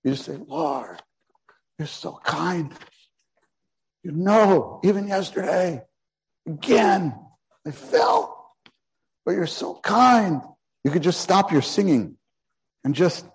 You 0.03 0.11
just 0.11 0.25
say, 0.25 0.37
Lord, 0.47 1.01
you're 1.77 1.87
so 1.87 2.19
kind. 2.23 2.73
You 4.03 4.11
know, 4.11 4.79
even 4.83 5.07
yesterday, 5.07 5.81
again, 6.47 7.13
I 7.65 7.71
fell, 7.71 8.53
but 9.25 9.31
you're 9.31 9.47
so 9.47 9.79
kind. 9.83 10.41
You 10.87 10.93
could 10.93 11.03
just 11.03 11.19
stop 11.19 11.51
your 11.51 11.61
singing 11.61 12.15
and 12.85 12.95
just 12.95 13.27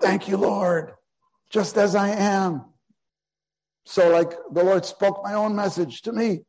thank 0.00 0.28
you, 0.28 0.38
Lord, 0.38 0.92
just 1.50 1.76
as 1.76 1.94
I 1.94 2.08
am. 2.08 2.64
So, 3.84 4.08
like 4.08 4.30
the 4.50 4.64
Lord 4.64 4.86
spoke 4.86 5.20
my 5.22 5.34
own 5.34 5.54
message 5.54 6.00
to 6.04 6.12
me, 6.12 6.40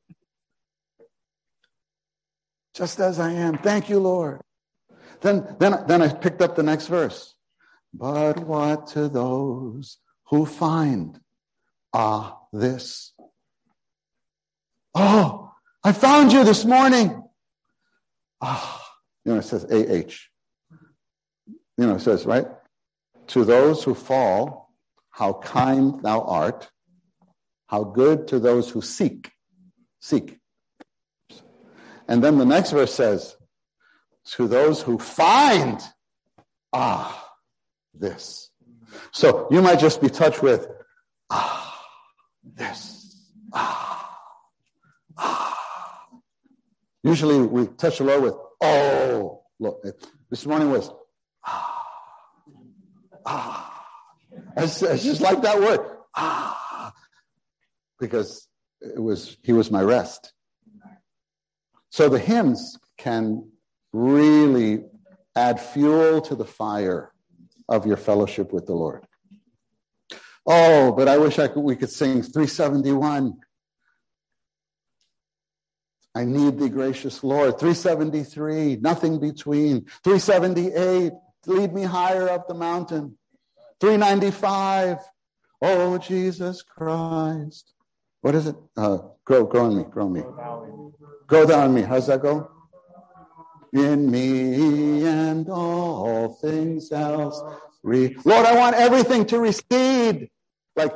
just 2.73 3.01
as 3.01 3.19
I 3.19 3.33
am. 3.33 3.57
Thank 3.57 3.89
you, 3.89 3.99
Lord. 3.99 4.39
Then, 5.19 5.53
then, 5.59 5.83
then 5.85 6.01
I 6.01 6.07
picked 6.13 6.41
up 6.41 6.55
the 6.55 6.63
next 6.63 6.87
verse. 6.87 7.35
But 7.93 8.39
what 8.39 8.87
to 8.91 9.09
those 9.09 9.97
who 10.29 10.45
find 10.45 11.19
ah 11.93 12.37
this? 12.53 13.11
Oh, 14.93 15.51
I 15.83 15.91
found 15.91 16.31
you 16.31 16.45
this 16.45 16.63
morning. 16.63 17.21
Ah, 18.39 18.84
you 19.25 19.33
know, 19.33 19.39
it 19.39 19.43
says 19.43 19.65
AH. 19.65 20.13
You 21.77 21.87
know, 21.87 21.95
it 21.95 22.01
says, 22.01 22.25
right? 22.25 22.47
To 23.27 23.43
those 23.43 23.83
who 23.83 23.95
fall, 23.95 24.71
how 25.09 25.33
kind 25.33 26.01
thou 26.01 26.21
art, 26.21 26.69
how 27.67 27.83
good 27.83 28.27
to 28.29 28.39
those 28.39 28.69
who 28.69 28.81
seek. 28.81 29.31
Seek. 29.99 30.39
And 32.07 32.23
then 32.23 32.37
the 32.37 32.45
next 32.45 32.71
verse 32.71 32.93
says, 32.93 33.35
to 34.25 34.47
those 34.47 34.81
who 34.81 34.99
find, 34.99 35.81
ah, 36.71 37.31
this. 37.93 38.51
So 39.11 39.47
you 39.49 39.61
might 39.61 39.79
just 39.79 40.01
be 40.01 40.09
touched 40.09 40.43
with, 40.43 40.67
ah, 41.29 41.83
this, 42.43 43.31
ah, 43.53 44.17
ah. 45.17 46.09
Usually 47.03 47.41
we 47.41 47.67
touch 47.67 47.97
the 47.97 48.03
Lord 48.03 48.23
with, 48.23 48.35
oh, 48.61 49.43
look, 49.59 49.85
this 50.29 50.45
morning 50.45 50.69
was, 50.69 50.91
ah, 51.45 51.83
ah. 53.25 53.71
It's, 54.57 54.81
it's 54.81 55.03
just 55.03 55.21
like 55.21 55.41
that 55.41 55.59
word, 55.59 55.79
ah, 56.15 56.93
because 57.99 58.47
it 58.81 59.01
was, 59.01 59.37
he 59.43 59.53
was 59.53 59.71
my 59.71 59.81
rest. 59.81 60.33
So 61.89 62.09
the 62.09 62.19
hymns 62.19 62.77
can 62.97 63.49
really 63.93 64.83
add 65.35 65.59
fuel 65.59 66.21
to 66.21 66.35
the 66.35 66.45
fire 66.45 67.11
of 67.69 67.85
your 67.85 67.97
fellowship 67.97 68.51
with 68.51 68.65
the 68.65 68.73
Lord. 68.73 69.05
Oh, 70.45 70.91
but 70.91 71.07
I 71.07 71.17
wish 71.17 71.39
I 71.39 71.47
could, 71.47 71.61
we 71.61 71.75
could 71.75 71.89
sing 71.89 72.21
371. 72.21 73.33
I 76.15 76.23
need 76.23 76.57
thee, 76.57 76.69
gracious 76.69 77.23
Lord. 77.25 77.59
373, 77.59 78.77
nothing 78.77 79.19
between. 79.19 79.85
378, 80.05 81.11
lead 81.45 81.73
me 81.73 81.83
higher 81.83 82.29
up 82.29 82.47
the 82.47 82.53
mountain. 82.53 83.17
395, 83.81 84.99
oh, 85.61 85.97
Jesus 85.97 86.61
Christ. 86.63 87.73
What 88.21 88.33
is 88.33 88.47
it? 88.47 88.55
Uh, 88.77 88.99
grow, 89.25 89.43
grow 89.43 89.65
on 89.65 89.77
me, 89.77 89.83
grow 89.83 90.05
on 90.05 90.13
me. 90.13 90.23
Go 91.27 91.45
down 91.45 91.73
me. 91.73 91.81
How's 91.81 92.07
that 92.07 92.21
go? 92.21 92.49
In 93.73 94.09
me 94.09 95.05
and 95.05 95.49
all 95.49 96.29
things 96.41 96.93
else. 96.93 97.43
Re- 97.83 98.15
Lord, 98.23 98.45
I 98.45 98.55
want 98.55 98.77
everything 98.77 99.25
to 99.25 99.39
recede. 99.39 100.29
Like, 100.77 100.95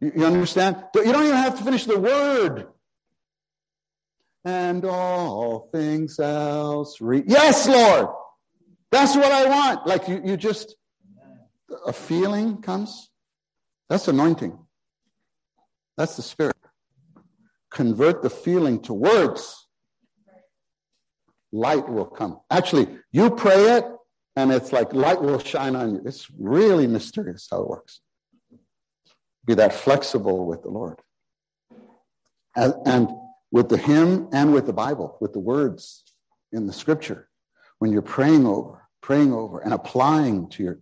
you 0.00 0.26
understand? 0.26 0.84
You 0.94 1.12
don't 1.12 1.24
even 1.24 1.36
have 1.36 1.56
to 1.56 1.64
finish 1.64 1.86
the 1.86 1.98
word. 1.98 2.66
And 4.44 4.84
all 4.84 5.68
things 5.72 6.18
else. 6.18 7.00
Re- 7.00 7.24
yes, 7.26 7.66
Lord. 7.66 8.08
That's 8.90 9.16
what 9.16 9.32
I 9.32 9.48
want. 9.48 9.86
Like 9.86 10.08
you, 10.08 10.20
you 10.24 10.36
just, 10.36 10.76
a 11.86 11.92
feeling 11.92 12.60
comes. 12.60 13.10
That's 13.88 14.08
anointing. 14.08 14.58
That's 15.96 16.16
the 16.16 16.22
spirit 16.22 16.56
convert 17.74 18.22
the 18.22 18.30
feeling 18.30 18.80
to 18.80 18.94
words, 18.94 19.66
light 21.52 21.86
will 21.88 22.06
come. 22.06 22.40
Actually, 22.50 22.88
you 23.12 23.30
pray 23.30 23.76
it, 23.76 23.84
and 24.36 24.52
it's 24.52 24.72
like 24.72 24.94
light 24.94 25.20
will 25.20 25.40
shine 25.40 25.76
on 25.76 25.94
you. 25.94 26.02
It's 26.06 26.28
really 26.38 26.86
mysterious 26.86 27.48
how 27.50 27.62
it 27.62 27.68
works. 27.68 28.00
Be 29.44 29.54
that 29.54 29.74
flexible 29.74 30.46
with 30.46 30.62
the 30.62 30.70
Lord. 30.70 31.00
And, 32.56 32.74
and 32.86 33.08
with 33.54 33.68
the 33.68 33.76
hymn 33.78 34.28
and 34.32 34.52
with 34.52 34.66
the 34.66 34.72
Bible, 34.72 35.16
with 35.20 35.32
the 35.32 35.38
words 35.38 36.02
in 36.50 36.66
the 36.66 36.72
scripture, 36.72 37.28
when 37.78 37.92
you're 37.92 38.02
praying 38.02 38.44
over, 38.44 38.82
praying 39.00 39.32
over, 39.32 39.60
and 39.60 39.72
applying 39.72 40.48
to 40.48 40.62
your, 40.64 40.80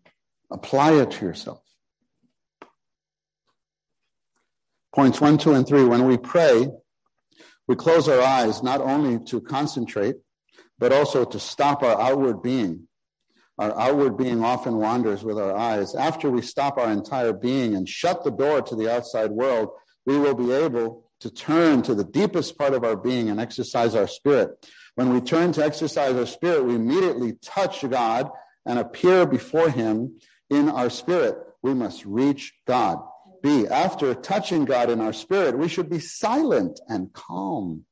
apply 0.50 0.92
it 0.92 1.10
to 1.10 1.26
yourself. 1.26 1.60
Points 4.94 5.20
one, 5.20 5.36
two, 5.36 5.52
and 5.52 5.66
three. 5.66 5.84
When 5.84 6.06
we 6.06 6.16
pray, 6.16 6.66
we 7.68 7.76
close 7.76 8.08
our 8.08 8.22
eyes 8.22 8.62
not 8.62 8.80
only 8.80 9.22
to 9.26 9.42
concentrate, 9.42 10.16
but 10.78 10.94
also 10.94 11.26
to 11.26 11.38
stop 11.38 11.82
our 11.82 12.00
outward 12.00 12.42
being. 12.42 12.88
Our 13.58 13.78
outward 13.78 14.16
being 14.16 14.42
often 14.42 14.78
wanders 14.78 15.22
with 15.22 15.38
our 15.38 15.54
eyes. 15.54 15.94
After 15.94 16.30
we 16.30 16.40
stop 16.40 16.78
our 16.78 16.90
entire 16.90 17.34
being 17.34 17.76
and 17.76 17.86
shut 17.86 18.24
the 18.24 18.30
door 18.30 18.62
to 18.62 18.74
the 18.74 18.90
outside 18.90 19.30
world, 19.30 19.68
we 20.06 20.18
will 20.18 20.34
be 20.34 20.52
able 20.52 21.11
to 21.22 21.30
turn 21.30 21.82
to 21.82 21.94
the 21.94 22.04
deepest 22.04 22.58
part 22.58 22.74
of 22.74 22.84
our 22.84 22.96
being 22.96 23.30
and 23.30 23.40
exercise 23.40 23.94
our 23.94 24.06
spirit. 24.06 24.68
When 24.94 25.12
we 25.12 25.20
turn 25.20 25.52
to 25.52 25.64
exercise 25.64 26.14
our 26.16 26.26
spirit, 26.26 26.64
we 26.64 26.74
immediately 26.74 27.34
touch 27.42 27.88
God 27.88 28.30
and 28.66 28.78
appear 28.78 29.26
before 29.26 29.70
Him 29.70 30.18
in 30.50 30.68
our 30.68 30.90
spirit. 30.90 31.36
We 31.62 31.74
must 31.74 32.04
reach 32.04 32.52
God 32.66 32.98
be. 33.42 33.66
After 33.66 34.14
touching 34.14 34.64
God 34.64 34.90
in 34.90 35.00
our 35.00 35.12
spirit, 35.12 35.58
we 35.58 35.68
should 35.68 35.88
be 35.88 35.98
silent 35.98 36.80
and 36.88 37.12
calm. 37.12 37.84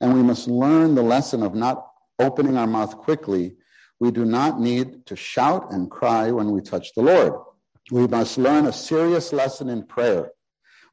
And 0.00 0.14
we 0.14 0.22
must 0.22 0.48
learn 0.48 0.94
the 0.94 1.02
lesson 1.02 1.42
of 1.42 1.54
not 1.54 1.86
opening 2.18 2.56
our 2.56 2.66
mouth 2.66 2.96
quickly. 2.98 3.56
We 4.00 4.10
do 4.10 4.24
not 4.24 4.60
need 4.60 5.06
to 5.06 5.16
shout 5.16 5.72
and 5.72 5.90
cry 5.90 6.30
when 6.30 6.52
we 6.52 6.60
touch 6.60 6.94
the 6.94 7.02
Lord. 7.02 7.34
We 7.90 8.06
must 8.06 8.38
learn 8.38 8.66
a 8.66 8.72
serious 8.72 9.32
lesson 9.32 9.68
in 9.68 9.84
prayer. 9.84 10.30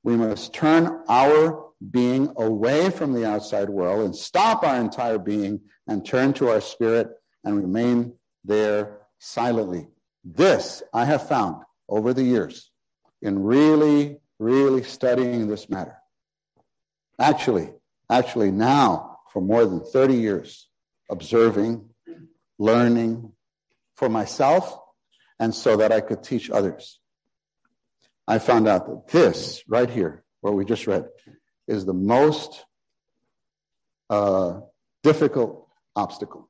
We 0.03 0.15
must 0.15 0.53
turn 0.53 1.03
our 1.07 1.64
being 1.91 2.33
away 2.37 2.89
from 2.89 3.13
the 3.13 3.25
outside 3.25 3.69
world 3.69 4.05
and 4.05 4.15
stop 4.15 4.63
our 4.63 4.77
entire 4.77 5.17
being 5.17 5.59
and 5.87 6.05
turn 6.05 6.33
to 6.33 6.49
our 6.49 6.61
spirit 6.61 7.09
and 7.43 7.55
remain 7.55 8.13
there 8.43 9.01
silently. 9.19 9.87
This 10.23 10.81
I 10.93 11.05
have 11.05 11.27
found 11.27 11.63
over 11.87 12.13
the 12.13 12.23
years 12.23 12.71
in 13.21 13.43
really, 13.43 14.17
really 14.39 14.83
studying 14.83 15.47
this 15.47 15.69
matter. 15.69 15.95
Actually, 17.19 17.71
actually 18.09 18.51
now 18.51 19.19
for 19.31 19.41
more 19.41 19.65
than 19.65 19.83
30 19.83 20.15
years, 20.15 20.67
observing, 21.09 21.89
learning 22.57 23.31
for 23.95 24.09
myself, 24.09 24.77
and 25.39 25.53
so 25.53 25.77
that 25.77 25.91
I 25.91 26.01
could 26.01 26.23
teach 26.23 26.49
others. 26.49 26.99
I 28.27 28.39
found 28.39 28.67
out 28.67 28.87
that 28.87 29.07
this 29.11 29.63
right 29.67 29.89
here, 29.89 30.23
where 30.41 30.53
we 30.53 30.65
just 30.65 30.87
read, 30.87 31.05
is 31.67 31.85
the 31.85 31.93
most 31.93 32.65
uh, 34.09 34.59
difficult 35.03 35.67
obstacle. 35.95 36.49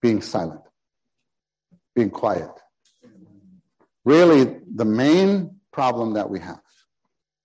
Being 0.00 0.22
silent, 0.22 0.60
being 1.94 2.10
quiet. 2.10 2.50
Really, 4.04 4.58
the 4.74 4.84
main 4.84 5.56
problem 5.72 6.14
that 6.14 6.30
we 6.30 6.38
have, 6.40 6.62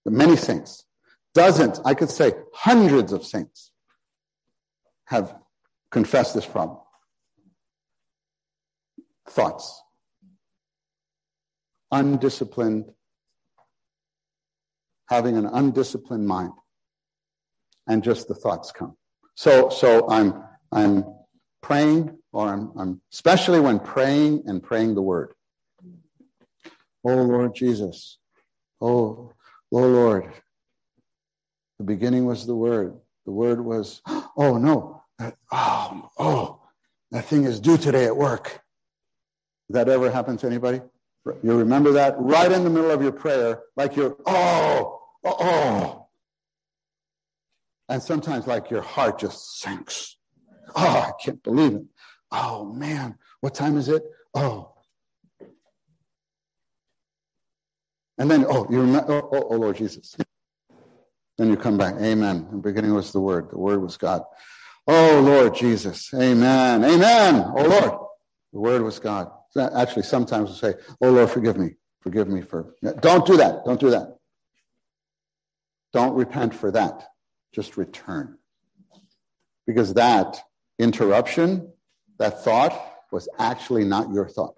the 0.05 0.11
many 0.11 0.35
saints, 0.35 0.85
dozens, 1.33 1.79
I 1.83 1.93
could 1.93 2.09
say 2.09 2.33
hundreds 2.53 3.11
of 3.11 3.25
saints 3.25 3.71
have 5.05 5.35
confessed 5.89 6.33
this 6.33 6.45
problem. 6.45 6.79
Thoughts. 9.27 9.81
Undisciplined, 11.91 12.91
having 15.07 15.37
an 15.37 15.45
undisciplined 15.45 16.27
mind. 16.27 16.53
And 17.87 18.03
just 18.03 18.27
the 18.27 18.35
thoughts 18.35 18.71
come. 18.71 18.95
So, 19.35 19.69
so 19.69 20.09
I'm, 20.09 20.43
I'm 20.71 21.03
praying, 21.61 22.17
or 22.31 22.47
I'm, 22.47 22.71
I'm, 22.77 23.01
especially 23.11 23.59
when 23.59 23.79
praying 23.79 24.43
and 24.45 24.63
praying 24.63 24.95
the 24.95 25.01
word. 25.01 25.33
Oh 27.05 27.15
Lord 27.15 27.53
Jesus. 27.55 28.17
Oh, 28.79 29.33
oh 29.71 29.87
Lord. 29.87 30.31
The 31.79 31.85
beginning 31.85 32.25
was 32.25 32.45
the 32.45 32.55
word. 32.55 32.95
The 33.25 33.31
word 33.31 33.63
was, 33.63 34.01
oh 34.07 34.57
no. 34.57 35.03
Oh, 35.51 36.09
oh, 36.17 36.61
that 37.11 37.25
thing 37.25 37.43
is 37.43 37.59
due 37.59 37.77
today 37.77 38.05
at 38.05 38.15
work. 38.15 38.61
That 39.69 39.89
ever 39.89 40.11
happened 40.11 40.39
to 40.39 40.47
anybody? 40.47 40.81
You 41.25 41.57
remember 41.57 41.93
that 41.93 42.15
right 42.17 42.51
in 42.51 42.63
the 42.63 42.69
middle 42.69 42.91
of 42.91 43.01
your 43.01 43.13
prayer, 43.13 43.61
like 43.77 43.95
you're, 43.95 44.17
oh, 44.25 44.99
oh, 45.23 45.35
oh. 45.39 46.07
And 47.87 48.01
sometimes 48.01 48.47
like 48.47 48.69
your 48.69 48.81
heart 48.81 49.19
just 49.19 49.59
sinks. 49.59 50.17
Oh, 50.75 50.85
I 50.85 51.11
can't 51.23 51.41
believe 51.43 51.75
it. 51.75 51.83
Oh 52.31 52.65
man, 52.65 53.15
what 53.41 53.53
time 53.53 53.77
is 53.77 53.87
it? 53.87 54.03
Oh. 54.33 54.73
And 58.17 58.29
then, 58.29 58.45
oh, 58.47 58.67
you 58.69 58.81
remember, 58.81 59.13
oh, 59.13 59.29
oh, 59.31 59.47
oh 59.51 59.55
Lord 59.55 59.77
Jesus. 59.77 60.15
Then 61.37 61.49
you 61.49 61.57
come 61.57 61.77
back. 61.77 61.95
Amen. 61.95 62.47
In 62.51 62.57
the 62.57 62.61
beginning 62.61 62.93
was 62.93 63.11
the 63.11 63.19
Word. 63.19 63.49
The 63.49 63.57
Word 63.57 63.81
was 63.81 63.97
God. 63.97 64.21
Oh, 64.87 65.19
Lord 65.23 65.55
Jesus. 65.55 66.13
Amen. 66.13 66.83
Amen. 66.83 67.51
Oh, 67.55 67.63
Lord. 67.63 67.91
The 68.51 68.59
Word 68.59 68.83
was 68.83 68.99
God. 68.99 69.31
Actually, 69.57 70.03
sometimes 70.03 70.49
we 70.49 70.55
say, 70.55 70.73
Oh, 71.01 71.11
Lord, 71.11 71.29
forgive 71.29 71.57
me. 71.57 71.75
Forgive 72.01 72.27
me 72.27 72.41
for. 72.41 72.73
Don't 72.99 73.25
do 73.25 73.37
that. 73.37 73.65
Don't 73.65 73.79
do 73.79 73.91
that. 73.91 74.17
Don't 75.93 76.15
repent 76.15 76.53
for 76.53 76.71
that. 76.71 77.07
Just 77.53 77.77
return. 77.77 78.37
Because 79.65 79.93
that 79.93 80.41
interruption, 80.79 81.71
that 82.17 82.43
thought, 82.43 82.73
was 83.11 83.29
actually 83.37 83.85
not 83.85 84.11
your 84.11 84.27
thought. 84.27 84.55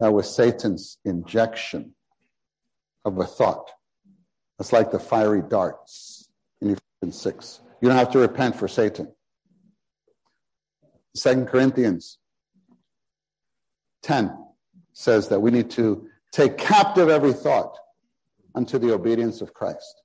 That 0.00 0.12
was 0.12 0.34
Satan's 0.34 0.98
injection 1.04 1.94
of 3.04 3.18
a 3.18 3.26
thought. 3.26 3.70
It's 4.58 4.72
like 4.72 4.92
the 4.92 4.98
fiery 4.98 5.42
darts 5.42 6.30
in 6.60 6.76
Ephesians 7.02 7.20
6. 7.20 7.60
You 7.80 7.88
don't 7.88 7.98
have 7.98 8.12
to 8.12 8.20
repent 8.20 8.56
for 8.56 8.68
Satan. 8.68 9.12
Second 11.14 11.48
Corinthians 11.48 12.18
10 14.02 14.36
says 14.92 15.28
that 15.28 15.40
we 15.40 15.50
need 15.50 15.70
to 15.70 16.06
take 16.32 16.58
captive 16.58 17.08
every 17.08 17.32
thought 17.32 17.76
unto 18.54 18.78
the 18.78 18.92
obedience 18.92 19.40
of 19.40 19.54
Christ. 19.54 20.02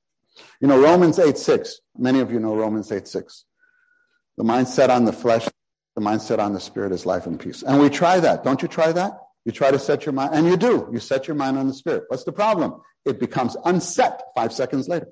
You 0.62 0.68
know, 0.68 0.82
Romans 0.82 1.20
8 1.20 1.38
6, 1.38 1.82
many 1.98 2.20
of 2.20 2.32
you 2.32 2.39
know 2.39 2.56
Romans 2.56 2.91
8 2.91 3.08
6. 3.08 3.45
The 4.38 4.43
mindset 4.43 4.89
on 4.89 5.06
the 5.06 5.14
flesh, 5.14 5.48
the 5.95 6.02
mindset 6.02 6.39
on 6.39 6.54
the 6.54 6.60
spirit 6.60 6.91
is 6.91 7.06
life 7.06 7.26
and 7.26 7.39
peace. 7.39 7.64
And 7.64 7.82
we 7.82 7.89
try 7.89 8.20
that. 8.20 8.43
Don't 8.43 8.62
you 8.62 8.68
try 8.68 8.91
that? 8.91 9.20
You 9.45 9.52
try 9.52 9.72
to 9.72 9.80
set 9.80 10.06
your 10.06 10.14
mind, 10.14 10.36
and 10.36 10.45
you 10.45 10.58
do. 10.58 10.89
You 10.91 11.00
set 11.00 11.28
your 11.28 11.36
mind 11.36 11.58
on 11.58 11.68
the 11.68 11.74
spirit. 11.74 12.04
What's 12.10 12.26
the 12.26 12.34
problem? 12.34 12.82
It 13.06 13.20
becomes 13.20 13.56
unset 13.66 14.22
five 14.36 14.52
seconds 14.54 14.88
later. 14.88 15.08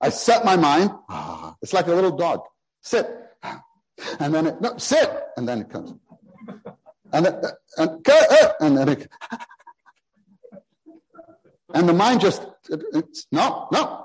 I 0.00 0.08
set 0.08 0.44
my 0.44 0.56
mind. 0.56 0.90
Ah, 1.08 1.56
it's 1.60 1.72
like 1.72 1.88
a 1.88 1.94
little 1.94 2.16
dog. 2.16 2.40
Sit. 2.82 3.10
And 4.18 4.32
then 4.32 4.46
it, 4.46 4.60
no, 4.60 4.78
sit. 4.78 5.10
And 5.36 5.46
then 5.46 5.60
it 5.60 5.68
comes. 5.68 5.92
And, 7.12 7.26
then, 7.26 7.42
and, 7.76 8.08
uh, 8.08 8.12
uh, 8.30 8.52
and 8.60 8.76
then 8.76 8.88
it, 8.88 9.08
and 11.74 11.88
the 11.88 11.92
mind 11.92 12.20
just, 12.20 12.42
it, 12.68 12.82
it's, 12.92 13.26
no, 13.32 13.68
no. 13.72 14.04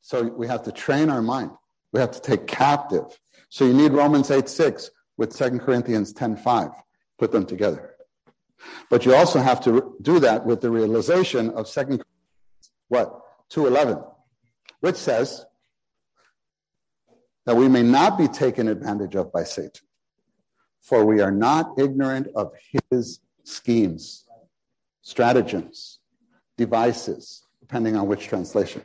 So 0.00 0.24
we 0.24 0.46
have 0.46 0.64
to 0.64 0.72
train 0.72 1.08
our 1.08 1.22
mind. 1.22 1.52
We 1.92 2.00
have 2.00 2.10
to 2.12 2.20
take 2.20 2.46
captive. 2.46 3.04
So 3.48 3.64
you 3.64 3.72
need 3.72 3.92
Romans 3.92 4.30
8 4.30 4.48
6 4.48 4.90
with 5.16 5.36
2 5.36 5.58
Corinthians 5.60 6.12
10 6.12 6.36
5. 6.36 6.70
Put 7.18 7.32
them 7.32 7.46
together. 7.46 7.94
But 8.90 9.04
you 9.06 9.14
also 9.14 9.40
have 9.40 9.60
to 9.62 9.96
do 10.02 10.20
that 10.20 10.44
with 10.44 10.60
the 10.60 10.70
realization 10.70 11.50
of 11.50 11.66
2 11.66 11.74
Corinthians, 11.80 12.04
what? 12.88 13.20
2.11, 13.50 14.04
which 14.80 14.96
says 14.96 15.44
that 17.46 17.56
we 17.56 17.68
may 17.68 17.82
not 17.82 18.18
be 18.18 18.28
taken 18.28 18.68
advantage 18.68 19.14
of 19.14 19.32
by 19.32 19.44
Satan, 19.44 19.82
for 20.80 21.04
we 21.04 21.20
are 21.20 21.30
not 21.32 21.78
ignorant 21.78 22.28
of 22.34 22.52
his 22.90 23.20
schemes, 23.44 24.24
stratagems, 25.02 25.98
devices, 26.56 27.44
depending 27.60 27.96
on 27.96 28.06
which 28.06 28.26
translation. 28.26 28.82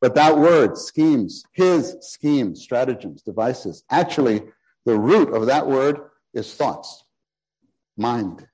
But 0.00 0.14
that 0.14 0.36
word, 0.36 0.76
schemes, 0.76 1.44
his 1.52 1.96
schemes, 2.00 2.62
stratagems, 2.62 3.22
devices, 3.22 3.84
actually, 3.90 4.42
the 4.84 4.98
root 4.98 5.34
of 5.34 5.46
that 5.46 5.66
word 5.66 6.00
is 6.34 6.54
thoughts, 6.54 7.04
mind. 7.96 8.46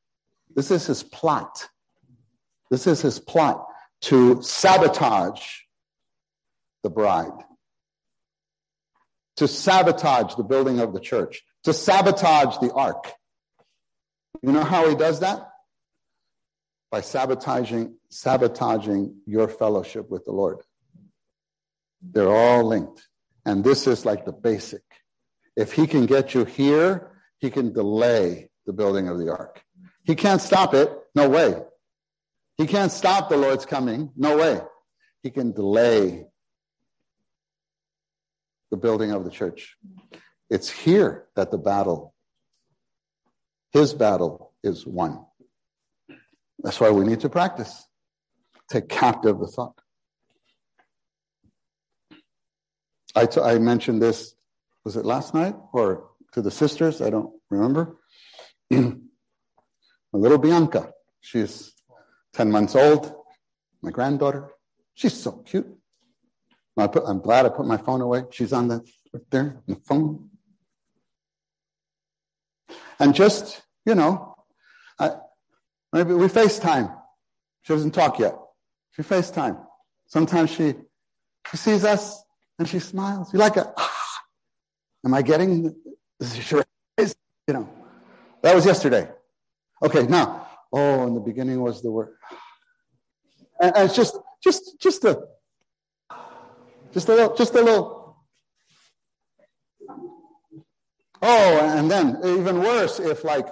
This 0.55 0.71
is 0.71 0.87
his 0.87 1.03
plot. 1.03 1.69
This 2.71 2.87
is 2.87 3.03
his 3.03 3.19
plot 3.19 3.67
to 4.03 4.43
sabotage 4.43 5.43
the 6.83 6.91
bride, 6.91 7.33
to 9.37 9.49
sabotage 9.49 10.35
the 10.35 10.45
building 10.45 10.81
of 10.81 10.93
the 10.93 11.01
church, 11.01 11.43
to 11.65 11.73
sabotage 11.73 12.59
the 12.59 12.73
ark. 12.73 13.13
You 14.43 14.53
know 14.53 14.65
how 14.65 14.89
he 14.89 14.95
does 14.95 15.21
that? 15.21 15.49
By 16.91 17.01
sabotaging, 17.01 17.97
sabotaging 18.11 19.17
your 19.27 19.49
fellowship 19.49 20.11
with 20.11 20.25
the 20.25 20.33
Lord. 20.33 20.59
They're 22.03 22.29
all 22.29 22.65
linked. 22.65 23.09
And 23.47 23.65
this 23.65 23.87
is 23.87 24.05
like 24.05 24.25
the 24.25 24.33
basic. 24.33 24.83
If 25.57 25.73
he 25.73 25.87
can 25.87 26.07
get 26.07 26.35
you 26.35 26.45
here, 26.45 27.11
he 27.39 27.51
can 27.51 27.73
delay 27.73 28.51
the 28.67 28.73
building 28.73 29.09
of 29.09 29.19
the 29.19 29.31
ark. 29.31 29.63
He 30.05 30.15
can't 30.15 30.41
stop 30.41 30.75
it. 30.75 30.91
No 31.15 31.29
way. 31.29 31.57
He 32.57 32.67
can't 32.67 32.93
stop 32.93 33.29
the 33.29 33.37
Lord's 33.37 33.67
coming. 33.67 34.11
No 34.17 34.37
way. 34.37 34.61
He 35.23 35.31
can 35.31 35.53
delay 35.53 36.27
the 38.75 38.81
building 38.81 39.13
of 39.13 39.25
the 39.25 39.31
church. 39.31 39.77
It's 40.51 40.69
here 40.69 41.27
that 41.37 41.53
the 41.53 41.59
battle, 41.59 42.13
his 43.73 43.95
battle, 43.95 44.53
is 44.65 44.85
won. 44.85 45.25
That's 46.59 46.81
why 46.81 46.91
we 46.91 47.05
need 47.05 47.21
to 47.21 47.29
practice. 47.29 47.73
Take 48.69 48.89
captive 48.89 49.39
the 49.39 49.47
thought. 49.47 49.79
I, 53.15 53.27
t- 53.27 53.41
I 53.41 53.59
mentioned 53.59 54.03
this, 54.03 54.35
was 54.85 54.97
it 54.97 55.05
last 55.05 55.35
night 55.35 55.55
or 55.73 56.11
to 56.33 56.43
the 56.43 56.51
sisters? 56.51 57.01
I 57.01 57.11
don't 57.11 57.33
remember. 57.51 57.97
My 58.71 58.99
little 60.13 60.39
Bianca, 60.39 60.91
she's 61.21 61.73
10 62.33 62.51
months 62.51 62.75
old, 62.75 63.13
my 63.83 63.91
granddaughter. 63.91 64.51
She's 64.95 65.15
so 65.15 65.33
cute. 65.45 65.67
I 66.77 66.87
put, 66.89 67.05
I'm 67.07 67.21
glad 67.21 67.47
I 67.47 67.51
put 67.51 67.67
my 67.67 67.77
phone 67.77 68.01
away. 68.01 68.25
She's 68.31 68.53
on 68.53 68.69
the, 68.69 68.85
there, 69.31 69.63
the 69.67 69.77
phone. 69.77 70.31
And 72.99 73.15
just, 73.15 73.63
you 73.87 73.95
know, 73.95 74.35
I, 74.99 75.13
maybe 75.93 76.15
we 76.15 76.27
FaceTime. 76.27 76.95
She 77.63 77.73
doesn't 77.73 77.93
talk 77.93 78.19
yet. 78.19 78.37
She 78.93 79.03
FaceTime. 79.03 79.65
Sometimes 80.07 80.51
she, 80.51 80.75
she 81.51 81.57
sees 81.57 81.85
us 81.85 82.23
and 82.59 82.69
she 82.69 82.79
smiles. 82.79 83.33
You 83.33 83.39
like 83.39 83.57
a, 83.57 83.73
ah, 83.77 84.21
am 85.05 85.15
I 85.15 85.23
getting, 85.23 85.65
you 85.67 87.55
know, 87.55 87.69
that 88.43 88.55
was 88.55 88.67
yesterday. 88.67 89.09
Okay, 89.83 90.07
now, 90.07 90.49
oh, 90.73 91.07
in 91.07 91.15
the 91.15 91.21
beginning 91.21 91.61
was 91.61 91.83
the 91.83 91.91
word. 91.91 92.15
And, 93.61 93.73
and 93.77 93.85
it's 93.87 93.95
just, 93.95 94.19
just, 94.43 94.81
just 94.81 95.05
a, 95.05 95.17
just 96.95 97.09
a 97.09 97.15
little, 97.15 97.37
just 97.37 97.55
a 97.55 97.61
little. 97.61 98.17
Oh, 101.21 101.59
and 101.77 101.91
then 101.91 102.19
even 102.25 102.63
worse, 102.63 103.01
if 103.01 103.25
like, 103.25 103.47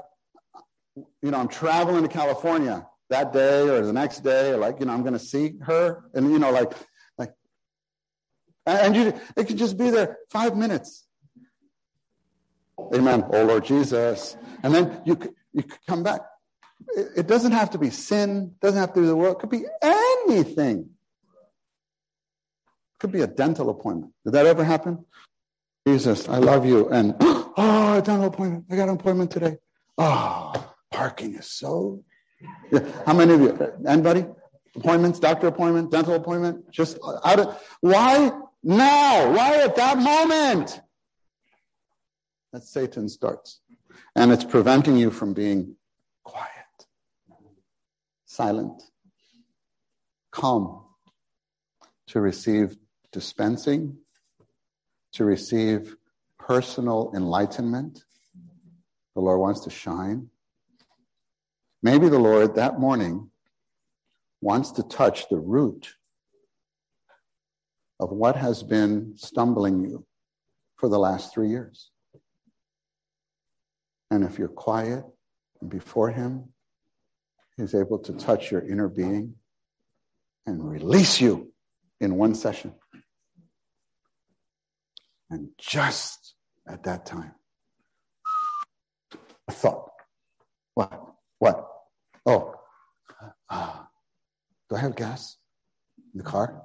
you 0.97 1.31
know, 1.31 1.39
I'm 1.39 1.49
traveling 1.49 2.03
to 2.03 2.09
California 2.09 2.87
that 3.11 3.33
day 3.33 3.69
or 3.69 3.85
the 3.85 3.93
next 3.93 4.21
day, 4.21 4.53
or 4.53 4.59
like, 4.59 4.79
you 4.79 4.87
know, 4.87 4.93
I'm 4.93 5.03
going 5.03 5.15
to 5.15 5.19
see 5.19 5.55
her, 5.63 6.05
and 6.15 6.31
you 6.31 6.39
know, 6.39 6.51
like, 6.51 6.73
like, 7.19 7.33
and 8.65 8.95
you, 8.95 9.13
it 9.37 9.49
could 9.49 9.59
just 9.59 9.77
be 9.77 9.91
there 9.91 10.19
five 10.31 10.57
minutes. 10.57 11.05
Amen. 12.95 13.25
Oh 13.33 13.45
Lord 13.45 13.65
Jesus, 13.65 14.37
and 14.63 14.75
then 14.75 15.03
you 15.05 15.19
you 15.53 15.63
could 15.63 15.87
come 15.89 16.03
back. 16.03 16.21
It, 16.97 17.09
it 17.17 17.27
doesn't 17.27 17.53
have 17.53 17.71
to 17.71 17.79
be 17.79 17.91
sin. 17.91 18.55
Doesn't 18.61 18.79
have 18.79 18.93
to 18.95 19.01
be 19.01 19.07
the 19.07 19.17
world. 19.17 19.37
It 19.37 19.41
could 19.41 19.51
be 19.51 19.65
anything. 19.83 20.91
Could 23.03 23.11
be 23.11 23.23
a 23.23 23.27
dental 23.27 23.69
appointment. 23.69 24.13
Did 24.25 24.35
that 24.35 24.47
ever 24.47 24.63
happen? 24.63 25.05
Jesus, 25.85 26.29
I 26.29 26.39
love 26.39 26.65
you. 26.65 26.89
And, 26.91 27.17
oh, 27.21 27.99
a 27.99 28.01
dental 28.01 28.27
appointment. 28.27 28.67
I 28.71 28.77
got 28.77 28.89
an 28.89 28.95
appointment 28.95 29.33
today. 29.33 29.57
Oh, 29.99 30.73
parking 30.89 31.35
is 31.35 31.47
so. 31.47 32.05
Yeah. 32.71 32.89
How 33.05 33.13
many 33.13 33.35
of 33.35 33.41
you? 33.41 33.73
Anybody? 33.89 34.25
Appointments, 34.77 35.19
doctor 35.19 35.49
appointment, 35.49 35.91
dental 35.91 36.15
appointment? 36.15 36.71
Just 36.71 36.97
out 37.25 37.41
of, 37.41 37.61
why 37.81 38.31
now? 38.63 39.33
Why 39.33 39.57
at 39.65 39.75
that 39.75 39.99
moment? 39.99 40.81
That's 42.53 42.71
Satan 42.71 43.09
starts. 43.09 43.63
And 44.15 44.31
it's 44.31 44.45
preventing 44.45 44.97
you 44.97 45.11
from 45.11 45.35
being 45.35 45.75
quiet, 46.23 46.87
silent, 48.27 48.81
calm 50.31 50.85
to 52.07 52.21
receive 52.21 52.77
dispensing 53.13 53.99
to 55.13 55.25
receive 55.25 55.97
personal 56.39 57.13
enlightenment. 57.15 58.05
The 59.15 59.21
Lord 59.21 59.41
wants 59.41 59.61
to 59.61 59.71
shine. 59.71 60.29
Maybe 61.83 62.09
the 62.09 62.19
Lord 62.19 62.57
that 62.57 62.81
morning 62.81 63.31
wants 64.41 64.73
to 64.73 64.83
touch 64.83 65.29
the 65.29 65.39
root 65.39 65.95
of 68.01 68.11
what 68.11 68.37
has 68.37 68.63
been 68.63 69.15
stumbling 69.17 69.85
you 69.85 70.05
for 70.77 70.89
the 70.89 70.99
last 70.99 71.33
three 71.33 71.49
years. 71.49 71.91
And 74.11 74.25
if 74.25 74.39
you're 74.39 74.49
quiet 74.49 75.05
before 75.69 76.11
Him, 76.11 76.49
He's 77.57 77.75
able 77.75 77.99
to 78.01 78.13
touch 78.15 78.51
your 78.51 78.67
inner 78.67 78.89
being 78.89 79.35
and 80.47 80.69
release 80.69 81.21
you 81.21 81.53
in 82.01 82.17
one 82.17 82.35
session. 82.35 82.75
And 85.33 85.49
just 85.59 86.35
at 86.69 86.83
that 86.83 87.07
time, 87.07 87.35
a 89.49 89.53
thought. 89.53 89.89
What? 90.75 90.93
What? 91.39 91.69
Oh, 92.27 92.55
uh, 93.49 93.79
do 94.69 94.77
I 94.77 94.79
have 94.79 94.95
gas 94.95 95.39
in 96.13 96.19
the 96.19 96.25
car? 96.25 96.61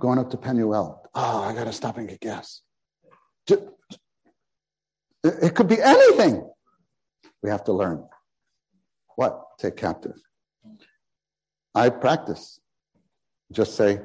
Going 0.00 0.18
up 0.18 0.30
to 0.30 0.38
Penuel. 0.38 1.02
Oh, 1.14 1.42
I 1.42 1.52
got 1.52 1.64
to 1.64 1.72
stop 1.72 1.98
and 1.98 2.08
get 2.08 2.20
gas. 2.20 2.62
It 5.22 5.54
could 5.54 5.68
be 5.68 5.82
anything. 5.82 6.48
We 7.42 7.50
have 7.50 7.64
to 7.64 7.72
learn. 7.72 8.08
What? 9.16 9.38
Take 9.58 9.76
captive. 9.76 10.16
I 11.74 11.90
practice. 11.90 12.58
Just 13.52 13.76
say, 13.76 14.00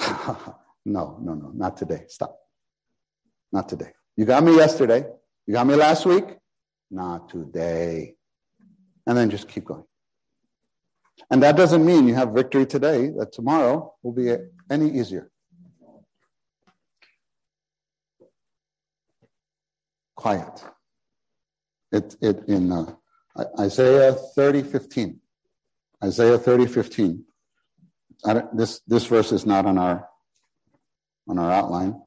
no, 0.00 0.56
no, 0.84 1.34
no, 1.34 1.52
not 1.54 1.76
today. 1.76 2.06
Stop. 2.08 2.36
Not 3.52 3.68
today. 3.68 3.92
You 4.16 4.24
got 4.24 4.44
me 4.44 4.56
yesterday. 4.56 5.04
You 5.46 5.54
got 5.54 5.66
me 5.66 5.74
last 5.74 6.06
week. 6.06 6.24
Not 6.90 7.28
today. 7.28 8.14
And 9.06 9.16
then 9.16 9.30
just 9.30 9.48
keep 9.48 9.64
going. 9.64 9.84
And 11.30 11.42
that 11.42 11.56
doesn't 11.56 11.84
mean 11.84 12.08
you 12.08 12.14
have 12.14 12.30
victory 12.30 12.66
today, 12.66 13.10
that 13.18 13.32
tomorrow 13.32 13.94
will 14.02 14.12
be 14.12 14.34
any 14.70 14.90
easier. 14.90 15.30
Quiet. 20.16 20.64
It, 21.92 22.16
it 22.20 22.48
in 22.48 22.72
uh, 22.72 22.94
Isaiah 23.58 24.12
30, 24.12 24.62
15. 24.62 25.20
Isaiah 26.02 26.38
30, 26.38 26.66
15. 26.66 27.24
this, 28.54 28.80
this 28.86 29.06
verse 29.06 29.32
is 29.32 29.44
not 29.44 29.66
on 29.66 29.78
our, 29.78 30.08
on 31.28 31.38
our 31.38 31.50
outline. 31.50 32.00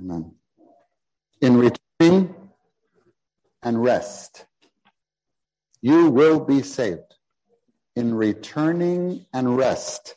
Amen. 0.00 0.34
In 1.40 1.58
returning 1.58 2.34
and 3.62 3.82
rest, 3.82 4.46
you 5.80 6.10
will 6.10 6.40
be 6.40 6.62
saved. 6.62 7.14
In 7.96 8.14
returning 8.14 9.26
and 9.32 9.56
rest, 9.56 10.14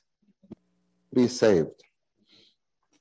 be 1.13 1.27
saved. 1.27 1.83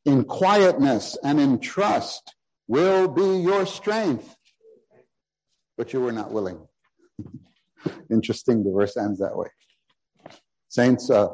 In 0.05 0.25
quietness 0.25 1.19
and 1.23 1.39
in 1.39 1.59
trust 1.61 2.35
will 2.67 3.09
be 3.09 3.41
your 3.41 3.67
strength. 3.67 4.35
But 5.77 5.93
you 5.93 6.01
were 6.01 6.13
not 6.13 6.33
willing. 6.33 6.67
Interesting, 8.11 8.65
the 8.65 8.71
verse 8.71 8.97
ends 8.97 9.19
that 9.21 9.37
way. 9.37 9.49
Saints, 10.69 11.11
uh, 11.11 11.29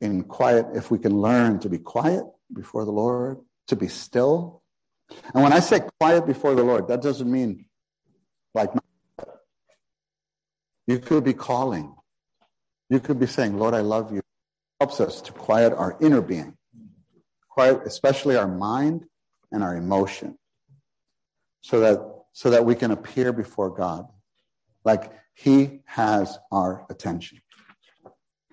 in 0.00 0.24
quiet, 0.24 0.66
if 0.74 0.90
we 0.90 0.98
can 0.98 1.20
learn 1.20 1.58
to 1.60 1.68
be 1.68 1.78
quiet 1.78 2.24
before 2.52 2.84
the 2.84 2.92
Lord, 2.92 3.38
to 3.68 3.76
be 3.76 3.88
still. 3.88 4.62
And 5.34 5.42
when 5.42 5.52
I 5.52 5.60
say 5.60 5.80
quiet 6.00 6.26
before 6.26 6.54
the 6.54 6.64
Lord, 6.64 6.88
that 6.88 7.02
doesn't 7.02 7.30
mean 7.30 7.66
like 8.54 8.70
you 10.86 10.98
could 10.98 11.24
be 11.24 11.34
calling. 11.34 11.94
You 12.88 13.00
could 13.00 13.18
be 13.18 13.26
saying, 13.26 13.58
Lord, 13.58 13.74
I 13.74 13.80
love 13.80 14.12
you. 14.12 14.18
It 14.18 14.24
helps 14.80 15.00
us 15.00 15.20
to 15.22 15.32
quiet 15.32 15.72
our 15.72 15.96
inner 16.00 16.20
being, 16.20 16.56
quiet 17.48 17.80
especially 17.84 18.36
our 18.36 18.48
mind 18.48 19.04
and 19.50 19.62
our 19.62 19.76
emotion, 19.76 20.38
so 21.62 21.80
that 21.80 22.00
so 22.32 22.50
that 22.50 22.64
we 22.64 22.74
can 22.74 22.90
appear 22.90 23.32
before 23.32 23.70
God 23.70 24.06
like 24.84 25.12
He 25.34 25.80
has 25.86 26.38
our 26.52 26.86
attention. 26.90 27.40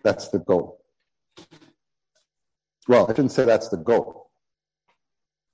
That's 0.03 0.29
the 0.29 0.39
goal. 0.39 0.79
Well, 2.87 3.05
I 3.05 3.11
shouldn't 3.11 3.31
say 3.31 3.45
that's 3.45 3.69
the 3.69 3.77
goal. 3.77 4.22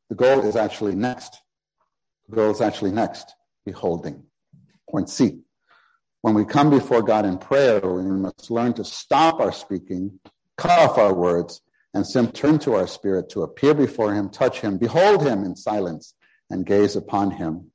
The 0.10 0.16
goal 0.16 0.42
is 0.42 0.56
actually 0.56 0.96
next. 0.96 1.42
The 2.28 2.36
goal 2.36 2.52
is 2.52 2.62
actually 2.62 2.92
next, 2.92 3.34
beholding. 3.66 4.24
Point 4.90 5.10
C. 5.10 5.42
When 6.22 6.34
we 6.34 6.46
come 6.46 6.70
before 6.70 7.02
God 7.02 7.26
in 7.26 7.38
prayer, 7.38 7.80
we 7.80 8.04
must 8.04 8.52
learn 8.52 8.74
to 8.74 8.84
stop 8.84 9.40
our 9.40 9.52
speaking, 9.52 10.20
cut 10.58 10.80
off 10.80 10.98
our 10.98 11.14
words, 11.14 11.62
and 11.94 12.06
simply 12.06 12.34
turn 12.34 12.60
to 12.60 12.76
our 12.76 12.88
spirit 12.88 13.30
to 13.30 13.44
appear 13.44 13.74
before 13.74 14.14
Him, 14.14 14.30
touch 14.30 14.60
Him, 14.60 14.78
behold 14.78 15.26
Him 15.26 15.44
in 15.44 15.56
silence, 15.56 16.14
and 16.50 16.66
gaze 16.66 16.96
upon 16.96 17.32
Him. 17.32 17.72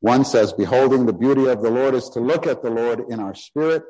One 0.00 0.24
says, 0.24 0.52
Beholding 0.52 1.06
the 1.06 1.12
beauty 1.12 1.46
of 1.46 1.62
the 1.62 1.70
Lord 1.70 1.94
is 1.94 2.08
to 2.10 2.20
look 2.20 2.46
at 2.46 2.62
the 2.62 2.70
Lord 2.70 3.04
in 3.08 3.20
our 3.20 3.34
spirit 3.34 3.82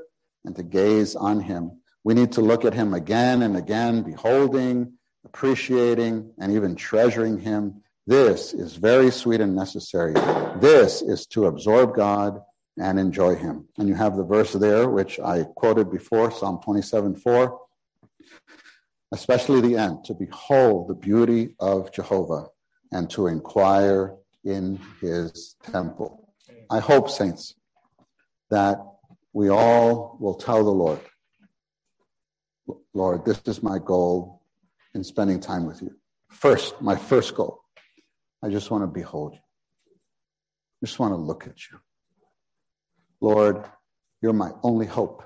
and 0.44 0.54
to 0.56 0.62
gaze 0.62 1.16
on 1.16 1.40
Him. 1.40 1.80
We 2.04 2.14
need 2.14 2.32
to 2.32 2.40
look 2.40 2.64
at 2.64 2.74
Him 2.74 2.94
again 2.94 3.42
and 3.42 3.56
again, 3.56 4.02
beholding, 4.02 4.92
appreciating, 5.26 6.30
and 6.38 6.52
even 6.52 6.74
treasuring 6.76 7.38
Him. 7.38 7.82
This 8.06 8.54
is 8.54 8.76
very 8.76 9.10
sweet 9.10 9.40
and 9.40 9.54
necessary. 9.54 10.14
This 10.60 11.02
is 11.02 11.26
to 11.28 11.46
absorb 11.46 11.96
God 11.96 12.40
and 12.78 12.98
enjoy 12.98 13.34
Him. 13.34 13.66
And 13.78 13.88
you 13.88 13.94
have 13.94 14.16
the 14.16 14.24
verse 14.24 14.52
there, 14.52 14.88
which 14.88 15.18
I 15.18 15.42
quoted 15.56 15.90
before, 15.90 16.30
Psalm 16.30 16.60
27 16.62 17.16
4. 17.16 17.60
Especially 19.12 19.60
the 19.60 19.76
end, 19.76 20.04
to 20.04 20.14
behold 20.14 20.88
the 20.88 20.94
beauty 20.94 21.54
of 21.60 21.92
Jehovah 21.92 22.46
and 22.92 23.08
to 23.10 23.26
inquire 23.26 24.14
in 24.44 24.80
his 25.00 25.56
temple. 25.62 26.28
I 26.70 26.80
hope, 26.80 27.08
saints, 27.10 27.54
that 28.50 28.78
we 29.32 29.48
all 29.48 30.16
will 30.20 30.34
tell 30.34 30.64
the 30.64 30.70
Lord, 30.70 31.00
Lord, 32.94 33.24
this 33.24 33.40
is 33.46 33.62
my 33.62 33.78
goal 33.78 34.35
in 34.96 35.04
spending 35.04 35.38
time 35.38 35.66
with 35.66 35.82
you. 35.82 35.94
First, 36.30 36.80
my 36.80 36.96
first 36.96 37.34
goal, 37.34 37.60
I 38.42 38.48
just 38.48 38.70
want 38.70 38.82
to 38.82 38.88
behold 38.88 39.34
you. 39.34 39.38
I 39.38 40.86
just 40.86 40.98
want 40.98 41.12
to 41.12 41.16
look 41.16 41.46
at 41.46 41.70
you. 41.70 41.78
Lord, 43.20 43.64
you're 44.22 44.32
my 44.32 44.50
only 44.62 44.86
hope. 44.86 45.22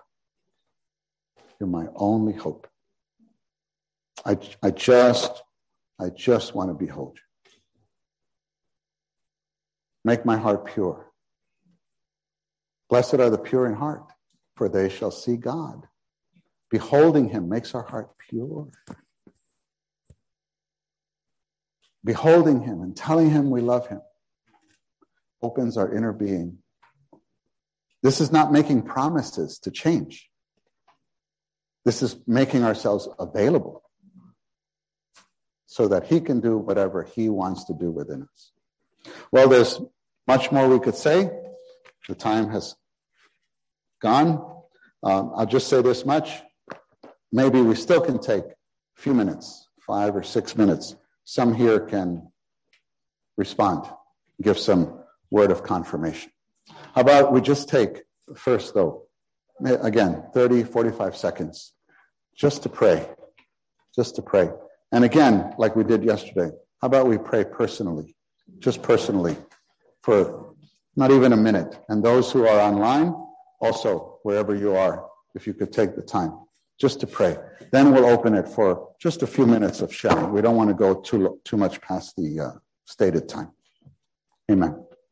You're 1.58 1.68
my 1.68 1.86
only 1.94 2.32
hope. 2.32 2.66
I, 4.26 4.36
I 4.62 4.70
just, 4.70 5.42
I 5.98 6.10
just 6.10 6.54
want 6.54 6.70
to 6.70 6.74
behold 6.74 7.16
you. 7.16 7.50
Make 10.04 10.24
my 10.24 10.36
heart 10.36 10.66
pure. 10.66 11.06
Blessed 12.88 13.14
are 13.14 13.30
the 13.30 13.38
pure 13.38 13.66
in 13.66 13.74
heart, 13.74 14.02
for 14.56 14.68
they 14.68 14.88
shall 14.88 15.12
see 15.12 15.36
God. 15.36 15.86
Beholding 16.70 17.28
him 17.28 17.48
makes 17.48 17.74
our 17.74 17.84
heart 17.84 18.10
pure. 18.28 18.68
Beholding 22.04 22.62
him 22.62 22.80
and 22.80 22.96
telling 22.96 23.30
him 23.30 23.50
we 23.50 23.60
love 23.60 23.88
him 23.88 24.00
opens 25.42 25.76
our 25.76 25.92
inner 25.94 26.12
being. 26.12 26.58
This 28.02 28.20
is 28.20 28.32
not 28.32 28.52
making 28.52 28.82
promises 28.82 29.58
to 29.60 29.70
change. 29.70 30.28
This 31.84 32.02
is 32.02 32.16
making 32.26 32.64
ourselves 32.64 33.08
available 33.18 33.82
so 35.66 35.88
that 35.88 36.06
he 36.06 36.20
can 36.20 36.40
do 36.40 36.58
whatever 36.58 37.04
he 37.04 37.28
wants 37.28 37.64
to 37.64 37.74
do 37.74 37.90
within 37.90 38.22
us. 38.22 38.52
Well, 39.30 39.48
there's 39.48 39.80
much 40.26 40.50
more 40.50 40.68
we 40.68 40.80
could 40.80 40.96
say. 40.96 41.30
The 42.08 42.14
time 42.14 42.50
has 42.50 42.74
gone. 44.00 44.44
Um, 45.02 45.32
I'll 45.36 45.46
just 45.46 45.68
say 45.68 45.80
this 45.80 46.04
much. 46.04 46.42
Maybe 47.32 47.60
we 47.60 47.74
still 47.74 48.00
can 48.00 48.18
take 48.18 48.44
a 48.44 49.00
few 49.00 49.14
minutes, 49.14 49.68
five 49.86 50.16
or 50.16 50.22
six 50.22 50.56
minutes. 50.56 50.96
Some 51.30 51.54
here 51.54 51.78
can 51.78 52.26
respond, 53.36 53.88
give 54.42 54.58
some 54.58 54.98
word 55.30 55.52
of 55.52 55.62
confirmation. 55.62 56.32
How 56.92 57.02
about 57.02 57.32
we 57.32 57.40
just 57.40 57.68
take 57.68 58.02
first, 58.34 58.74
though, 58.74 59.04
again, 59.64 60.24
30, 60.34 60.64
45 60.64 61.16
seconds 61.16 61.72
just 62.34 62.64
to 62.64 62.68
pray, 62.68 63.08
just 63.94 64.16
to 64.16 64.22
pray. 64.22 64.50
And 64.90 65.04
again, 65.04 65.54
like 65.56 65.76
we 65.76 65.84
did 65.84 66.02
yesterday, 66.02 66.50
how 66.80 66.86
about 66.88 67.06
we 67.06 67.16
pray 67.16 67.44
personally, 67.44 68.16
just 68.58 68.82
personally, 68.82 69.36
for 70.02 70.56
not 70.96 71.12
even 71.12 71.32
a 71.32 71.36
minute. 71.36 71.78
And 71.88 72.04
those 72.04 72.32
who 72.32 72.44
are 72.44 72.58
online, 72.58 73.14
also, 73.60 74.18
wherever 74.24 74.52
you 74.52 74.74
are, 74.74 75.06
if 75.36 75.46
you 75.46 75.54
could 75.54 75.72
take 75.72 75.94
the 75.94 76.02
time 76.02 76.32
just 76.80 76.98
to 77.00 77.06
pray. 77.06 77.36
Then 77.72 77.92
we'll 77.92 78.06
open 78.06 78.34
it 78.34 78.48
for 78.48 78.88
just 78.98 79.22
a 79.22 79.26
few 79.26 79.46
minutes 79.46 79.80
of 79.80 79.94
sharing. 79.94 80.32
We 80.32 80.40
don't 80.40 80.56
want 80.56 80.70
to 80.70 80.74
go 80.74 80.94
too, 80.94 81.40
too 81.44 81.56
much 81.56 81.80
past 81.80 82.16
the 82.16 82.40
uh, 82.40 82.50
stated 82.86 83.28
time. 83.28 83.52
Amen. 84.50 84.84